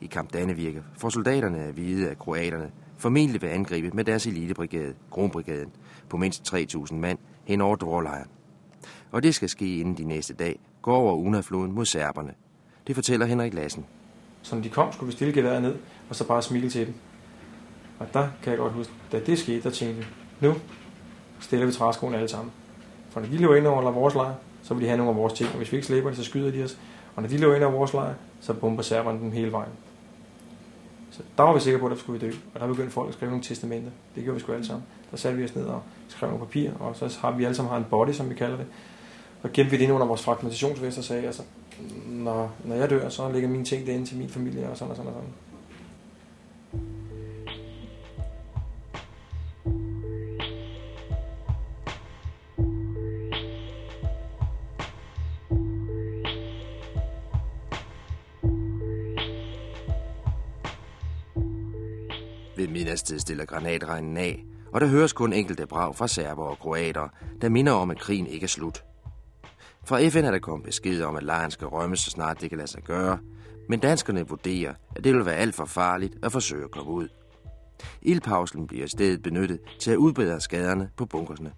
I 0.00 0.06
Kamp 0.06 0.32
Dannevirke 0.32 0.82
får 0.98 1.08
soldaterne 1.08 1.58
at 1.58 1.76
vide, 1.76 2.10
at 2.10 2.18
kroaterne 2.18 2.70
formentlig 3.00 3.42
vil 3.42 3.48
angribe 3.48 3.90
med 3.90 4.04
deres 4.04 4.26
elitebrigade, 4.26 4.94
Kronbrigaden, 5.10 5.70
på 6.08 6.16
mindst 6.16 6.54
3.000 6.54 6.94
mand 6.94 7.18
hen 7.44 7.60
over 7.60 7.76
Dvorlejren. 7.76 8.28
Og 9.12 9.22
det 9.22 9.34
skal 9.34 9.48
ske 9.48 9.80
inden 9.80 9.96
de 9.96 10.04
næste 10.04 10.34
dag 10.34 10.60
går 10.82 10.96
over 10.96 11.14
Unafloden 11.14 11.72
mod 11.72 11.84
serberne. 11.84 12.34
Det 12.86 12.94
fortæller 12.94 13.26
Henrik 13.26 13.54
Lassen. 13.54 13.86
Så 14.42 14.54
når 14.54 14.62
de 14.62 14.68
kom, 14.68 14.92
skulle 14.92 15.06
vi 15.06 15.12
stille 15.12 15.34
geværet 15.34 15.62
ned, 15.62 15.76
og 16.08 16.16
så 16.16 16.26
bare 16.26 16.42
smile 16.42 16.70
til 16.70 16.86
dem. 16.86 16.94
Og 17.98 18.06
der 18.14 18.28
kan 18.42 18.50
jeg 18.50 18.58
godt 18.58 18.72
huske, 18.72 18.92
da 19.12 19.20
det 19.20 19.38
skete, 19.38 19.62
der 19.62 19.70
tænkte 19.70 19.96
vi, 19.96 20.06
nu 20.46 20.54
stiller 21.40 21.66
vi 21.66 21.72
træskoene 21.72 22.16
alle 22.16 22.28
sammen. 22.28 22.52
For 23.10 23.20
når 23.20 23.28
de 23.28 23.36
løber 23.36 23.56
ind 23.56 23.66
over 23.66 23.90
vores 23.90 24.14
lejr, 24.14 24.34
så 24.62 24.74
vil 24.74 24.82
de 24.82 24.88
have 24.88 24.96
nogle 24.96 25.10
af 25.10 25.16
vores 25.16 25.32
ting, 25.32 25.50
og 25.50 25.56
hvis 25.56 25.72
vi 25.72 25.76
ikke 25.76 25.86
slipper 25.86 26.10
det, 26.10 26.18
så 26.18 26.24
skyder 26.24 26.50
de 26.50 26.64
os. 26.64 26.78
Og 27.16 27.22
når 27.22 27.28
de 27.28 27.38
løber 27.38 27.54
ind 27.54 27.64
over 27.64 27.72
vores 27.76 27.92
lejr, 27.92 28.14
så 28.40 28.54
bomber 28.54 28.82
serberne 28.82 29.20
dem 29.20 29.32
hele 29.32 29.52
vejen. 29.52 29.72
Så 31.20 31.26
der 31.36 31.42
var 31.42 31.54
vi 31.54 31.60
sikre 31.60 31.78
på, 31.78 31.86
at 31.86 31.90
der 31.90 31.96
skulle 31.96 32.20
vi 32.20 32.26
dø. 32.26 32.32
Og 32.54 32.60
der 32.60 32.66
begyndte 32.66 32.90
folk 32.90 33.08
at 33.08 33.14
skrive 33.14 33.30
nogle 33.30 33.44
testamenter. 33.44 33.90
Det 34.14 34.24
gjorde 34.24 34.34
vi 34.34 34.40
sgu 34.40 34.52
alle 34.52 34.66
sammen. 34.66 34.84
Der 35.10 35.16
satte 35.16 35.38
vi 35.38 35.44
os 35.44 35.54
ned 35.54 35.64
og 35.64 35.82
skrev 36.08 36.30
nogle 36.30 36.46
papir, 36.46 36.70
og 36.80 36.96
så 36.96 37.18
har 37.20 37.30
vi 37.30 37.44
alle 37.44 37.54
sammen 37.56 37.70
har 37.70 37.78
en 37.78 37.86
body, 37.90 38.12
som 38.12 38.30
vi 38.30 38.34
kalder 38.34 38.56
det. 38.56 38.66
Og 39.42 39.52
gemte 39.52 39.70
vi 39.70 39.76
det 39.76 39.82
ind 39.82 39.92
under 39.92 40.06
vores 40.06 40.22
fragmentationsvest 40.22 40.98
og 40.98 41.04
sagde, 41.04 41.26
altså, 41.26 41.42
når, 42.06 42.52
når 42.64 42.74
jeg 42.74 42.90
dør, 42.90 43.08
så 43.08 43.32
ligger 43.32 43.48
mine 43.48 43.64
ting 43.64 43.86
derinde 43.86 44.06
til 44.06 44.18
min 44.18 44.28
familie, 44.28 44.70
og 44.70 44.76
sådan 44.76 44.90
og 44.90 44.96
sådan 44.96 45.12
og 45.12 45.14
sådan. 45.14 45.49
Ved 62.90 63.18
stiller 63.18 63.44
granatregnen 63.44 64.16
af, 64.16 64.44
og 64.72 64.80
der 64.80 64.86
høres 64.86 65.12
kun 65.12 65.32
enkelte 65.32 65.66
brag 65.66 65.96
fra 65.96 66.08
serber 66.08 66.44
og 66.44 66.58
kroater, 66.58 67.08
der 67.40 67.48
minder 67.48 67.72
om, 67.72 67.90
at 67.90 67.98
krigen 67.98 68.26
ikke 68.26 68.44
er 68.44 68.48
slut. 68.48 68.84
Fra 69.84 70.08
FN 70.08 70.24
er 70.24 70.30
der 70.30 70.38
kommet 70.38 70.66
besked 70.66 71.02
om, 71.02 71.16
at 71.16 71.22
lejren 71.22 71.50
skal 71.50 71.66
rømme, 71.66 71.96
så 71.96 72.10
snart 72.10 72.40
det 72.40 72.48
kan 72.48 72.58
lade 72.58 72.70
sig 72.70 72.82
gøre, 72.82 73.18
men 73.68 73.80
danskerne 73.80 74.28
vurderer, 74.28 74.74
at 74.96 75.04
det 75.04 75.14
vil 75.14 75.26
være 75.26 75.34
alt 75.34 75.54
for 75.54 75.64
farligt 75.64 76.14
at 76.22 76.32
forsøge 76.32 76.64
at 76.64 76.70
komme 76.70 76.90
ud. 76.90 77.08
Ildpausen 78.02 78.66
bliver 78.66 78.84
i 78.84 78.88
stedet 78.88 79.22
benyttet 79.22 79.60
til 79.80 79.90
at 79.90 79.96
udbedre 79.96 80.40
skaderne 80.40 80.90
på 80.96 81.06
bunkersne. 81.06 81.52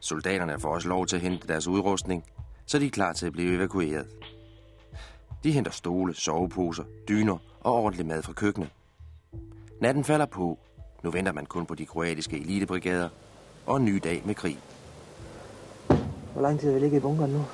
Soldaterne 0.00 0.60
får 0.60 0.74
også 0.74 0.88
lov 0.88 1.06
til 1.06 1.16
at 1.16 1.22
hente 1.22 1.48
deres 1.48 1.66
udrustning, 1.66 2.24
så 2.66 2.78
de 2.78 2.86
er 2.86 2.90
klar 2.90 3.12
til 3.12 3.26
at 3.26 3.32
blive 3.32 3.56
evakueret. 3.56 4.06
De 5.44 5.52
henter 5.52 5.70
stole, 5.70 6.14
soveposer, 6.14 6.84
dyner 7.08 7.36
og 7.60 7.74
ordentlig 7.74 8.06
mad 8.06 8.22
fra 8.22 8.32
køkkenet. 8.32 8.70
Natten 9.80 10.04
falder 10.04 10.26
på. 10.26 10.58
Nu 11.02 11.10
venter 11.10 11.32
man 11.32 11.46
kun 11.46 11.66
på 11.66 11.74
de 11.74 11.86
kroatiske 11.86 12.40
elitebrigader 12.40 13.08
og 13.66 13.76
en 13.76 13.84
ny 13.84 14.00
dag 14.04 14.22
med 14.24 14.34
krig. 14.34 14.58
Hvor 16.32 16.42
lang 16.42 16.60
tid 16.60 16.68
har 16.68 16.74
vi 16.74 16.80
ligget 16.80 16.98
i 16.98 17.00
bunkeren 17.00 17.30
nu? 17.30 17.44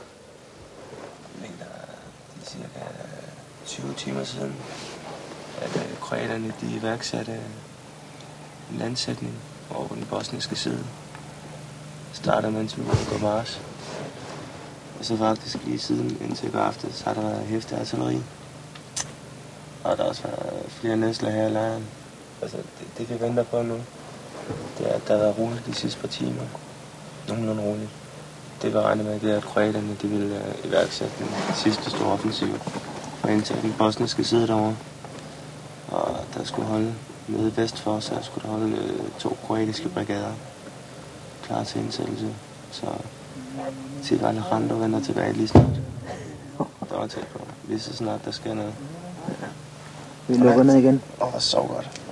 Det 1.42 1.50
er 1.60 2.44
cirka 2.44 2.80
20 3.66 3.94
timer 3.94 4.24
siden, 4.24 4.54
at 5.60 5.76
øh, 5.76 5.98
kroaterne 6.00 6.54
de 6.60 6.76
iværksatte 6.76 7.32
en 8.70 8.78
landsætning 8.78 9.34
over 9.74 9.88
den 9.88 10.06
bosniske 10.10 10.56
side. 10.56 10.84
Starter 12.12 12.50
vi 12.50 12.86
var 12.86 13.18
på 13.18 13.24
Mars. 13.24 13.67
Og 14.98 15.04
så 15.04 15.16
faktisk 15.16 15.58
lige 15.64 15.78
siden 15.78 16.18
indtil 16.20 16.48
i 16.48 16.50
går 16.50 16.58
aftes 16.58 17.00
har 17.00 17.14
der 17.14 17.20
været 17.20 17.46
hæftig 17.46 17.78
artilleri. 17.78 18.22
Og 19.84 19.96
der 19.96 20.02
har 20.02 20.10
også 20.10 20.22
været 20.22 20.62
flere 20.68 20.96
nedslag 20.96 21.32
her 21.32 21.46
i 21.46 21.50
lejren. 21.50 21.86
Altså, 22.42 22.56
det, 22.56 22.98
det 22.98 23.10
vi 23.10 23.26
venter 23.26 23.42
på 23.42 23.62
nu, 23.62 23.74
det 24.78 24.90
er, 24.90 24.94
at 24.94 25.08
der 25.08 25.14
har 25.14 25.22
været 25.22 25.38
roligt 25.38 25.66
de 25.66 25.74
sidste 25.74 26.00
par 26.00 26.08
timer. 26.08 26.42
Nogenlunde 27.28 27.62
roligt. 27.62 27.90
Det 28.62 28.72
vi 28.72 28.78
regner 28.78 29.04
med, 29.04 29.20
det 29.20 29.32
er, 29.32 29.36
at 29.36 29.42
kroaterne 29.42 29.96
de 30.02 30.08
vil 30.08 30.32
uh, 30.32 30.68
iværksætte 30.70 31.14
den 31.18 31.28
sidste 31.54 31.90
store 31.90 32.12
offensiv 32.12 32.60
og 33.22 33.32
indtil 33.32 33.62
den 33.62 33.74
bosniske 33.78 34.24
side 34.24 34.46
derovre. 34.46 34.76
Og 35.88 36.16
der 36.34 36.44
skulle 36.44 36.68
holde 36.68 36.94
nede 37.28 37.56
vest 37.56 37.78
for 37.78 37.92
os, 37.92 38.06
der 38.06 38.22
skulle 38.22 38.44
der 38.44 38.50
holde 38.50 38.72
uh, 38.72 39.18
to 39.18 39.36
kroatiske 39.46 39.88
brigader 39.88 40.32
klar 41.42 41.64
til 41.64 41.80
indsættelse. 41.80 42.34
Så 42.70 42.86
Tigran 44.02 44.52
Rando 44.52 44.74
vender 44.74 45.00
tilbage 45.00 45.32
lige 45.32 45.48
snart. 45.48 45.80
Der 46.88 46.98
var 46.98 47.06
tæt 47.06 47.26
på. 47.26 47.46
Lige 47.68 47.80
så 47.80 47.96
snart 47.96 48.24
der 48.24 48.30
sker 48.30 48.54
noget. 48.54 48.74
Vi 50.28 50.34
lukker 50.34 50.62
ned 50.62 50.76
igen. 50.76 51.02
Åh, 51.20 51.34
oh, 51.34 51.40
så 51.40 51.56
godt. 51.56 52.02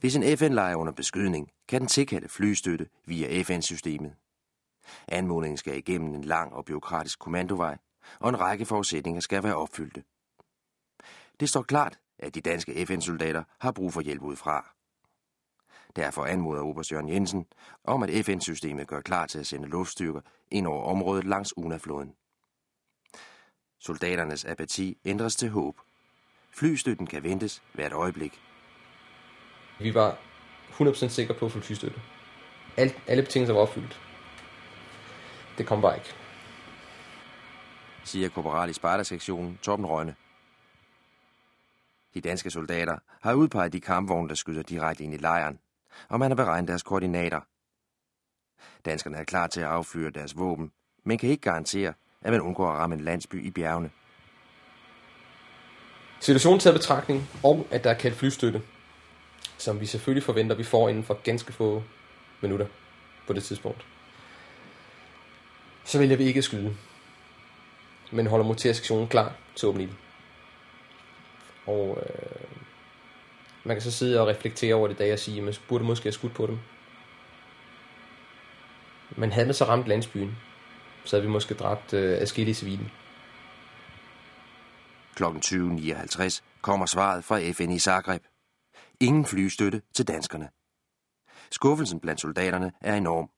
Hvis 0.00 0.16
en 0.16 0.38
FN-lejr 0.38 0.70
er 0.70 0.76
under 0.76 0.92
beskydning, 0.92 1.48
kan 1.68 1.80
den 1.80 1.88
tilkalde 1.88 2.28
flystøtte 2.28 2.86
via 3.06 3.42
FN-systemet. 3.42 4.12
Anmodningen 5.08 5.56
skal 5.56 5.78
igennem 5.78 6.14
en 6.14 6.24
lang 6.24 6.52
og 6.52 6.64
byråkratisk 6.64 7.18
kommandovej, 7.18 7.76
og 8.20 8.28
en 8.28 8.40
række 8.40 8.66
forudsætninger 8.66 9.20
skal 9.20 9.42
være 9.42 9.56
opfyldte. 9.56 10.02
Det 11.40 11.48
står 11.48 11.62
klart, 11.62 11.98
at 12.18 12.34
de 12.34 12.40
danske 12.40 12.86
FN-soldater 12.86 13.42
har 13.58 13.72
brug 13.72 13.92
for 13.92 14.00
hjælp 14.00 14.22
udefra. 14.22 14.74
Derfor 15.96 16.24
anmoder 16.24 16.62
Oberst 16.62 16.92
Jørgen 16.92 17.08
Jensen 17.08 17.46
om, 17.84 18.02
at 18.02 18.24
FN-systemet 18.24 18.86
gør 18.86 19.00
klar 19.00 19.26
til 19.26 19.38
at 19.38 19.46
sende 19.46 19.68
luftstyrker 19.68 20.20
ind 20.50 20.66
over 20.66 20.84
området 20.84 21.24
langs 21.24 21.56
Unafloden. 21.56 22.14
Soldaternes 23.78 24.44
apati 24.44 24.98
ændres 25.04 25.36
til 25.36 25.50
håb. 25.50 25.76
Flystøtten 26.50 27.06
kan 27.06 27.22
ventes 27.22 27.62
hvert 27.72 27.92
øjeblik. 27.92 28.40
Vi 29.78 29.94
var 29.94 30.18
100% 30.70 31.08
sikre 31.08 31.34
på 31.34 31.46
at 31.46 31.52
få 31.52 31.60
flystøtte. 31.60 32.00
Alt, 32.76 33.02
alle 33.06 33.22
betingelser 33.22 33.54
var 33.54 33.60
opfyldt. 33.60 34.00
Det 35.58 35.66
kom 35.66 35.80
bare 35.80 35.96
ikke. 35.96 36.14
Siger 38.04 38.28
korporal 38.28 38.70
i 38.70 38.72
Sparta-sektionen 38.72 39.58
Torben 39.62 39.86
Rønne. 39.86 40.14
De 42.14 42.20
danske 42.20 42.50
soldater 42.50 42.98
har 43.20 43.34
udpeget 43.34 43.72
de 43.72 43.80
kampvogne, 43.80 44.28
der 44.28 44.34
skyder 44.34 44.62
direkte 44.62 45.04
ind 45.04 45.14
i 45.14 45.16
lejren, 45.16 45.58
og 46.08 46.18
man 46.18 46.30
har 46.30 46.36
beregnet 46.36 46.68
deres 46.68 46.82
koordinater. 46.82 47.40
Danskerne 48.84 49.16
er 49.16 49.24
klar 49.24 49.46
til 49.46 49.60
at 49.60 49.66
affyre 49.66 50.10
deres 50.10 50.36
våben, 50.36 50.72
men 51.04 51.18
kan 51.18 51.28
ikke 51.28 51.42
garantere, 51.42 51.92
at 52.20 52.32
man 52.32 52.40
undgår 52.40 52.68
at 52.68 52.78
ramme 52.78 52.94
en 52.94 53.00
landsby 53.00 53.46
i 53.46 53.50
bjergene. 53.50 53.90
Situationen 56.20 56.60
taget 56.60 56.74
betragtning, 56.74 57.28
om, 57.44 57.64
at 57.70 57.84
der 57.84 57.90
er 57.90 57.94
kaldt 57.94 58.16
flystøtte, 58.16 58.62
som 59.58 59.80
vi 59.80 59.86
selvfølgelig 59.86 60.24
forventer, 60.24 60.56
vi 60.56 60.64
får 60.64 60.88
inden 60.88 61.04
for 61.04 61.14
ganske 61.24 61.52
få 61.52 61.82
minutter 62.40 62.66
på 63.26 63.32
det 63.32 63.42
tidspunkt. 63.42 63.86
Så 65.84 65.98
vælger 65.98 66.16
vi 66.16 66.24
ikke 66.24 66.38
at 66.38 66.44
skyde, 66.44 66.76
men 68.12 68.26
holder 68.26 68.46
motorsektionen 68.46 69.08
klar 69.08 69.32
til 69.56 69.68
åben 69.68 69.80
ild. 69.80 69.92
Og 71.66 71.98
øh, 72.02 72.59
man 73.64 73.76
kan 73.76 73.82
så 73.82 73.90
sidde 73.90 74.20
og 74.20 74.26
reflektere 74.26 74.74
over 74.74 74.88
det 74.88 74.94
i 74.94 74.98
dag 74.98 75.12
og 75.12 75.18
sige, 75.18 75.38
at 75.38 75.44
man 75.44 75.54
burde 75.68 75.84
måske 75.84 76.04
have 76.04 76.12
skudt 76.12 76.34
på 76.34 76.46
dem. 76.46 76.58
Men 79.16 79.32
havde 79.32 79.46
man 79.46 79.54
så 79.54 79.64
ramt 79.64 79.86
landsbyen, 79.86 80.36
så 81.04 81.16
havde 81.16 81.26
vi 81.26 81.32
måske 81.32 81.54
dræbt 81.54 81.92
øh, 81.92 82.20
adskillige 82.20 82.54
civile. 82.54 82.90
Klokken 85.14 85.42
20.59 85.44 86.40
kommer 86.62 86.86
svaret 86.86 87.24
fra 87.24 87.50
FN 87.50 87.70
i 87.70 87.78
Zagreb. 87.78 88.22
Ingen 89.00 89.26
flystøtte 89.26 89.82
til 89.94 90.08
danskerne. 90.08 90.48
Skuffelsen 91.50 92.00
blandt 92.00 92.20
soldaterne 92.20 92.72
er 92.80 92.94
enorm. 92.94 93.30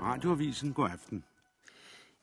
Radioavisen 0.00 0.72
går 0.72 0.86
aften. 0.86 1.24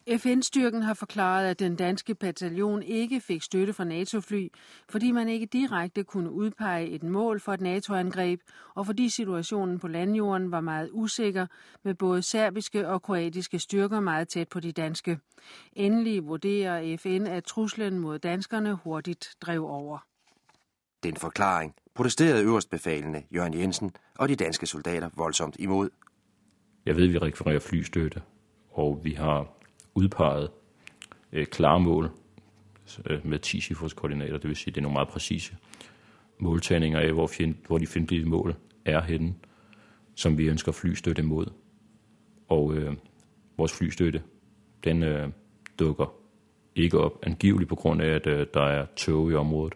FN-styrken 0.10 0.82
har 0.82 0.94
forklaret, 0.94 1.48
at 1.48 1.60
den 1.60 1.76
danske 1.76 2.16
bataljon 2.16 2.84
ikke 2.84 3.22
fik 3.22 3.42
støtte 3.42 3.74
fra 3.74 3.84
NATO-fly, 3.84 4.48
fordi 4.90 5.12
man 5.12 5.30
ikke 5.30 5.46
direkte 5.46 6.04
kunne 6.04 6.32
udpege 6.32 6.88
et 6.88 7.04
mål 7.04 7.40
for 7.40 7.54
et 7.54 7.62
NATO-angreb, 7.62 8.40
og 8.76 8.86
fordi 8.86 9.10
situationen 9.10 9.80
på 9.80 9.88
landjorden 9.88 10.52
var 10.52 10.62
meget 10.62 10.90
usikker, 10.92 11.48
med 11.84 11.96
både 11.96 12.22
serbiske 12.22 12.88
og 12.88 13.02
kroatiske 13.02 13.60
styrker 13.60 14.00
meget 14.00 14.28
tæt 14.28 14.50
på 14.50 14.60
de 14.60 14.72
danske. 14.72 15.20
Endelig 15.74 16.26
vurderer 16.26 16.98
FN, 16.98 17.28
at 17.28 17.44
truslen 17.44 18.00
mod 18.00 18.20
danskerne 18.20 18.74
hurtigt 18.74 19.36
drev 19.42 19.70
over. 19.70 19.98
Den 21.04 21.16
forklaring 21.16 21.76
protesterede 21.96 22.44
øverstbefalende 22.44 23.24
Jørgen 23.34 23.54
Jensen 23.54 23.92
og 24.20 24.30
de 24.30 24.36
danske 24.36 24.66
soldater 24.66 25.10
voldsomt 25.18 25.56
imod. 25.60 25.90
Jeg 26.86 26.96
ved, 26.96 27.04
at 27.04 27.14
vi 27.14 27.18
rekvirerer 27.18 27.60
flystøtte, 27.60 28.22
og 28.72 29.00
vi 29.04 29.12
har 29.12 29.56
udpeget 29.96 30.50
øh, 31.32 31.46
klare 31.46 31.80
mål 31.80 32.10
øh, 33.06 33.28
med 33.28 33.40
10 33.40 33.74
koordinater, 33.96 34.38
det 34.38 34.48
vil 34.48 34.56
sige, 34.56 34.72
at 34.72 34.76
det 34.76 34.82
er 34.82 34.84
nogle 34.84 34.94
meget 34.94 35.08
præcise 35.08 35.58
måltagninger 36.40 37.00
af, 37.00 37.14
hvor, 37.14 37.28
fjend, 37.28 37.56
hvor 37.68 37.78
de 37.78 37.88
fjendtlige 37.88 38.26
mål 38.26 38.56
er 38.86 39.02
henne, 39.02 39.34
som 40.16 40.38
vi 40.38 40.48
ønsker 40.48 40.72
flystøtte 40.72 41.24
mod. 41.24 41.46
Og 42.48 42.74
øh, 42.74 42.96
vores 43.58 43.74
flystøtte, 43.78 44.24
den 44.84 45.04
øh, 45.04 45.30
dukker 45.80 46.14
ikke 46.76 47.00
op, 47.00 47.20
angiveligt 47.24 47.70
på 47.70 47.76
grund 47.76 48.02
af, 48.02 48.08
at 48.08 48.28
øh, 48.28 48.48
der 48.54 48.64
er 48.64 48.86
tog 48.96 49.32
i 49.32 49.36
området. 49.36 49.74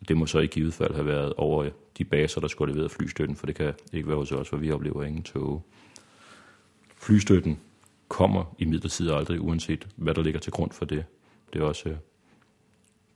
Og 0.00 0.08
det 0.08 0.16
må 0.16 0.26
så 0.26 0.38
i 0.38 0.46
givet 0.46 0.74
fald 0.74 0.94
have 0.94 1.06
været 1.06 1.32
over 1.36 1.70
de 1.98 2.04
baser, 2.04 2.40
der 2.40 2.48
skulle 2.48 2.74
levere 2.74 2.88
flystøtten, 2.88 3.36
for 3.36 3.46
det 3.46 3.54
kan 3.54 3.74
ikke 3.92 4.08
være 4.08 4.16
hos 4.16 4.32
os, 4.32 4.48
for 4.48 4.56
vi 4.56 4.70
oplever 4.70 5.04
ingen 5.04 5.22
tog. 5.22 5.62
Flystøtten 6.96 7.60
kommer 8.14 8.54
i 8.58 8.64
midlertid 8.64 9.10
aldrig, 9.10 9.40
uanset 9.40 9.88
hvad 9.96 10.14
der 10.14 10.22
ligger 10.22 10.40
til 10.40 10.52
grund 10.52 10.70
for 10.70 10.84
det. 10.84 11.06
Det 11.52 11.62
er 11.62 11.66
også 11.66 11.88
øh, 11.88 11.96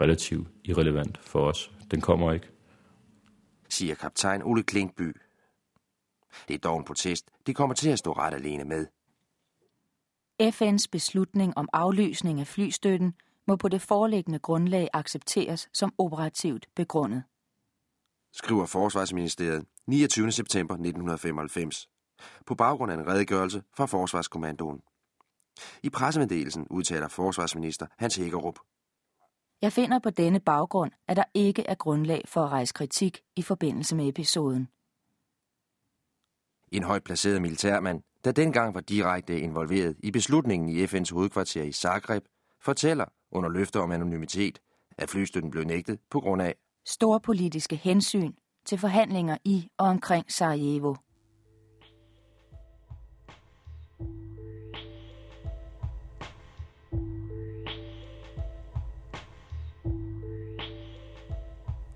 relativt 0.00 0.48
irrelevant 0.64 1.18
for 1.18 1.40
os. 1.40 1.72
Den 1.90 2.00
kommer 2.00 2.32
ikke. 2.32 2.48
Siger 3.68 3.94
kaptajn 3.94 4.42
Ole 4.42 4.62
Klinkby. 4.62 5.16
Det 6.48 6.54
er 6.54 6.58
dog 6.58 6.78
en 6.78 6.84
protest, 6.84 7.30
de 7.46 7.54
kommer 7.54 7.74
til 7.74 7.90
at 7.90 7.98
stå 7.98 8.12
ret 8.12 8.34
alene 8.34 8.64
med. 8.64 8.86
FN's 10.42 10.86
beslutning 10.92 11.58
om 11.58 11.68
aflysning 11.72 12.40
af 12.40 12.46
flystøtten 12.46 13.14
må 13.46 13.56
på 13.56 13.68
det 13.68 13.80
foreliggende 13.80 14.38
grundlag 14.38 14.88
accepteres 14.92 15.68
som 15.72 15.94
operativt 15.98 16.66
begrundet. 16.76 17.22
Skriver 18.32 18.66
Forsvarsministeriet 18.66 19.64
29. 19.86 20.32
september 20.32 20.74
1995 20.74 21.88
på 22.46 22.54
baggrund 22.54 22.92
af 22.92 22.96
en 22.96 23.06
redegørelse 23.06 23.62
fra 23.76 23.86
Forsvarskommandoen. 23.86 24.80
I 25.82 25.90
pressemeddelelsen 25.90 26.66
udtaler 26.70 27.08
forsvarsminister 27.08 27.86
Hans 27.98 28.16
Hækkerup. 28.16 28.58
Jeg 29.62 29.72
finder 29.72 29.98
på 29.98 30.10
denne 30.10 30.40
baggrund, 30.40 30.92
at 31.08 31.16
der 31.16 31.24
ikke 31.34 31.62
er 31.66 31.74
grundlag 31.74 32.22
for 32.26 32.44
at 32.44 32.50
rejse 32.50 32.74
kritik 32.74 33.20
i 33.36 33.42
forbindelse 33.42 33.96
med 33.96 34.08
episoden. 34.08 34.68
En 36.72 36.82
højt 36.82 37.04
placeret 37.04 37.42
militærmand, 37.42 38.02
der 38.24 38.32
dengang 38.32 38.74
var 38.74 38.80
direkte 38.80 39.40
involveret 39.40 39.96
i 39.98 40.10
beslutningen 40.10 40.68
i 40.68 40.84
FN's 40.84 41.14
hovedkvarter 41.14 41.62
i 41.62 41.72
Zagreb, 41.72 42.24
fortæller 42.60 43.04
under 43.32 43.48
løfter 43.48 43.80
om 43.80 43.92
anonymitet, 43.92 44.58
at 44.98 45.10
flystøtten 45.10 45.50
blev 45.50 45.64
nægtet 45.64 45.98
på 46.10 46.20
grund 46.20 46.42
af 46.42 46.54
store 46.86 47.20
politiske 47.20 47.76
hensyn 47.76 48.32
til 48.66 48.78
forhandlinger 48.78 49.36
i 49.44 49.68
og 49.78 49.86
omkring 49.86 50.32
Sarajevo. 50.32 50.94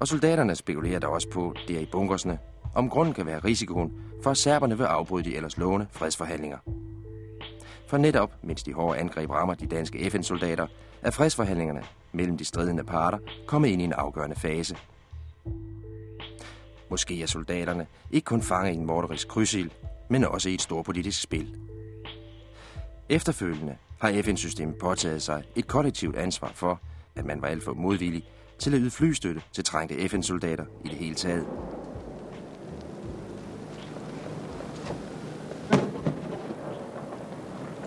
Og 0.02 0.08
soldaterne 0.08 0.54
spekulerer 0.54 0.98
der 0.98 1.06
også 1.06 1.28
på, 1.28 1.54
der 1.68 1.78
i 1.78 1.86
bunkersne, 1.86 2.38
om 2.74 2.90
grunden 2.90 3.14
kan 3.14 3.26
være 3.26 3.38
risikoen 3.38 3.92
for, 4.22 4.30
at 4.30 4.36
serberne 4.36 4.78
vil 4.78 4.84
afbryde 4.84 5.24
de 5.30 5.36
ellers 5.36 5.56
lovende 5.56 5.86
fredsforhandlinger. 5.90 6.58
For 7.86 7.96
netop, 7.96 8.32
mens 8.42 8.62
de 8.62 8.72
hårde 8.72 8.98
angreb 8.98 9.30
rammer 9.30 9.54
de 9.54 9.66
danske 9.66 10.10
FN-soldater, 10.10 10.66
er 11.02 11.10
fredsforhandlingerne 11.10 11.82
mellem 12.12 12.38
de 12.38 12.44
stridende 12.44 12.84
parter 12.84 13.18
kommet 13.46 13.68
ind 13.68 13.82
i 13.82 13.84
en 13.84 13.92
afgørende 13.92 14.36
fase. 14.36 14.76
Måske 16.90 17.22
er 17.22 17.26
soldaterne 17.26 17.86
ikke 18.10 18.24
kun 18.24 18.42
fanget 18.42 18.72
i 18.72 18.76
en 18.76 18.86
morderisk 18.86 19.28
krydsild, 19.28 19.70
men 20.08 20.24
også 20.24 20.48
i 20.48 20.54
et 20.54 20.62
stort 20.62 20.84
politisk 20.84 21.22
spil. 21.22 21.56
Efterfølgende 23.08 23.76
har 24.00 24.22
FN-systemet 24.22 24.76
påtaget 24.76 25.22
sig 25.22 25.42
et 25.56 25.66
kollektivt 25.66 26.16
ansvar 26.16 26.52
for, 26.54 26.80
at 27.16 27.24
man 27.24 27.42
var 27.42 27.48
alt 27.48 27.64
for 27.64 27.72
modvillig 27.72 28.24
til 28.58 28.74
at 28.74 28.80
yde 28.80 28.90
flystøtte 28.90 29.42
til 29.52 29.64
trængte 29.64 30.08
FN-soldater 30.08 30.64
i 30.84 30.88
det 30.88 30.96
hele 30.96 31.14
taget. 31.14 31.46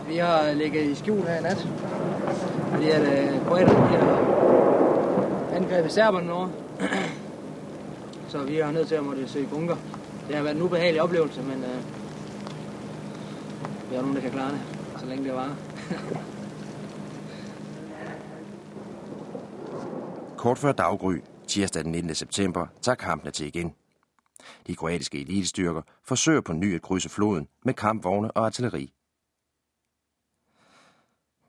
Vi 0.08 0.18
har 0.18 0.54
ligget 0.54 0.84
i 0.84 0.96
skjul 0.96 1.22
her 1.22 1.40
i 1.40 1.42
nat, 1.42 1.68
fordi 2.72 2.90
at 2.90 3.02
øh, 3.02 3.46
kroaterne 3.48 3.80
har 3.80 5.56
angrebet 5.56 5.92
serberne 5.92 6.34
over. 6.34 6.50
Så 8.30 8.44
vi 8.44 8.60
er 8.60 8.72
nødt 8.72 8.88
til 8.88 8.96
at 8.96 9.04
måtte 9.04 9.28
søge 9.28 9.48
bunker. 9.48 9.76
Det 10.28 10.36
har 10.36 10.44
været 10.44 10.56
en 10.56 10.62
ubehagelig 10.62 11.02
oplevelse, 11.02 11.42
men 11.42 11.64
øh, 11.64 11.82
vi 13.90 13.96
har 13.96 14.02
nogen, 14.02 14.16
der 14.16 14.22
kan 14.22 14.32
klare 14.32 14.52
det, 14.52 14.62
så 15.00 15.06
længe 15.06 15.24
det 15.24 15.34
varer. 15.34 15.56
Kort 20.46 20.58
før 20.58 20.72
daggry, 20.72 21.18
tirsdag 21.48 21.84
den 21.84 21.92
19. 21.92 22.16
september, 22.16 22.68
tager 22.82 22.96
kampene 22.96 23.32
til 23.32 23.48
igen. 23.48 23.76
De 24.68 24.76
kroatiske 24.76 25.22
elitestyrker 25.22 25.82
forsøger 26.04 26.42
på 26.42 26.54
ny 26.54 26.76
at 26.76 26.82
krydse 26.82 27.10
floden 27.10 27.48
med 27.64 27.74
kampvogne 27.74 28.32
og 28.32 28.46
artilleri. 28.46 28.94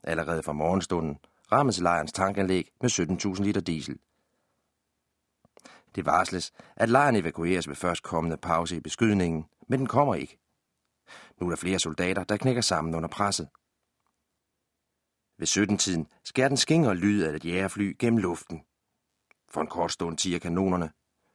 Allerede 0.02 0.42
fra 0.42 0.52
morgenstunden 0.52 1.18
rammes 1.52 1.80
lejrens 1.80 2.12
tankanlæg 2.12 2.72
med 2.80 2.90
17.000 3.36 3.42
liter 3.42 3.60
diesel. 3.60 3.98
Det 5.94 6.06
varsles, 6.06 6.52
at 6.76 6.88
lejren 6.88 7.16
evakueres 7.16 7.68
ved 7.68 7.76
førstkommende 7.76 8.36
pause 8.36 8.76
i 8.76 8.80
beskydningen, 8.80 9.44
men 9.68 9.78
den 9.78 9.86
kommer 9.86 10.14
ikke. 10.14 10.38
Nu 11.40 11.46
er 11.46 11.50
der 11.50 11.56
flere 11.56 11.78
soldater, 11.78 12.24
der 12.24 12.36
knækker 12.36 12.62
sammen 12.62 12.94
under 12.94 13.08
presset. 13.08 13.48
Ved 15.38 15.46
17-tiden 15.46 16.06
skærer 16.24 16.48
den 16.48 16.56
skingre 16.56 16.94
lyd 16.94 17.22
af 17.22 17.36
et 17.36 17.44
jægerfly 17.44 17.96
gennem 17.98 18.18
luften. 18.18 18.62
For 19.50 19.60
en 19.60 19.66
kort 19.66 19.92
stund 19.92 20.16
tiger 20.16 20.38
kanonerne. 20.38 20.90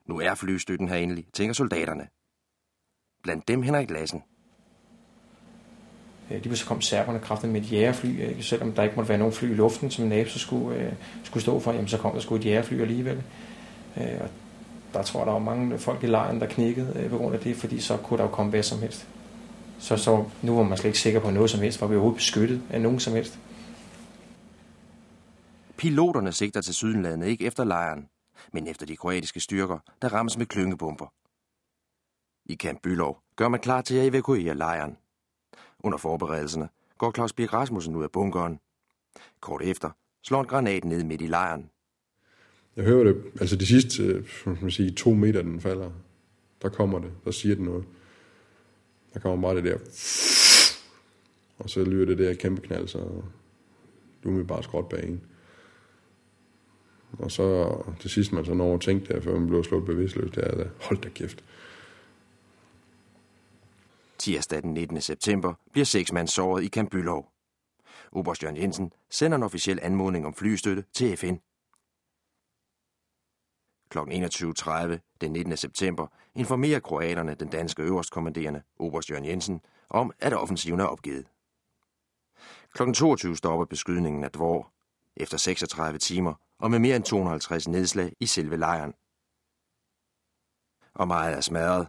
Nu 0.06 0.20
er 0.20 0.36
flystøtten 0.36 0.90
her 0.90 0.96
endelig, 0.96 1.26
tænker 1.34 1.54
soldaterne. 1.54 2.08
Blandt 3.24 3.48
dem 3.48 3.62
Henrik 3.62 3.90
Lassen. 3.90 4.24
De 6.44 6.50
vil 6.50 6.58
så 6.58 6.66
kom 6.66 6.82
serberne 6.82 7.20
kraftet 7.20 7.50
med 7.50 7.62
et 7.62 7.72
jægerfly, 7.72 8.22
øh, 8.22 8.30
ikke? 8.30 8.44
selvom 8.44 8.72
der 8.72 8.84
ikke 8.84 8.96
måtte 8.96 9.10
være 9.10 9.18
nogen 9.18 9.34
fly 9.34 9.52
i 9.52 9.54
luften, 9.54 9.92
som 9.92 10.06
NATO 10.06 10.40
skulle, 10.40 10.78
øh, 10.78 10.94
skulle 11.24 11.44
stå 11.44 11.60
for, 11.60 11.72
jamen 11.72 11.88
så 11.88 11.98
kom 11.98 12.14
der 12.14 12.20
sgu 12.20 12.36
et 12.36 12.46
jægerfly 12.46 12.82
alligevel. 12.82 13.24
Øh, 13.98 14.22
og 14.22 14.30
der 14.94 15.04
tror 15.04 15.20
jeg, 15.20 15.28
der 15.28 15.34
var 15.34 15.40
mange 15.40 15.80
folk 15.80 16.04
i 16.04 16.08
lejren, 16.08 16.40
der 16.40 16.46
knækkede 16.46 16.94
øh, 17.00 17.10
på 17.10 17.18
grund 17.18 17.36
af 17.36 17.40
det, 17.40 17.56
fordi 17.56 17.80
så 17.80 17.98
kunne 17.98 18.18
der 18.18 18.24
jo 18.24 18.30
komme 18.30 18.50
hvad 18.50 18.64
som 18.64 18.80
helst. 18.80 19.08
Så, 19.80 19.98
så 19.98 20.26
nu 20.42 20.56
var 20.56 20.64
man 20.64 20.78
slet 20.78 20.88
ikke 20.88 21.00
sikker 21.00 21.20
på 21.20 21.32
noget 21.32 21.50
som 21.50 21.60
helst, 21.60 21.82
var 21.82 21.88
vi 21.88 21.96
overhovedet 21.96 22.18
beskyttet 22.18 22.62
af 22.70 22.82
nogen 22.82 23.00
som 23.00 23.14
helst. 23.14 23.40
Piloterne 25.82 26.32
sigter 26.32 26.62
til 26.62 26.74
sydenlandet 26.74 27.28
ikke 27.28 27.46
efter 27.46 27.64
lejren, 27.64 28.10
men 28.54 28.68
efter 28.68 28.86
de 28.86 28.98
kroatiske 28.98 29.40
styrker, 29.40 29.80
der 30.02 30.14
rammes 30.14 30.38
med 30.38 30.46
klyngebomber. 30.46 31.14
I 32.46 32.56
Camp 32.56 32.82
Bylov 32.84 33.22
gør 33.36 33.48
man 33.48 33.60
klar 33.60 33.82
til 33.82 33.96
at 33.96 34.08
evakuere 34.08 34.56
lejren. 34.56 34.98
Under 35.80 35.98
forberedelserne 35.98 36.70
går 36.98 37.12
Claus 37.12 37.34
Birk 37.34 37.54
Rasmussen 37.54 37.96
ud 37.96 38.04
af 38.04 38.12
bunkeren. 38.12 38.60
Kort 39.40 39.62
efter 39.62 39.90
slår 40.24 40.42
en 40.42 40.48
granat 40.48 40.86
ned 40.86 41.04
midt 41.04 41.22
i 41.22 41.28
lejren. 41.28 41.70
Jeg 42.76 42.86
hører 42.86 43.04
det, 43.04 43.24
altså 43.40 43.56
de 43.56 43.66
sidste 43.66 44.04
øh, 44.04 44.62
man 44.62 44.72
sige, 44.72 44.92
to 44.92 45.14
meter, 45.14 45.42
den 45.42 45.62
falder, 45.62 45.92
der 46.62 46.70
kommer 46.70 47.00
det, 47.00 47.12
der 47.26 47.32
siger 47.32 47.56
det 47.56 47.64
noget. 47.64 47.86
Der 49.14 49.20
kommer 49.20 49.48
bare 49.48 49.56
det 49.56 49.64
der, 49.64 49.78
og 51.58 51.70
så 51.70 51.84
lyder 51.84 52.06
det 52.06 52.18
der 52.18 52.34
kæmpe 52.34 52.62
knald, 52.62 52.88
så 52.88 53.22
umiddelbart 54.26 54.64
skråt 54.64 54.90
bag 54.90 55.08
en. 55.08 55.22
Og 57.20 57.32
så 57.32 57.78
til 58.00 58.10
sidst 58.10 58.32
man 58.32 58.46
så 58.46 58.54
når 58.54 58.74
at 58.74 58.82
tænke 58.82 59.14
der, 59.14 59.22
før 59.22 59.40
man 59.40 59.48
blev 59.48 59.64
slået 59.64 59.86
bevidstløs, 59.86 60.32
det 60.32 60.44
er, 60.44 60.62
at 60.62 60.68
hold 60.82 61.02
da 61.02 61.10
kæft. 61.10 61.44
Tirsdag 64.18 64.62
den 64.62 64.74
19. 64.74 65.02
september 65.02 65.54
bliver 65.72 65.86
seks 65.86 66.12
mand 66.12 66.28
såret 66.28 66.64
i 66.64 66.68
Camp 66.68 66.92
Bylov. 66.92 67.32
Oberst 68.12 68.44
Jørgen 68.44 68.58
Jensen 68.58 68.92
sender 69.10 69.38
en 69.38 69.44
officiel 69.44 69.80
anmodning 69.82 70.26
om 70.26 70.34
flystøtte 70.34 70.84
til 70.94 71.18
FN. 71.18 71.36
Kl. 73.90 73.98
21.30 73.98 74.98
den 75.22 75.32
19. 75.32 75.58
september 75.58 76.08
informerer 76.36 76.80
kroaterne 76.80 77.36
den 77.36 77.48
danske 77.48 77.84
øverstkommanderende, 77.84 78.62
Oberst 78.80 79.10
Jørgen 79.10 79.26
Jensen, 79.26 79.62
om, 79.90 80.12
at 80.20 80.34
offensiven 80.34 80.80
er 80.80 80.86
opgivet. 80.86 81.28
Kl. 82.74 82.92
22 82.94 83.38
stopper 83.38 83.66
beskydningen 83.66 84.24
af 84.24 84.32
Dvor, 84.32 84.72
efter 85.16 85.38
36 85.38 86.00
timer 86.00 86.34
og 86.62 86.72
med 86.72 86.80
mere 86.80 86.96
end 86.96 87.04
250 87.04 87.68
nedslag 87.68 88.14
i 88.20 88.26
selve 88.26 88.58
lejren. 88.58 88.94
Og 90.94 91.08
meget 91.08 91.38
er 91.38 91.42
smadret. 91.42 91.88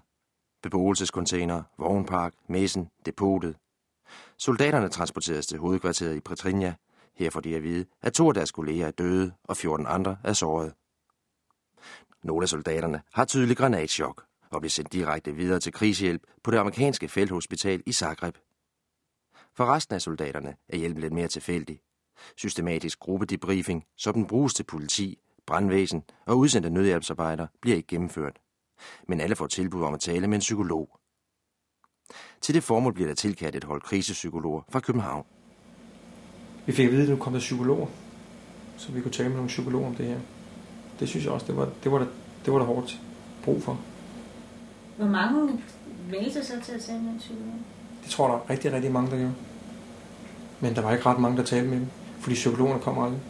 Beboelsescontainer, 0.62 1.62
vognpark, 1.78 2.34
messen, 2.48 2.90
depotet. 3.06 3.56
Soldaterne 4.36 4.88
transporteres 4.88 5.46
til 5.46 5.58
hovedkvarteret 5.58 6.16
i 6.16 6.20
Pretrinja. 6.20 6.74
Her 7.14 7.30
får 7.30 7.40
de 7.40 7.56
at 7.56 7.62
vide, 7.62 7.86
at 8.02 8.12
to 8.12 8.28
af 8.28 8.34
deres 8.34 8.52
kolleger 8.52 8.86
er 8.86 8.90
døde, 8.90 9.32
og 9.44 9.56
14 9.56 9.86
andre 9.86 10.16
er 10.24 10.32
såret. 10.32 10.74
Nogle 12.22 12.44
af 12.44 12.48
soldaterne 12.48 13.02
har 13.12 13.24
tydelig 13.24 13.56
granatschok 13.56 14.24
og 14.50 14.60
bliver 14.60 14.70
sendt 14.70 14.92
direkte 14.92 15.34
videre 15.34 15.60
til 15.60 15.72
krigshjælp 15.72 16.22
på 16.42 16.50
det 16.50 16.58
amerikanske 16.58 17.08
felthospital 17.08 17.82
i 17.86 17.92
Zagreb. 17.92 18.36
For 19.54 19.66
resten 19.66 19.94
af 19.94 20.02
soldaterne 20.02 20.56
er 20.68 20.76
hjælpen 20.76 21.00
lidt 21.00 21.12
mere 21.12 21.28
tilfældig. 21.28 21.80
Systematisk 22.36 22.98
gruppedebriefing, 22.98 23.84
så 23.96 24.12
den 24.12 24.26
bruges 24.26 24.54
til 24.54 24.64
politi, 24.64 25.18
brandvæsen 25.46 26.02
og 26.26 26.38
udsendte 26.38 26.70
nødhjælpsarbejdere, 26.70 27.48
bliver 27.60 27.76
ikke 27.76 27.86
gennemført. 27.86 28.38
Men 29.08 29.20
alle 29.20 29.36
får 29.36 29.46
tilbud 29.46 29.82
om 29.82 29.94
at 29.94 30.00
tale 30.00 30.26
med 30.26 30.34
en 30.34 30.40
psykolog. 30.40 30.98
Til 32.40 32.54
det 32.54 32.62
formål 32.62 32.92
bliver 32.92 33.08
der 33.08 33.14
tilkaldt 33.14 33.56
et 33.56 33.64
hold 33.64 33.80
krisepsykologer 33.80 34.62
fra 34.68 34.80
København. 34.80 35.26
Vi 36.66 36.72
fik 36.72 36.86
at 36.86 36.92
vide, 36.92 37.02
at 37.02 37.08
nu 37.08 37.16
kom 37.16 37.32
der 37.32 37.40
psykologer, 37.40 37.86
så 38.76 38.92
vi 38.92 39.00
kunne 39.00 39.12
tale 39.12 39.28
med 39.28 39.36
nogle 39.36 39.48
psykologer 39.48 39.86
om 39.86 39.94
det 39.94 40.06
her. 40.06 40.20
Det 41.00 41.08
synes 41.08 41.24
jeg 41.24 41.32
også, 41.32 41.46
det 41.46 41.56
var, 41.56 41.68
det 41.84 41.92
var, 41.92 41.98
der, 41.98 42.06
det 42.44 42.52
var 42.52 42.58
der 42.58 42.66
hårdt 42.66 43.00
brug 43.44 43.62
for. 43.62 43.80
Hvor 44.96 45.06
mange 45.06 45.62
meldte 46.10 46.44
sig 46.44 46.62
til 46.62 46.72
at 46.72 46.82
sende 46.82 47.10
en 47.10 47.18
psykolog? 47.18 47.54
Det 48.02 48.10
tror 48.10 48.28
jeg, 48.28 48.32
der 48.32 48.44
er 48.44 48.50
rigtig, 48.50 48.72
rigtig 48.72 48.92
mange, 48.92 49.10
der 49.10 49.16
gjorde. 49.16 49.34
Men 50.60 50.74
der 50.74 50.82
var 50.82 50.92
ikke 50.92 51.06
ret 51.06 51.18
mange, 51.18 51.36
der 51.36 51.44
talte 51.44 51.68
med 51.68 51.80
dem, 51.80 51.88
fordi 52.22 52.34
psykologerne 52.34 52.82
kom 52.82 52.98
aldrig. 52.98 53.20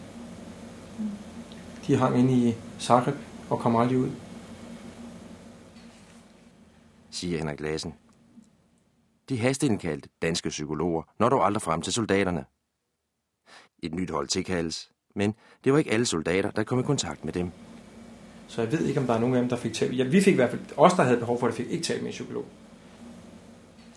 De 1.86 1.97
hang 1.97 2.18
inde 2.18 2.32
i 2.32 2.55
Zagreb 2.80 3.16
og 3.51 3.59
kom 3.59 3.76
aldrig 3.76 3.99
ud. 3.99 4.11
Siger 7.11 7.38
Henrik 7.38 7.61
Lassen. 7.61 7.95
De 9.28 9.38
hasteindkaldte 9.38 10.09
danske 10.22 10.49
psykologer 10.49 11.03
når 11.18 11.28
dog 11.28 11.47
aldrig 11.47 11.62
frem 11.62 11.82
til 11.82 11.93
soldaterne. 11.93 12.45
Et 13.82 13.95
nyt 13.95 14.11
hold 14.11 14.28
tilkaldes, 14.28 14.93
men 15.14 15.34
det 15.64 15.72
var 15.72 15.78
ikke 15.78 15.90
alle 15.90 16.07
soldater, 16.07 16.51
der 16.51 16.64
kom 16.64 16.80
i 16.80 16.82
kontakt 16.82 17.24
med 17.24 17.32
dem. 17.32 17.51
Så 18.49 18.62
jeg 18.62 18.72
ved 18.72 18.84
ikke, 18.86 19.01
om 19.01 19.07
der 19.07 19.14
er 19.14 19.18
nogen 19.18 19.34
af 19.34 19.40
dem, 19.40 19.49
der 19.49 19.57
fik 19.57 19.72
talt. 19.72 19.99
Ja, 19.99 20.05
vi 20.05 20.20
fik 20.20 20.32
i 20.32 20.36
hvert 20.36 20.51
fald, 20.51 20.62
os 20.76 20.93
der 20.93 21.03
havde 21.03 21.18
behov 21.18 21.40
for 21.40 21.47
det, 21.47 21.57
fik 21.57 21.70
ikke 21.70 21.84
talt 21.84 22.03
med 22.03 22.09
en 22.09 22.12
psykolog. 22.12 22.45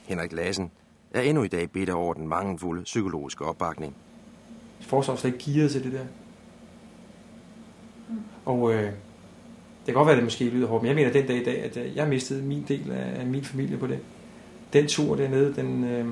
Henrik 0.04 0.32
Lassen 0.32 0.72
er 1.12 1.22
endnu 1.22 1.44
i 1.44 1.48
dag 1.48 1.72
bitter 1.72 1.94
over 1.94 2.14
den 2.14 2.28
mangelfulde 2.28 2.84
psykologiske 2.84 3.46
opbakning. 3.46 3.96
Forsvaret 4.80 5.20
slet 5.20 5.34
ikke 5.34 5.52
gearet 5.52 5.72
til 5.72 5.84
det 5.84 5.94
der. 5.94 6.06
Og 8.46 8.74
øh, 8.74 8.84
det 8.84 8.94
kan 9.86 9.94
godt 9.94 10.06
være, 10.06 10.14
at 10.14 10.18
det 10.18 10.26
måske 10.26 10.50
lyder 10.50 10.68
hårdt, 10.68 10.84
men 10.84 10.88
jeg 10.88 10.96
mener 10.96 11.12
den 11.12 11.28
dag 11.28 11.42
i 11.42 11.44
dag, 11.44 11.64
at 11.64 11.78
øh, 11.78 11.96
jeg 11.96 12.08
mistede 12.08 12.44
min 12.44 12.66
del 12.68 12.92
af, 12.92 13.20
af 13.20 13.26
min 13.26 13.44
familie 13.44 13.78
på 13.78 13.88
det. 13.88 14.00
Den 14.74 14.88
tur 14.88 15.16
dernede, 15.16 15.54
den, 15.56 15.84
øh, 15.84 16.06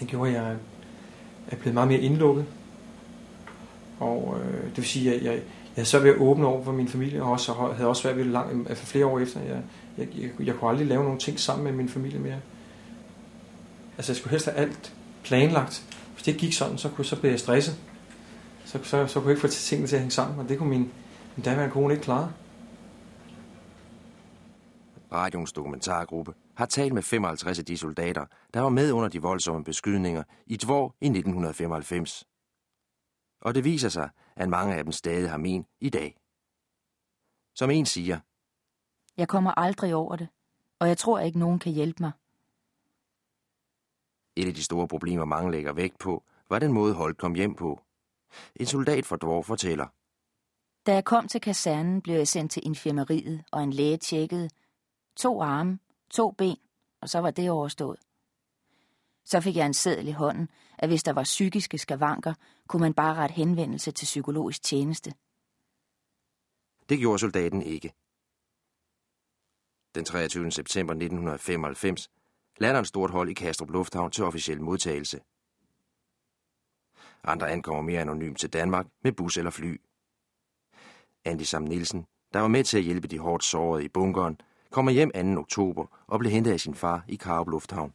den 0.00 0.06
gjorde, 0.06 0.30
at 0.30 0.36
jeg 0.36 0.56
er 1.48 1.56
blevet 1.56 1.74
meget 1.74 1.88
mere 1.88 2.00
indlukket. 2.00 2.44
Og 4.00 4.38
øh, 4.40 4.64
det 4.64 4.76
vil 4.76 4.84
sige, 4.84 5.14
at 5.14 5.22
jeg, 5.22 5.32
jeg, 5.32 5.40
jeg 5.76 5.86
så 5.86 5.98
ved 5.98 6.10
at 6.10 6.16
åbne 6.16 6.46
over 6.46 6.64
for 6.64 6.72
min 6.72 6.88
familie, 6.88 7.22
og 7.22 7.30
også, 7.30 7.52
havde 7.52 7.88
også 7.88 8.02
været 8.02 8.16
ved 8.16 8.24
det 8.24 8.32
lang, 8.32 8.66
for 8.68 8.86
flere 8.86 9.06
år 9.06 9.18
efter. 9.18 9.40
Jeg, 9.40 9.62
jeg, 9.98 10.08
jeg, 10.18 10.46
jeg 10.46 10.54
kunne 10.54 10.70
aldrig 10.70 10.86
lave 10.86 11.04
nogle 11.04 11.18
ting 11.18 11.40
sammen 11.40 11.64
med 11.64 11.72
min 11.72 11.88
familie 11.88 12.18
mere. 12.18 12.40
Altså 13.96 14.12
jeg 14.12 14.16
skulle 14.16 14.30
helst 14.30 14.46
have 14.46 14.56
alt 14.56 14.94
planlagt. 15.24 15.84
Hvis 16.20 16.24
det 16.24 16.32
ikke 16.32 16.46
gik 16.46 16.54
sådan, 16.54 16.78
så, 16.78 16.90
kunne, 16.90 17.04
så 17.04 17.20
blev 17.20 17.30
jeg 17.30 17.40
stresset. 17.40 17.74
Så, 18.64 18.84
så, 18.84 19.06
så 19.06 19.20
kunne 19.20 19.28
jeg 19.28 19.36
ikke 19.36 19.40
få 19.40 19.48
tingene 19.48 19.88
til 19.88 19.96
at 19.96 20.00
hænge 20.00 20.10
sammen, 20.10 20.38
og 20.38 20.48
det 20.48 20.58
kunne 20.58 20.68
min, 20.68 20.92
min 21.36 21.44
daværende 21.44 21.72
kone 21.72 21.94
ikke 21.94 22.04
klare. 22.04 22.32
Radions 25.12 25.52
dokumentargruppe 25.52 26.34
har 26.56 26.66
talt 26.66 26.92
med 26.92 27.02
55 27.02 27.58
af 27.58 27.64
de 27.64 27.76
soldater, 27.76 28.26
der 28.54 28.60
var 28.60 28.68
med 28.68 28.92
under 28.92 29.08
de 29.08 29.22
voldsomme 29.22 29.64
beskydninger 29.64 30.22
i 30.46 30.56
Dvor 30.56 30.96
i 31.00 31.06
1995. 31.06 32.24
Og 33.42 33.54
det 33.54 33.64
viser 33.64 33.88
sig, 33.88 34.10
at 34.36 34.48
mange 34.48 34.74
af 34.74 34.84
dem 34.84 34.92
stadig 34.92 35.30
har 35.30 35.38
men 35.38 35.66
i 35.80 35.90
dag. 35.90 36.16
Som 37.54 37.70
en 37.70 37.86
siger. 37.86 38.20
Jeg 39.16 39.28
kommer 39.28 39.50
aldrig 39.58 39.94
over 39.94 40.16
det, 40.16 40.28
og 40.78 40.88
jeg 40.88 40.98
tror 40.98 41.18
ikke, 41.18 41.38
nogen 41.38 41.58
kan 41.58 41.72
hjælpe 41.72 42.02
mig. 42.02 42.12
Et 44.40 44.46
af 44.46 44.54
de 44.54 44.64
store 44.64 44.88
problemer, 44.88 45.24
mange 45.24 45.50
lægger 45.50 45.72
vægt 45.72 45.98
på, 45.98 46.24
var 46.48 46.58
den 46.58 46.72
måde 46.72 46.94
Holt 46.94 47.18
kom 47.18 47.34
hjem 47.34 47.54
på. 47.54 47.80
En 48.56 48.66
soldat 48.66 49.06
fra 49.06 49.16
Dvor 49.16 49.42
fortæller. 49.42 49.86
Da 50.86 50.94
jeg 50.94 51.04
kom 51.04 51.28
til 51.28 51.40
kasernen, 51.40 52.02
blev 52.02 52.16
jeg 52.16 52.28
sendt 52.28 52.52
til 52.52 52.62
infirmeriet, 52.66 53.44
og 53.52 53.62
en 53.62 53.72
læge 53.72 53.96
tjekkede 53.96 54.50
to 55.16 55.42
arme, 55.42 55.78
to 56.10 56.30
ben, 56.30 56.56
og 57.00 57.08
så 57.08 57.18
var 57.18 57.30
det 57.30 57.50
overstået. 57.50 57.98
Så 59.24 59.40
fik 59.40 59.56
jeg 59.56 59.66
en 59.66 59.74
seddel 59.74 60.08
i 60.08 60.12
hånden, 60.12 60.48
at 60.78 60.88
hvis 60.88 61.02
der 61.02 61.12
var 61.12 61.22
psykiske 61.22 61.78
skavanker, 61.78 62.34
kunne 62.68 62.80
man 62.80 62.94
bare 62.94 63.14
rette 63.14 63.34
henvendelse 63.34 63.90
til 63.90 64.04
psykologisk 64.04 64.62
tjeneste. 64.62 65.14
Det 66.88 66.98
gjorde 66.98 67.18
soldaten 67.18 67.62
ikke. 67.62 67.92
Den 69.94 70.04
23. 70.04 70.50
september 70.50 70.92
1995 70.94 72.08
lander 72.08 72.16
en 72.16 72.19
stort 72.84 73.10
hold 73.10 73.28
i 73.28 73.32
Kastrup 73.32 73.70
Lufthavn 73.70 74.10
til 74.10 74.24
officiel 74.24 74.60
modtagelse. 74.62 75.20
Andre 77.24 77.50
ankommer 77.50 77.82
mere 77.82 78.00
anonymt 78.00 78.38
til 78.38 78.52
Danmark 78.52 78.86
med 79.04 79.12
bus 79.12 79.36
eller 79.36 79.50
fly. 79.50 79.80
Andy 81.24 81.42
Sam 81.42 81.62
Nielsen, 81.62 82.06
der 82.32 82.40
var 82.40 82.48
med 82.48 82.64
til 82.64 82.78
at 82.78 82.84
hjælpe 82.84 83.08
de 83.08 83.18
hårdt 83.18 83.44
sårede 83.44 83.84
i 83.84 83.88
bunkeren, 83.88 84.40
kommer 84.70 84.92
hjem 84.92 85.10
2. 85.34 85.40
oktober 85.40 86.04
og 86.06 86.18
blev 86.18 86.32
hentet 86.32 86.52
af 86.52 86.60
sin 86.60 86.74
far 86.74 87.04
i 87.08 87.16
Karup 87.16 87.48
Lufthavn. 87.48 87.92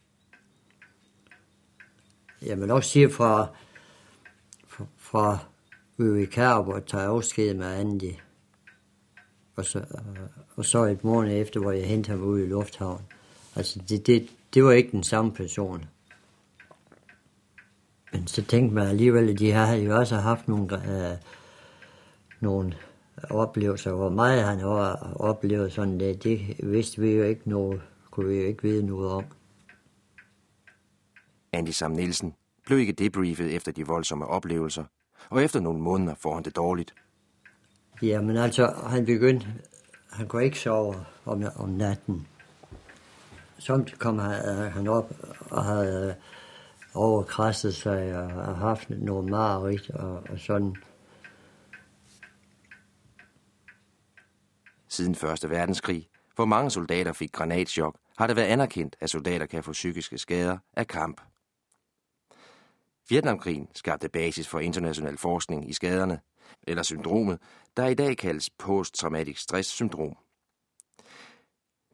Jamen 2.42 2.70
også 2.70 2.90
sige 2.90 3.10
fra, 3.10 3.46
fra, 4.66 4.84
fra 4.96 5.38
i 6.18 6.24
Karup 6.24 6.68
og 6.68 6.86
tager 6.86 7.08
afsked 7.08 7.54
med 7.54 7.66
Andy. 7.66 8.12
Og 9.56 9.64
så, 9.64 9.78
øh, 9.78 10.28
og 10.56 10.64
så 10.64 10.84
et 10.84 11.04
måned 11.04 11.40
efter, 11.40 11.60
hvor 11.60 11.72
jeg 11.72 11.88
hentede 11.88 12.18
ham 12.18 12.26
ud 12.26 12.40
i 12.40 12.46
Lufthavn. 12.46 13.02
Altså, 13.56 13.78
det, 13.88 14.06
det, 14.06 14.35
det 14.54 14.64
var 14.64 14.72
ikke 14.72 14.90
den 14.90 15.02
samme 15.02 15.32
person. 15.32 15.84
Men 18.12 18.26
så 18.26 18.42
tænkte 18.42 18.74
man 18.74 18.86
alligevel, 18.86 19.28
at 19.28 19.38
de 19.38 19.52
havde 19.52 19.82
jo 19.82 19.96
også 19.96 20.16
haft 20.16 20.48
nogle, 20.48 20.74
øh, 20.74 21.16
nogle 22.40 22.74
oplevelser, 23.30 23.92
hvor 23.92 24.08
meget 24.08 24.44
han 24.44 24.58
har 24.58 25.12
oplevet 25.16 25.72
sådan 25.72 26.00
det, 26.00 26.24
det 26.24 26.56
vidste 26.62 27.00
vi 27.00 27.10
jo 27.10 27.24
ikke 27.24 27.48
noget, 27.50 27.82
kunne 28.10 28.28
vi 28.28 28.36
jo 28.36 28.46
ikke 28.46 28.62
vide 28.62 28.86
noget 28.86 29.10
om. 29.10 29.24
Andy 31.52 31.70
Sam 31.70 31.90
Nielsen 31.90 32.34
blev 32.66 32.78
ikke 32.78 32.92
debriefet 32.92 33.54
efter 33.54 33.72
de 33.72 33.86
voldsomme 33.86 34.26
oplevelser, 34.26 34.84
og 35.30 35.42
efter 35.42 35.60
nogle 35.60 35.80
måneder 35.80 36.14
får 36.14 36.34
han 36.34 36.44
det 36.44 36.56
dårligt. 36.56 36.94
Jamen 38.02 38.36
altså, 38.36 38.74
han 38.86 39.06
begyndte, 39.06 39.46
han 40.10 40.28
kunne 40.28 40.44
ikke 40.44 40.58
sove 40.58 40.94
om, 41.24 41.44
om 41.56 41.68
natten. 41.68 42.26
Så 43.58 43.94
kom 43.98 44.18
han, 44.18 44.48
øh, 44.48 44.72
han 44.72 44.88
op 44.88 45.12
og 45.50 45.64
havde 45.64 46.08
øh, 46.08 46.14
overkræstet 46.94 47.74
sig 47.74 48.18
og, 48.18 48.24
og 48.24 48.56
haft 48.56 48.90
noget 48.90 49.30
mareridt 49.30 49.90
og, 49.90 50.22
og 50.30 50.38
sådan. 50.38 50.76
Siden 54.88 55.14
Første 55.14 55.50
verdenskrig, 55.50 56.08
hvor 56.34 56.44
mange 56.44 56.70
soldater 56.70 57.12
fik 57.12 57.32
granatschok, 57.32 57.96
har 58.18 58.26
det 58.26 58.36
været 58.36 58.46
anerkendt, 58.46 58.96
at 59.00 59.10
soldater 59.10 59.46
kan 59.46 59.62
få 59.62 59.72
psykiske 59.72 60.18
skader 60.18 60.58
af 60.76 60.86
kamp. 60.86 61.20
Vietnamkrigen 63.08 63.68
skabte 63.74 64.08
basis 64.08 64.48
for 64.48 64.60
international 64.60 65.18
forskning 65.18 65.70
i 65.70 65.72
skaderne, 65.72 66.20
eller 66.62 66.82
syndromet, 66.82 67.38
der 67.76 67.86
i 67.86 67.94
dag 67.94 68.16
kaldes 68.16 68.50
posttraumatisk 68.50 69.40
stress 69.40 69.68
syndrom. 69.68 70.16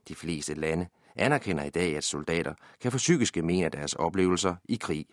De 0.09 0.15
fleste 0.15 0.55
lande 0.55 0.89
anerkender 1.17 1.65
i 1.65 1.71
dag, 1.71 1.97
at 1.97 2.05
soldater 2.05 2.55
kan 2.81 2.93
få 2.93 2.99
psykiske 2.99 3.43
men 3.43 3.65
af 3.65 3.71
deres 3.71 3.95
oplevelser 3.95 4.57
i 4.65 4.77
krig. 4.77 5.07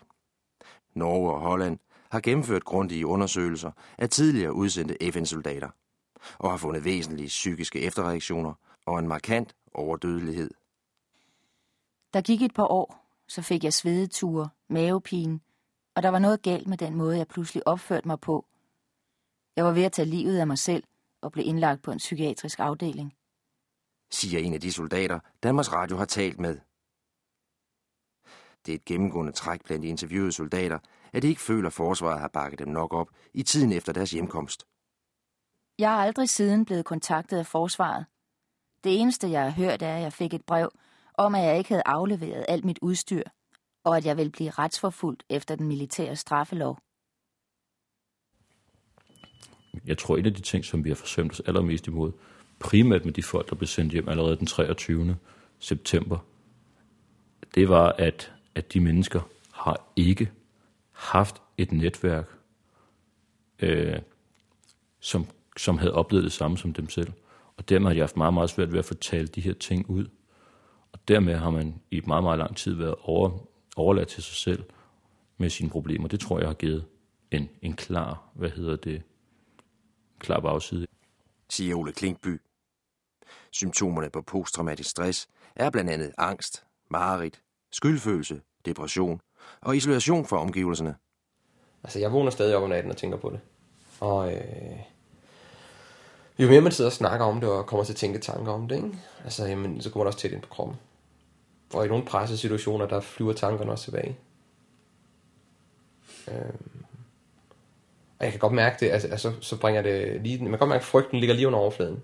Norge 0.94 1.34
og 1.34 1.40
Holland 1.40 1.80
har 2.12 2.20
gennemført 2.20 2.66
grundige 2.66 3.08
undersøgelser 3.08 3.72
af 3.98 4.10
tidligere 4.10 4.54
udsendte 4.54 5.12
FN-soldater 5.12 5.70
og 6.40 6.52
har 6.52 6.58
fundet 6.58 6.86
væsentlige 6.86 7.28
psykiske 7.28 7.82
efterreaktioner 7.82 8.54
og 8.86 9.00
en 9.00 9.08
markant 9.08 9.56
overdødelighed. 9.74 10.52
Der 12.14 12.22
gik 12.22 12.42
et 12.42 12.54
par 12.54 12.68
år, 12.68 13.06
så 13.28 13.42
fik 13.42 13.64
jeg 13.64 13.74
svedeture, 13.74 14.50
mavepine, 14.70 15.40
og 15.96 16.04
der 16.04 16.10
var 16.10 16.20
noget 16.20 16.42
galt 16.42 16.68
med 16.68 16.78
den 16.78 16.96
måde, 16.96 17.18
jeg 17.18 17.28
pludselig 17.28 17.68
opførte 17.68 18.08
mig 18.08 18.20
på. 18.20 18.46
Jeg 19.56 19.66
var 19.66 19.72
ved 19.72 19.84
at 19.84 19.92
tage 19.92 20.06
livet 20.06 20.40
af 20.40 20.48
mig 20.48 20.58
selv 20.58 20.84
og 21.22 21.32
blev 21.32 21.46
indlagt 21.46 21.82
på 21.82 21.92
en 21.92 21.98
psykiatrisk 21.98 22.60
afdeling. 22.60 23.14
Siger 24.12 24.40
en 24.40 24.54
af 24.54 24.62
de 24.62 24.72
soldater, 24.72 25.20
Danmarks 25.44 25.74
Radio 25.74 25.98
har 25.98 26.06
talt 26.06 26.40
med. 26.40 26.60
Det 28.66 28.72
er 28.72 28.76
et 28.76 28.86
gennemgående 28.86 29.32
træk 29.32 29.64
blandt 29.64 29.84
de 29.84 29.88
interviewede 29.88 30.32
soldater, 30.32 30.80
at 31.14 31.22
de 31.22 31.28
ikke 31.28 31.42
føler, 31.42 31.68
at 31.68 31.74
forsvaret 31.74 32.20
har 32.20 32.28
bakket 32.28 32.60
dem 32.60 32.68
nok 32.68 32.94
op 32.94 33.10
i 33.34 33.44
tiden 33.44 33.72
efter 33.72 33.94
deres 33.94 34.12
hjemkomst. 34.12 34.66
Jeg 35.80 35.94
er 35.94 35.98
aldrig 35.98 36.30
siden 36.30 36.66
blevet 36.66 36.86
kontaktet 36.86 37.38
af 37.38 37.48
forsvaret. 37.48 38.06
Det 38.84 39.00
eneste, 39.00 39.30
jeg 39.30 39.44
har 39.44 39.50
hørt, 39.50 39.82
er, 39.82 39.96
at 39.96 40.02
jeg 40.02 40.14
fik 40.14 40.34
et 40.34 40.46
brev 40.46 40.72
om, 41.14 41.36
at 41.36 41.44
jeg 41.44 41.58
ikke 41.58 41.70
havde 41.70 41.84
afleveret 41.86 42.46
alt 42.48 42.66
mit 42.66 42.80
udstyr, 42.82 43.24
og 43.84 43.98
at 43.98 44.06
jeg 44.06 44.18
ville 44.18 44.32
blive 44.32 44.50
retsforfulgt 44.50 45.24
efter 45.30 45.56
den 45.56 45.68
militære 45.68 46.16
straffelov. 46.16 46.78
Jeg 49.86 49.98
tror, 49.98 50.18
en 50.18 50.26
af 50.26 50.34
de 50.34 50.42
ting, 50.42 50.66
som 50.66 50.84
vi 50.84 50.90
har 50.90 50.96
forsømt 50.96 51.32
os 51.32 51.40
allermest 51.40 51.88
imod, 51.88 52.12
primært 52.60 53.06
med 53.06 53.14
de 53.14 53.24
folk, 53.24 53.50
der 53.50 53.56
blev 53.56 53.68
sendt 53.68 53.94
hjem 53.94 54.10
allerede 54.10 54.36
den 54.36 54.48
23. 54.48 55.18
september, 55.60 56.18
det 57.56 57.70
var, 57.70 57.96
at, 57.98 58.32
at 58.56 58.74
de 58.74 58.80
mennesker 58.80 59.22
har 59.52 59.92
ikke 59.96 60.32
haft 60.92 61.42
et 61.58 61.72
netværk, 61.72 62.26
øh, 63.60 64.00
som, 65.00 65.26
som 65.58 65.78
havde 65.78 65.94
oplevet 65.94 66.24
det 66.24 66.32
samme 66.32 66.58
som 66.58 66.74
dem 66.74 66.90
selv. 66.90 67.12
Og 67.58 67.70
dermed 67.70 67.88
har 67.88 67.94
de 67.94 68.00
haft 68.00 68.18
meget, 68.18 68.34
meget 68.34 68.50
svært 68.50 68.72
ved 68.72 68.80
at 68.80 68.86
fortælle 68.86 69.28
de 69.28 69.42
her 69.42 69.54
ting 69.54 69.90
ud. 69.90 70.06
Og 70.92 71.00
dermed 71.08 71.36
har 71.36 71.50
man 71.50 71.82
i 71.92 72.02
meget, 72.08 72.24
meget 72.24 72.40
lang 72.40 72.58
tid 72.58 72.74
været 72.74 72.96
over, 73.02 73.32
overladt 73.76 74.08
til 74.08 74.24
sig 74.24 74.36
selv 74.36 74.64
med 75.38 75.50
sine 75.50 75.70
problemer. 75.70 76.08
Det 76.08 76.20
tror 76.20 76.40
jeg 76.40 76.48
har 76.48 76.54
givet 76.54 76.86
en, 77.32 77.50
en 77.62 77.74
klar, 77.74 78.30
hvad 78.34 78.50
hedder 78.50 78.76
det, 78.76 79.02
klar 80.20 80.40
bagside. 80.40 80.88
Siger 81.50 81.76
Ole 81.76 81.92
Klinkby. 81.92 82.42
Symptomerne 83.52 84.10
på 84.10 84.22
posttraumatisk 84.22 84.90
stress 84.90 85.28
er 85.56 85.70
blandt 85.70 85.90
andet 85.90 86.12
angst, 86.18 86.64
mareridt, 86.90 87.42
skyldfølelse, 87.72 88.42
depression 88.66 89.22
og 89.62 89.78
isolation 89.78 90.26
fra 90.26 90.38
omgivelserne. 90.38 90.96
Altså, 91.84 92.00
jeg 92.00 92.12
vågner 92.12 92.32
stadig 92.32 92.56
op 92.56 92.64
om 92.64 92.70
natten 92.70 92.92
og 92.92 92.98
tænker 92.98 93.18
på 93.18 93.30
det. 93.30 93.40
Og 94.00 94.34
øh, 94.34 94.80
jo 96.40 96.48
mere 96.48 96.62
man 96.62 96.72
sidder 96.72 96.90
og 96.90 96.94
snakker 96.94 97.26
om 97.26 97.40
det, 97.40 97.50
og 97.50 97.66
kommer 97.66 97.84
til 97.84 97.94
at 97.94 97.98
tænke 97.98 98.20
tanker 98.20 98.52
om 98.52 98.68
det, 98.68 98.76
ikke? 98.76 98.98
Altså, 99.24 99.46
jamen, 99.46 99.82
så 99.82 99.90
kommer 99.90 100.04
det 100.04 100.08
også 100.08 100.20
tæt 100.20 100.32
ind 100.32 100.42
på 100.42 100.50
kroppen. 100.50 100.78
Og 101.74 101.86
i 101.86 101.88
nogle 101.88 102.06
pressesituationer, 102.06 102.88
der 102.88 103.02
flyver 103.02 103.34
tankerne 103.34 103.72
også 103.72 103.84
tilbage. 103.84 104.18
Øh, 106.28 106.54
og 108.20 108.26
jeg 108.26 108.32
kan 108.32 108.40
godt 108.40 108.54
mærke 108.54 108.76
det, 108.80 108.92
altså, 108.92 109.08
altså 109.08 109.34
så 109.42 109.60
bringer 109.60 109.82
det 109.82 110.22
lige, 110.22 110.38
man 110.38 110.52
kan 110.52 110.60
godt 110.60 110.70
mærke, 110.70 110.82
at 110.82 110.86
frygten 110.86 111.20
ligger 111.20 111.36
lige 111.36 111.48
under 111.48 111.60
overfladen. 111.60 112.04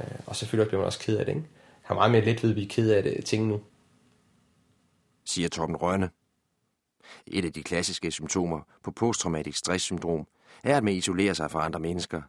Øh, 0.00 0.18
og 0.26 0.36
selvfølgelig 0.36 0.68
bliver 0.68 0.80
man 0.80 0.86
også 0.86 0.98
ked 0.98 1.16
af 1.16 1.26
det, 1.26 1.32
ikke? 1.34 1.48
Jeg 1.82 1.88
har 1.88 1.94
meget 1.94 2.10
mere 2.10 2.24
let 2.24 2.42
ved 2.42 2.50
at 2.50 2.54
blive 2.54 2.68
ked 2.68 2.90
af 2.90 3.02
det, 3.02 3.24
ting 3.24 3.46
nu. 3.46 3.60
Siger 5.24 5.48
Torben 5.48 5.76
Rønne. 5.76 6.10
Et 7.26 7.44
af 7.44 7.52
de 7.52 7.62
klassiske 7.62 8.10
symptomer 8.10 8.60
på 8.82 8.90
posttraumatisk 8.90 9.58
stresssyndrom 9.58 10.26
er, 10.64 10.76
at 10.76 10.84
man 10.84 10.94
isolerer 10.94 11.34
sig 11.34 11.50
fra 11.50 11.64
andre 11.64 11.80
mennesker. 11.80 12.22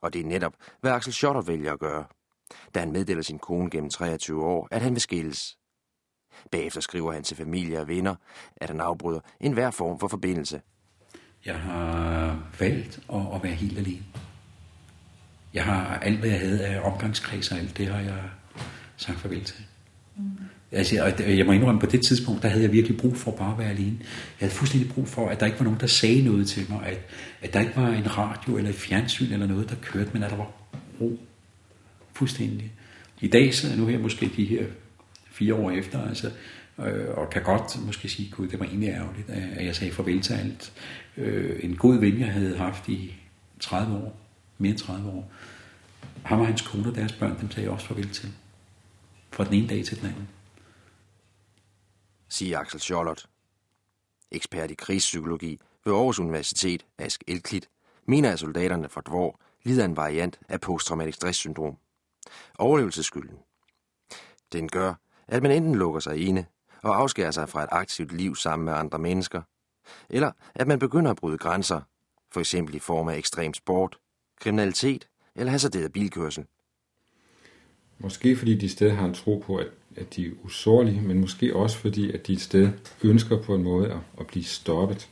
Og 0.00 0.12
det 0.12 0.20
er 0.20 0.24
netop, 0.24 0.54
hvad 0.80 0.92
Axel 0.92 1.12
Schotter 1.12 1.42
vælger 1.42 1.72
at 1.72 1.80
gøre, 1.80 2.04
da 2.74 2.80
han 2.80 2.92
meddeler 2.92 3.22
sin 3.22 3.38
kone 3.38 3.70
gennem 3.70 3.90
23 3.90 4.44
år, 4.44 4.68
at 4.70 4.82
han 4.82 4.92
vil 4.92 5.00
skilles. 5.00 5.58
Bagefter 6.50 6.80
skriver 6.80 7.12
han 7.12 7.22
til 7.22 7.36
familie 7.36 7.80
og 7.80 7.88
venner, 7.88 8.14
at 8.56 8.70
han 8.70 8.80
afbryder 8.80 9.20
enhver 9.40 9.70
form 9.70 9.98
for 9.98 10.08
forbindelse. 10.08 10.60
Jeg 11.44 11.60
har 11.60 12.38
valgt 12.60 13.00
at, 13.12 13.20
at 13.34 13.42
være 13.42 13.52
helt 13.52 13.78
alene. 13.78 14.04
Jeg 15.54 15.64
har 15.64 15.98
alt, 16.02 16.18
hvad 16.18 16.30
jeg 16.30 16.40
havde 16.40 16.64
af 16.66 16.80
omgangskreds 16.80 17.50
og 17.50 17.58
alt, 17.58 17.78
det 17.78 17.86
har 17.86 18.00
jeg 18.00 18.18
sagt 18.96 19.20
farvel 19.20 19.44
til. 19.44 19.64
Mm. 20.16 20.24
Altså, 20.72 20.94
jeg, 20.94 21.36
jeg 21.38 21.46
må 21.46 21.52
indrømme, 21.52 21.80
på 21.80 21.86
det 21.86 22.02
tidspunkt, 22.06 22.42
der 22.42 22.48
havde 22.48 22.62
jeg 22.64 22.72
virkelig 22.72 22.96
brug 22.96 23.16
for 23.16 23.30
bare 23.30 23.52
at 23.52 23.58
være 23.58 23.70
alene. 23.70 23.96
Jeg 24.00 24.38
havde 24.38 24.52
fuldstændig 24.52 24.92
brug 24.92 25.08
for, 25.08 25.28
at 25.28 25.40
der 25.40 25.46
ikke 25.46 25.58
var 25.58 25.64
nogen, 25.64 25.80
der 25.80 25.86
sagde 25.86 26.24
noget 26.24 26.46
til 26.46 26.66
mig, 26.68 26.86
at, 26.86 26.98
at 27.42 27.54
der 27.54 27.60
ikke 27.60 27.76
var 27.76 27.88
en 27.88 28.18
radio 28.18 28.56
eller 28.56 28.70
et 28.70 28.76
fjernsyn 28.76 29.32
eller 29.32 29.46
noget, 29.46 29.70
der 29.70 29.76
kørte, 29.82 30.10
men 30.12 30.22
at 30.22 30.30
der 30.30 30.36
var 30.36 30.50
ro. 31.00 31.18
Fuldstændig. 32.12 32.72
I 33.20 33.28
dag 33.28 33.54
sidder 33.54 33.74
jeg 33.74 33.84
nu 33.84 33.90
her 33.90 33.98
måske 33.98 34.30
de 34.36 34.44
her 34.44 34.64
fire 35.30 35.54
år 35.54 35.70
efter, 35.70 36.08
altså, 36.08 36.30
øh, 36.78 37.08
og 37.16 37.30
kan 37.30 37.42
godt 37.42 37.86
måske 37.86 38.08
sige, 38.08 38.30
gud, 38.30 38.48
det 38.48 38.60
var 38.60 38.66
egentlig 38.66 38.88
ærgerligt, 38.88 39.30
at 39.30 39.64
jeg 39.64 39.76
sagde 39.76 39.92
farvel 39.92 40.20
til 40.20 40.34
alt. 40.34 40.72
Øh, 41.16 41.60
en 41.62 41.76
god 41.76 41.98
ven, 42.00 42.20
jeg 42.20 42.32
havde 42.32 42.56
haft 42.56 42.88
i 42.88 43.14
30 43.60 43.96
år, 43.96 44.23
mere 44.64 44.70
end 44.70 44.78
30 44.78 45.10
år, 45.10 45.30
ham 46.24 46.40
og 46.40 46.46
hans 46.46 46.62
kone 46.62 46.88
og 46.88 46.94
deres 46.94 47.12
børn, 47.12 47.40
dem 47.40 47.50
sagde 47.50 47.62
jeg 47.62 47.72
også 47.72 47.86
farvel 47.86 48.10
til. 48.10 48.32
Fra 49.30 49.44
den 49.44 49.54
ene 49.54 49.68
dag 49.68 49.84
til 49.84 50.00
den 50.00 50.06
anden. 50.08 50.28
Siger 52.28 52.58
Axel 52.58 52.80
Schollert. 52.80 53.28
Ekspert 54.30 54.70
i 54.70 54.74
krigspsykologi 54.74 55.60
ved 55.84 55.92
Aarhus 55.92 56.18
Universitet, 56.18 56.86
Ask 56.98 57.24
Elklit, 57.26 57.68
mener 58.06 58.32
at 58.32 58.38
soldaterne 58.38 58.88
fra 58.88 59.00
Dvor 59.00 59.40
lider 59.62 59.84
en 59.84 59.96
variant 59.96 60.40
af 60.48 60.60
posttraumatisk 60.60 61.16
stresssyndrom. 61.16 61.76
Overlevelsesskylden. 62.58 63.38
Den 64.52 64.68
gør, 64.68 64.94
at 65.28 65.42
man 65.42 65.52
enten 65.52 65.74
lukker 65.74 66.00
sig 66.00 66.26
inde 66.26 66.44
og 66.82 66.96
afskærer 66.96 67.30
sig 67.30 67.48
fra 67.48 67.62
et 67.62 67.68
aktivt 67.72 68.12
liv 68.12 68.36
sammen 68.36 68.64
med 68.64 68.72
andre 68.72 68.98
mennesker, 68.98 69.42
eller 70.08 70.32
at 70.54 70.66
man 70.66 70.78
begynder 70.78 71.10
at 71.10 71.16
bryde 71.16 71.38
grænser, 71.38 71.80
for 72.32 72.40
eksempel 72.40 72.74
i 72.74 72.78
form 72.78 73.08
af 73.08 73.16
ekstrem 73.16 73.54
sport, 73.54 73.98
kriminalitet 74.40 75.08
eller 75.36 75.50
hasarderet 75.50 75.92
bilkørsel. 75.92 76.44
Måske 77.98 78.36
fordi 78.36 78.54
de 78.58 78.68
stadig 78.68 78.96
har 78.96 79.06
en 79.06 79.14
tro 79.14 79.42
på, 79.46 79.56
at, 79.56 79.66
at 79.96 80.16
de 80.16 80.26
er 80.26 80.30
usårlige, 80.44 81.00
men 81.00 81.20
måske 81.20 81.56
også 81.56 81.78
fordi, 81.78 82.12
at 82.12 82.26
de 82.26 82.32
et 82.32 82.40
sted 82.40 82.70
ønsker 83.02 83.42
på 83.42 83.54
en 83.54 83.62
måde 83.62 83.90
at, 83.90 83.98
at 84.20 84.26
blive 84.26 84.44
stoppet. 84.44 85.08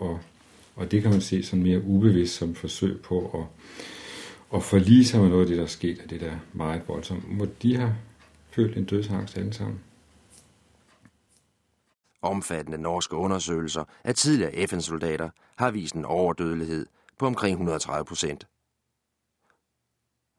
Og, 0.00 0.20
og 0.76 0.90
det 0.90 1.02
kan 1.02 1.10
man 1.10 1.20
se 1.20 1.42
som 1.42 1.58
mere 1.58 1.82
ubevidst 1.82 2.34
som 2.34 2.54
forsøg 2.54 3.02
på 3.02 3.30
at, 3.40 3.46
at 4.56 4.62
forlige 4.62 5.04
sig 5.04 5.20
med 5.20 5.28
noget 5.28 5.42
af 5.42 5.48
det, 5.48 5.56
der 5.56 5.62
er 5.62 5.68
sket, 5.68 5.98
af 5.98 6.08
det 6.08 6.20
der 6.20 6.38
meget 6.52 6.82
voldsomt. 6.88 7.30
Må 7.32 7.46
de 7.62 7.76
have 7.76 7.94
følt 8.50 8.76
en 8.76 8.84
dødsangst 8.84 9.38
alle 9.38 9.52
sammen? 9.52 9.80
Omfattende 12.22 12.78
norske 12.78 13.16
undersøgelser 13.16 13.84
af 14.04 14.14
tidligere 14.14 14.66
FN-soldater 14.66 15.30
har 15.56 15.70
vist 15.70 15.94
en 15.94 16.04
overdødelighed 16.04 16.86
på 17.18 17.26
omkring 17.26 17.54
130 17.54 18.04
procent. 18.04 18.46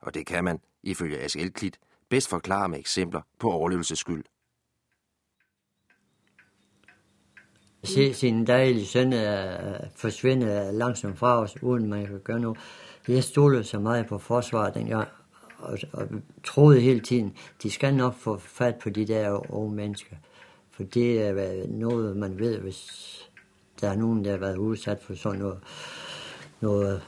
Og 0.01 0.13
det 0.13 0.25
kan 0.25 0.43
man, 0.43 0.59
ifølge 0.83 1.19
Ask 1.19 1.35
Elklit, 1.35 1.79
bedst 2.09 2.29
forklare 2.29 2.69
med 2.69 2.79
eksempler 2.79 3.21
på 3.39 3.51
overlevelsesskyld. 3.51 4.23
Se 7.83 8.13
sin 8.13 8.47
dejlige 8.47 8.85
søn 8.85 9.13
uh, 9.13 9.19
forsvinde 9.95 10.71
langsomt 10.71 11.17
fra 11.17 11.41
os, 11.41 11.63
uden 11.63 11.89
man 11.89 12.05
kan 12.05 12.19
gøre 12.19 12.39
noget. 12.39 12.57
Jeg 13.07 13.23
stolede 13.23 13.63
så 13.63 13.79
meget 13.79 14.07
på 14.07 14.17
forsvaret 14.17 14.73
dengang, 14.73 15.07
og, 15.57 15.77
og 15.93 16.07
troede 16.43 16.79
hele 16.79 16.99
tiden, 16.99 17.37
de 17.63 17.71
skal 17.71 17.95
nok 17.95 18.13
få 18.13 18.37
fat 18.37 18.75
på 18.75 18.89
de 18.89 19.05
der 19.05 19.53
unge 19.53 19.75
mennesker. 19.75 20.15
For 20.71 20.83
det 20.83 21.21
er 21.21 21.67
noget, 21.67 22.17
man 22.17 22.39
ved, 22.39 22.59
hvis 22.59 22.91
der 23.81 23.89
er 23.89 23.95
nogen, 23.95 24.25
der 24.25 24.31
har 24.31 24.37
været 24.37 24.57
udsat 24.57 25.03
for 25.03 25.15
sådan 25.15 25.39
noget, 25.39 25.59
noget 26.61 27.01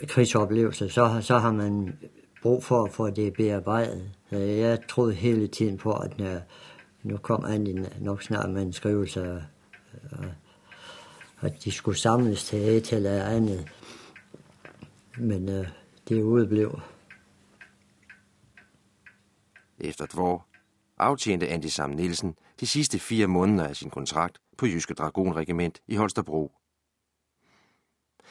øh, 0.00 0.08
krigsoplevelse, 0.08 0.88
så, 0.88 1.18
så 1.20 1.38
har 1.38 1.52
man 1.52 1.98
brug 2.42 2.64
for 2.64 2.84
at 2.84 2.92
få 2.92 3.10
det 3.10 3.34
bearbejdet. 3.34 4.10
Øh, 4.32 4.58
jeg 4.58 4.78
troede 4.88 5.14
hele 5.14 5.48
tiden 5.48 5.78
på, 5.78 5.92
at 5.92 6.18
når, 6.18 6.40
nu 7.02 7.16
kom 7.16 7.44
Andy 7.44 7.84
nok 8.00 8.22
snart 8.22 8.50
med 8.50 8.62
en 8.62 8.72
skrivelse, 8.72 9.44
øh, 10.12 10.26
at 11.40 11.64
de 11.64 11.70
skulle 11.70 11.98
samles 11.98 12.44
til 12.44 12.58
et 12.58 12.92
eller 12.92 13.24
andet. 13.24 13.68
Men 15.18 15.48
øh, 15.48 15.68
det 16.08 16.22
udeblev. 16.22 16.80
Efter 19.78 20.04
et 20.04 20.18
år 20.18 20.48
aftjente 20.98 21.48
Andy 21.48 21.66
Sam 21.66 21.90
Nielsen 21.90 22.34
de 22.60 22.66
sidste 22.66 22.98
fire 22.98 23.26
måneder 23.26 23.68
af 23.68 23.76
sin 23.76 23.90
kontrakt 23.90 24.38
på 24.58 24.66
Jyske 24.66 24.94
Dragonregiment 24.94 25.80
i 25.86 25.96
Holstebro. 25.96 26.52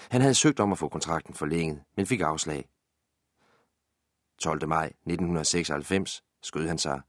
Han 0.10 0.22
havde 0.22 0.36
søgt 0.36 0.60
om 0.60 0.72
at 0.72 0.78
få 0.78 0.90
kontrakten 0.90 1.34
forlænget, 1.34 1.84
men 1.98 2.06
fik 2.06 2.22
afslag. 2.22 2.70
12. 4.38 4.68
maj 4.68 4.86
1996 4.86 6.24
skød 6.42 6.68
han 6.68 6.78
sig. 6.78 7.02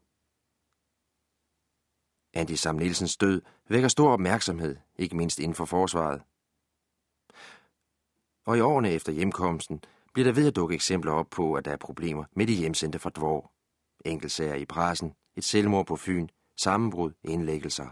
Andy 2.35 2.55
Sam 2.55 2.75
Nielsens 2.75 3.17
død 3.17 3.43
vækker 3.69 3.89
stor 3.89 4.13
opmærksomhed 4.13 4.77
ikke 4.97 5.17
mindst 5.17 5.39
inden 5.39 5.55
for 5.55 5.65
forsvaret. 5.65 6.23
Og 8.47 8.57
i 8.57 8.61
årene 8.61 8.91
efter 8.91 9.13
hjemkomsten 9.13 9.81
bliver 10.13 10.25
der 10.25 10.33
ved 10.33 10.47
at 10.47 10.57
dukke 10.57 10.75
eksempler 10.75 11.13
op 11.13 11.31
på, 11.31 11.55
at 11.55 11.65
der 11.65 11.73
er 11.73 11.77
problemer 11.77 12.25
med 12.33 12.47
de 12.47 12.55
hjemsendte 12.55 12.99
fra 12.99 13.11
Dvor. 13.11 13.53
Enkeltsager 14.05 14.55
i 14.55 14.65
pressen, 14.65 15.15
et 15.37 15.45
selvmord 15.45 15.87
på 15.87 15.97
Fyn, 15.97 16.29
sammenbrud, 16.57 17.13
indlæggelser. 17.25 17.87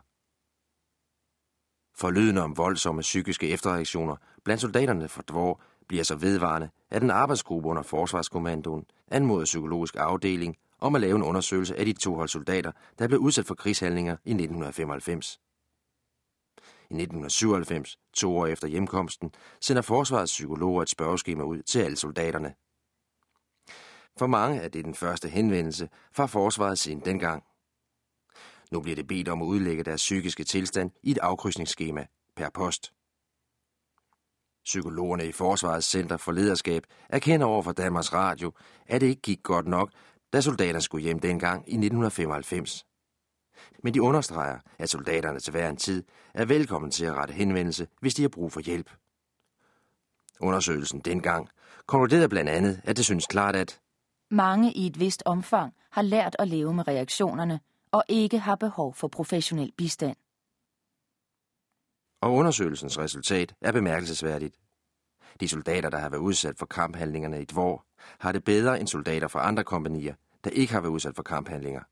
Forlydende 1.97 2.43
om 2.43 2.57
voldsomme 2.57 3.03
psykiske 3.03 3.49
efterreaktioner 3.49 4.17
blandt 4.45 4.61
soldaterne 4.61 5.09
fra 5.09 5.23
Dvor 5.29 5.61
bliver 5.89 6.05
så 6.05 6.15
vedvarende, 6.15 6.71
at 6.91 7.03
en 7.03 7.11
arbejdsgruppe 7.11 7.69
under 7.69 7.83
Forsvarskommandoen 7.83 8.85
anmoder 9.09 9.45
psykologisk 9.45 9.97
afdeling 9.99 10.57
om 10.81 10.95
at 10.95 11.01
lave 11.01 11.17
en 11.17 11.23
undersøgelse 11.23 11.77
af 11.77 11.85
de 11.85 11.93
to 11.93 12.15
hold 12.15 12.29
soldater, 12.29 12.73
der 12.99 13.09
blev 13.09 13.21
udsat 13.21 13.47
for 13.47 13.55
krigshandlinger 13.55 14.13
i 14.13 14.31
1995. 14.31 15.41
I 16.91 16.95
1997, 16.95 17.99
to 18.13 18.37
år 18.37 18.47
efter 18.47 18.69
hjemkomsten, 18.69 19.33
sender 19.61 19.83
forsvarets 19.83 20.33
psykologer 20.33 20.83
et 20.83 20.89
spørgeskema 20.89 21.43
ud 21.43 21.63
til 21.63 21.79
alle 21.79 21.97
soldaterne. 21.97 22.55
For 24.19 24.27
mange 24.27 24.61
er 24.61 24.69
det 24.69 24.85
den 24.85 24.95
første 24.95 25.29
henvendelse 25.29 25.89
fra 26.13 26.27
forsvaret 26.27 26.79
siden 26.79 27.01
dengang. 27.01 27.45
Nu 28.73 28.81
bliver 28.81 28.97
det 28.97 29.07
bedt 29.07 29.29
om 29.29 29.43
at 29.43 29.47
udlægge 29.47 29.85
deres 29.85 30.01
psykiske 30.01 30.45
tilstand 30.45 30.91
i 31.03 31.11
et 31.11 31.19
afkrydsningsskema 31.19 32.07
per 32.37 32.49
post. 32.51 32.93
Psykologerne 34.65 35.27
i 35.27 35.33
Forsvarets 35.33 35.87
Center 35.87 36.17
for 36.17 36.33
Lederskab 36.33 36.83
erkender 37.09 37.47
over 37.47 37.63
for 37.63 37.73
Danmarks 37.73 38.13
Radio, 38.13 38.53
at 38.87 39.01
det 39.01 39.07
ikke 39.07 39.23
gik 39.23 39.43
godt 39.43 39.67
nok, 39.67 39.91
da 40.33 40.41
soldaterne 40.41 40.81
skulle 40.81 41.05
hjem 41.05 41.19
dengang 41.19 41.59
i 41.59 41.75
1995. 41.75 42.87
Men 43.83 43.95
de 43.95 44.03
understreger, 44.03 44.59
at 44.79 44.91
soldaterne 44.91 45.41
til 45.41 45.51
hver 45.51 45.69
en 45.69 45.77
tid 45.77 46.05
er 46.35 46.45
velkommen 46.45 46.91
til 46.91 47.05
at 47.05 47.15
rette 47.15 47.35
henvendelse, 47.35 47.87
hvis 48.01 48.15
de 48.15 48.23
har 48.23 48.29
brug 48.29 48.53
for 48.53 48.61
hjælp. 48.61 48.91
Undersøgelsen 50.41 51.01
dengang 51.01 51.49
konkluderede 51.87 52.29
blandt 52.29 52.51
andet, 52.51 52.81
at 52.85 52.97
det 52.97 53.05
synes 53.05 53.27
klart, 53.27 53.57
at 53.57 53.81
mange 54.31 54.73
i 54.73 54.87
et 54.87 55.01
vist 55.01 55.23
omfang 55.27 55.75
har 55.91 56.03
lært 56.03 56.37
at 56.39 56.49
leve 56.49 56.75
med 56.75 56.89
reaktionerne 56.89 57.61
og 57.93 58.05
ikke 58.09 58.39
har 58.39 58.55
behov 58.55 58.95
for 58.95 59.09
professionel 59.09 59.73
bistand. 59.77 60.17
Og 62.25 62.33
undersøgelsens 62.33 62.99
resultat 62.99 63.55
er 63.61 63.73
bemærkelsesværdigt. 63.73 64.57
De 65.41 65.49
soldater, 65.49 65.91
der 65.91 65.99
har 65.99 66.09
været 66.09 66.21
udsat 66.21 66.59
for 66.59 66.67
kamphandlingerne 66.67 67.43
i 67.43 67.45
Dvor, 67.45 67.87
har 68.19 68.33
det 68.33 68.45
bedre 68.45 68.81
end 68.81 68.89
soldater 68.89 69.29
fra 69.29 69.49
andre 69.49 69.65
kompanier, 69.65 70.15
der 70.45 70.51
ikke 70.51 70.73
har 70.73 70.81
været 70.81 70.93
udsat 70.93 71.17
for 71.17 71.23
kamphandlinger. 71.23 71.83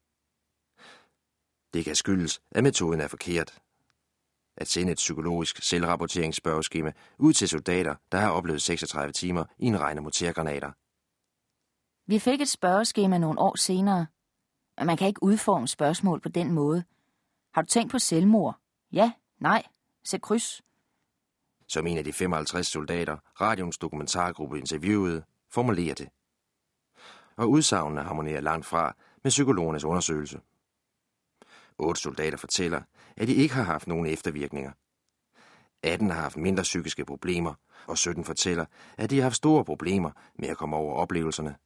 Det 1.74 1.84
kan 1.84 1.94
skyldes, 1.94 2.40
at 2.50 2.62
metoden 2.62 3.00
er 3.00 3.08
forkert. 3.08 3.58
At 4.56 4.68
sende 4.68 4.92
et 4.92 4.96
psykologisk 4.96 5.62
selvrapporteringsspørgeskema 5.62 6.92
ud 7.18 7.32
til 7.32 7.48
soldater, 7.48 7.94
der 8.12 8.18
har 8.18 8.30
oplevet 8.30 8.62
36 8.62 9.12
timer 9.12 9.44
i 9.58 9.66
en 9.66 9.80
regn 9.80 9.96
af 9.96 10.02
motorgranater. 10.02 10.72
Vi 12.06 12.18
fik 12.18 12.40
et 12.40 12.48
spørgeskema 12.48 13.18
nogle 13.18 13.40
år 13.40 13.56
senere, 13.56 14.06
men 14.78 14.86
man 14.86 14.96
kan 14.96 15.08
ikke 15.08 15.22
udforme 15.22 15.68
spørgsmål 15.68 16.20
på 16.20 16.28
den 16.28 16.52
måde. 16.52 16.84
Har 17.54 17.62
du 17.62 17.66
tænkt 17.66 17.92
på 17.92 17.98
selvmord? 17.98 18.58
Ja, 18.92 19.12
nej, 19.40 19.62
sæt 20.05 20.22
kryds. 20.22 20.62
Som 21.68 21.86
en 21.86 21.98
af 21.98 22.05
de 22.05 22.12
55 22.12 22.66
soldater, 22.66 23.16
radions 23.40 23.78
dokumentargruppe 23.78 24.59
interviewede, 24.59 25.24
formulerer 25.50 25.94
det. 25.94 26.09
Og 27.36 27.50
udsagnene 27.50 28.03
harmonerer 28.03 28.40
langt 28.40 28.66
fra 28.66 28.96
med 29.22 29.30
psykologernes 29.30 29.84
undersøgelse. 29.84 30.40
Otte 31.78 32.00
soldater 32.00 32.38
fortæller, 32.38 32.82
at 33.16 33.28
de 33.28 33.34
ikke 33.34 33.55
har 33.55 33.62
haft 33.62 33.86
nogen 33.86 34.07
eftervirkninger. 34.07 34.72
18 35.82 36.11
har 36.11 36.20
haft 36.20 36.36
mindre 36.36 36.62
psykiske 36.62 37.05
problemer, 37.05 37.55
og 37.86 37.98
17 37.98 38.24
fortæller, 38.24 38.64
at 38.98 39.11
de 39.11 39.16
har 39.16 39.22
haft 39.22 39.36
store 39.36 39.64
problemer 39.64 40.11
med 40.34 40.48
at 40.48 40.57
komme 40.57 40.76
over 40.76 40.94
oplevelserne. 40.94 41.57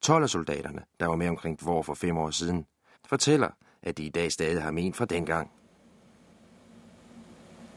12 0.00 0.22
af 0.22 0.30
soldaterne, 0.30 0.84
der 1.00 1.06
var 1.06 1.16
med 1.16 1.28
omkring 1.28 1.60
Dvor 1.60 1.82
for 1.82 1.94
fem 1.94 2.18
år 2.18 2.30
siden, 2.30 2.66
fortæller, 3.06 3.50
at 3.82 3.98
de 3.98 4.04
i 4.04 4.10
dag 4.10 4.32
stadig 4.32 4.62
har 4.62 4.70
men 4.70 4.94
fra 4.94 5.04
dengang. 5.04 5.57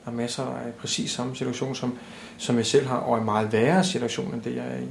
Der 0.05 0.11
er 0.11 0.15
masser 0.15 0.43
af 0.43 0.73
præcis 0.73 1.11
samme 1.11 1.35
situation, 1.35 1.75
som, 1.75 1.97
som 2.37 2.57
jeg 2.57 2.65
selv 2.65 2.87
har, 2.87 2.97
og 2.97 3.17
en 3.17 3.25
meget 3.25 3.51
værre 3.51 3.83
situation, 3.83 4.33
end 4.33 4.41
det 4.41 4.55
jeg 4.55 4.67
er 4.67 4.79
i. 4.79 4.87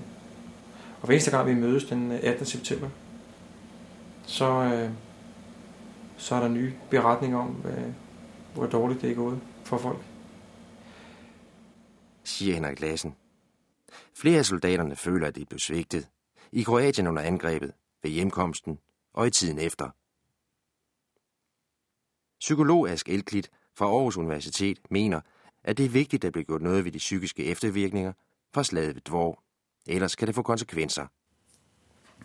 Og 1.00 1.06
hver 1.06 1.14
eneste 1.14 1.30
gang 1.30 1.48
vi 1.48 1.54
mødes 1.54 1.84
den 1.84 2.12
øh, 2.12 2.20
18. 2.22 2.46
september, 2.46 2.88
så, 4.26 4.44
øh, 4.44 4.90
så 6.16 6.34
er 6.34 6.40
der 6.40 6.48
nye 6.48 6.74
beretninger 6.90 7.38
om, 7.38 7.64
øh, 7.64 7.92
hvor 8.54 8.66
dårligt 8.66 9.02
det 9.02 9.10
er 9.10 9.14
gået 9.14 9.40
for 9.64 9.78
folk. 9.78 9.98
Siger 12.24 12.54
Henrik 12.54 12.80
Lassen. 12.80 13.14
Flere 14.14 14.38
af 14.38 14.44
soldaterne 14.44 14.96
føler, 14.96 15.26
at 15.26 15.36
de 15.36 15.44
blev 15.44 15.58
svigtet. 15.58 16.08
I 16.52 16.62
Kroatien 16.62 17.06
under 17.06 17.22
angrebet, 17.22 17.72
ved 18.02 18.10
hjemkomsten 18.10 18.78
og 19.12 19.26
i 19.26 19.30
tiden 19.30 19.58
efter. 19.58 19.90
Psykolog 22.40 22.90
Ask 22.90 23.08
Elklit 23.08 23.50
fra 23.80 23.86
Aarhus 23.86 24.16
Universitet 24.16 24.78
mener, 24.90 25.20
at 25.64 25.78
det 25.78 25.84
er 25.84 25.90
vigtigt 25.90 26.24
at 26.24 26.32
blive 26.32 26.44
gjort 26.44 26.62
noget 26.62 26.84
ved 26.84 26.92
de 26.92 26.98
psykiske 26.98 27.44
eftervirkninger 27.44 28.12
fra 28.54 28.64
slaget 28.64 28.94
ved 28.94 29.02
Dvor. 29.02 29.42
Ellers 29.86 30.14
kan 30.16 30.26
det 30.26 30.34
få 30.34 30.42
konsekvenser. 30.42 31.06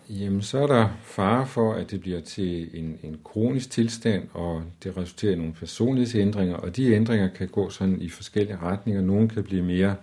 Jamen, 0.09 0.41
så 0.41 0.57
er 0.57 0.67
der 0.67 0.89
fare 1.03 1.47
for, 1.47 1.73
at 1.73 1.91
det 1.91 2.01
bliver 2.01 2.21
til 2.21 2.79
en, 2.79 2.99
en 3.03 3.19
kronisk 3.23 3.71
tilstand, 3.71 4.27
og 4.33 4.63
det 4.83 4.97
resulterer 4.97 5.31
i 5.33 5.35
nogle 5.35 5.53
personlighedsændringer, 5.53 6.55
og 6.55 6.75
de 6.75 6.93
ændringer 6.93 7.27
kan 7.27 7.47
gå 7.47 7.69
sådan 7.69 8.01
i 8.01 8.09
forskellige 8.09 8.57
retninger. 8.57 9.01
Nogle 9.01 9.29
kan 9.29 9.43
blive 9.43 9.63
mere 9.63 9.95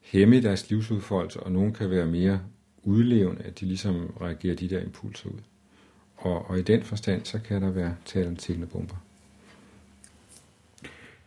hæmme 0.00 0.36
i 0.36 0.40
deres 0.40 0.70
livsudfoldelse, 0.70 1.40
og 1.40 1.52
nogle 1.52 1.74
kan 1.74 1.90
være 1.90 2.06
mere 2.06 2.40
udlevende, 2.82 3.42
at 3.42 3.60
de 3.60 3.66
ligesom 3.66 4.14
reagerer 4.20 4.56
de 4.56 4.68
der 4.68 4.80
impulser 4.80 5.28
ud. 5.28 5.40
Og, 6.16 6.50
og 6.50 6.58
i 6.58 6.62
den 6.62 6.82
forstand, 6.82 7.24
så 7.24 7.38
kan 7.38 7.62
der 7.62 7.70
være 7.70 7.96
tale 8.04 8.28
om 8.28 8.68
bomber. 8.72 9.07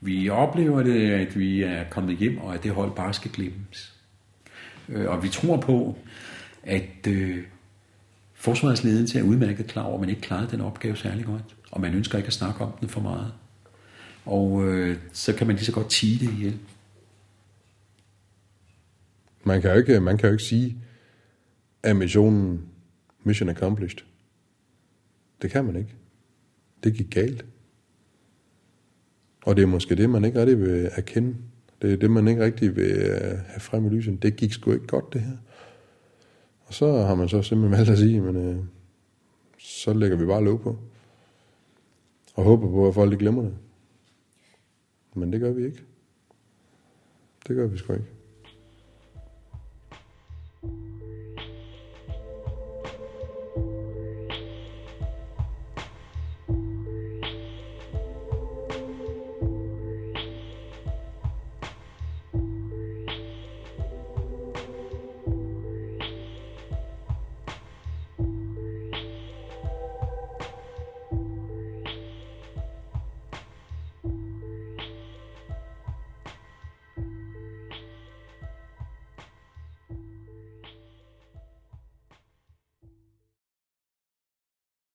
Vi 0.01 0.29
oplever 0.29 0.83
det, 0.83 1.11
at 1.11 1.39
vi 1.39 1.61
er 1.61 1.89
kommet 1.89 2.17
hjem, 2.17 2.37
og 2.37 2.53
at 2.53 2.63
det 2.63 2.71
hold 2.71 2.95
bare 2.95 3.13
skal 3.13 3.31
glemmes. 3.31 3.93
Øh, 4.89 5.09
og 5.09 5.23
vi 5.23 5.29
tror 5.29 5.57
på, 5.57 5.97
at 6.63 7.07
øh, 7.07 7.43
forsvarets 8.33 8.83
ledelse 8.83 9.19
er 9.19 9.23
udmærket 9.23 9.67
klar 9.67 9.83
over, 9.83 9.93
at 9.93 9.99
man 9.99 10.09
ikke 10.09 10.21
klarede 10.21 10.51
den 10.51 10.61
opgave 10.61 10.97
særlig 10.97 11.25
godt, 11.25 11.55
og 11.71 11.81
man 11.81 11.93
ønsker 11.93 12.17
ikke 12.17 12.27
at 12.27 12.33
snakke 12.33 12.61
om 12.61 12.71
den 12.79 12.89
for 12.89 13.01
meget. 13.01 13.33
Og 14.25 14.67
øh, 14.67 14.97
så 15.13 15.35
kan 15.35 15.47
man 15.47 15.55
lige 15.55 15.65
så 15.65 15.71
godt 15.71 15.89
tige 15.89 16.25
det 16.25 16.33
ihjel. 16.33 16.59
Man 19.43 19.61
kan 19.61 19.71
jo 19.71 19.77
ikke, 19.77 19.99
man 19.99 20.17
kan 20.17 20.29
jo 20.29 20.33
ikke 20.33 20.43
sige, 20.43 20.77
at 21.83 21.95
missionen 21.95 22.65
mission 23.23 23.49
accomplished. 23.49 23.99
Det 25.41 25.51
kan 25.51 25.65
man 25.65 25.75
ikke. 25.75 25.95
Det 26.83 26.93
gik 26.93 27.09
galt. 27.09 27.45
Og 29.45 29.55
det 29.55 29.61
er 29.61 29.67
måske 29.67 29.95
det, 29.95 30.09
man 30.09 30.25
ikke 30.25 30.39
rigtig 30.39 30.59
vil 30.59 30.89
erkende. 30.91 31.35
Det 31.81 31.93
er 31.93 31.97
det, 31.97 32.11
man 32.11 32.27
ikke 32.27 32.43
rigtig 32.43 32.75
vil 32.75 32.91
øh, 32.91 33.37
have 33.47 33.59
frem 33.59 33.85
i 33.85 33.89
lyset. 33.89 34.23
Det 34.23 34.35
gik 34.35 34.53
sgu 34.53 34.71
ikke 34.71 34.87
godt, 34.87 35.13
det 35.13 35.21
her. 35.21 35.37
Og 36.65 36.73
så 36.73 37.01
har 37.01 37.15
man 37.15 37.29
så 37.29 37.41
simpelthen 37.41 37.77
valgt 37.77 37.91
at 37.91 37.97
sige, 37.97 38.21
men 38.21 38.35
øh, 38.35 38.57
så 39.57 39.93
lægger 39.93 40.17
vi 40.17 40.25
bare 40.25 40.43
lov 40.43 40.59
på. 40.59 40.77
Og 42.35 42.43
håber 42.43 42.69
på, 42.69 42.87
at 42.87 42.93
folk 42.93 43.11
ikke 43.11 43.21
glemmer 43.21 43.41
det. 43.41 43.53
Men 45.13 45.33
det 45.33 45.41
gør 45.41 45.51
vi 45.51 45.65
ikke. 45.65 45.83
Det 47.47 47.55
gør 47.55 47.67
vi 47.67 47.77
sgu 47.77 47.93
ikke. 47.93 48.05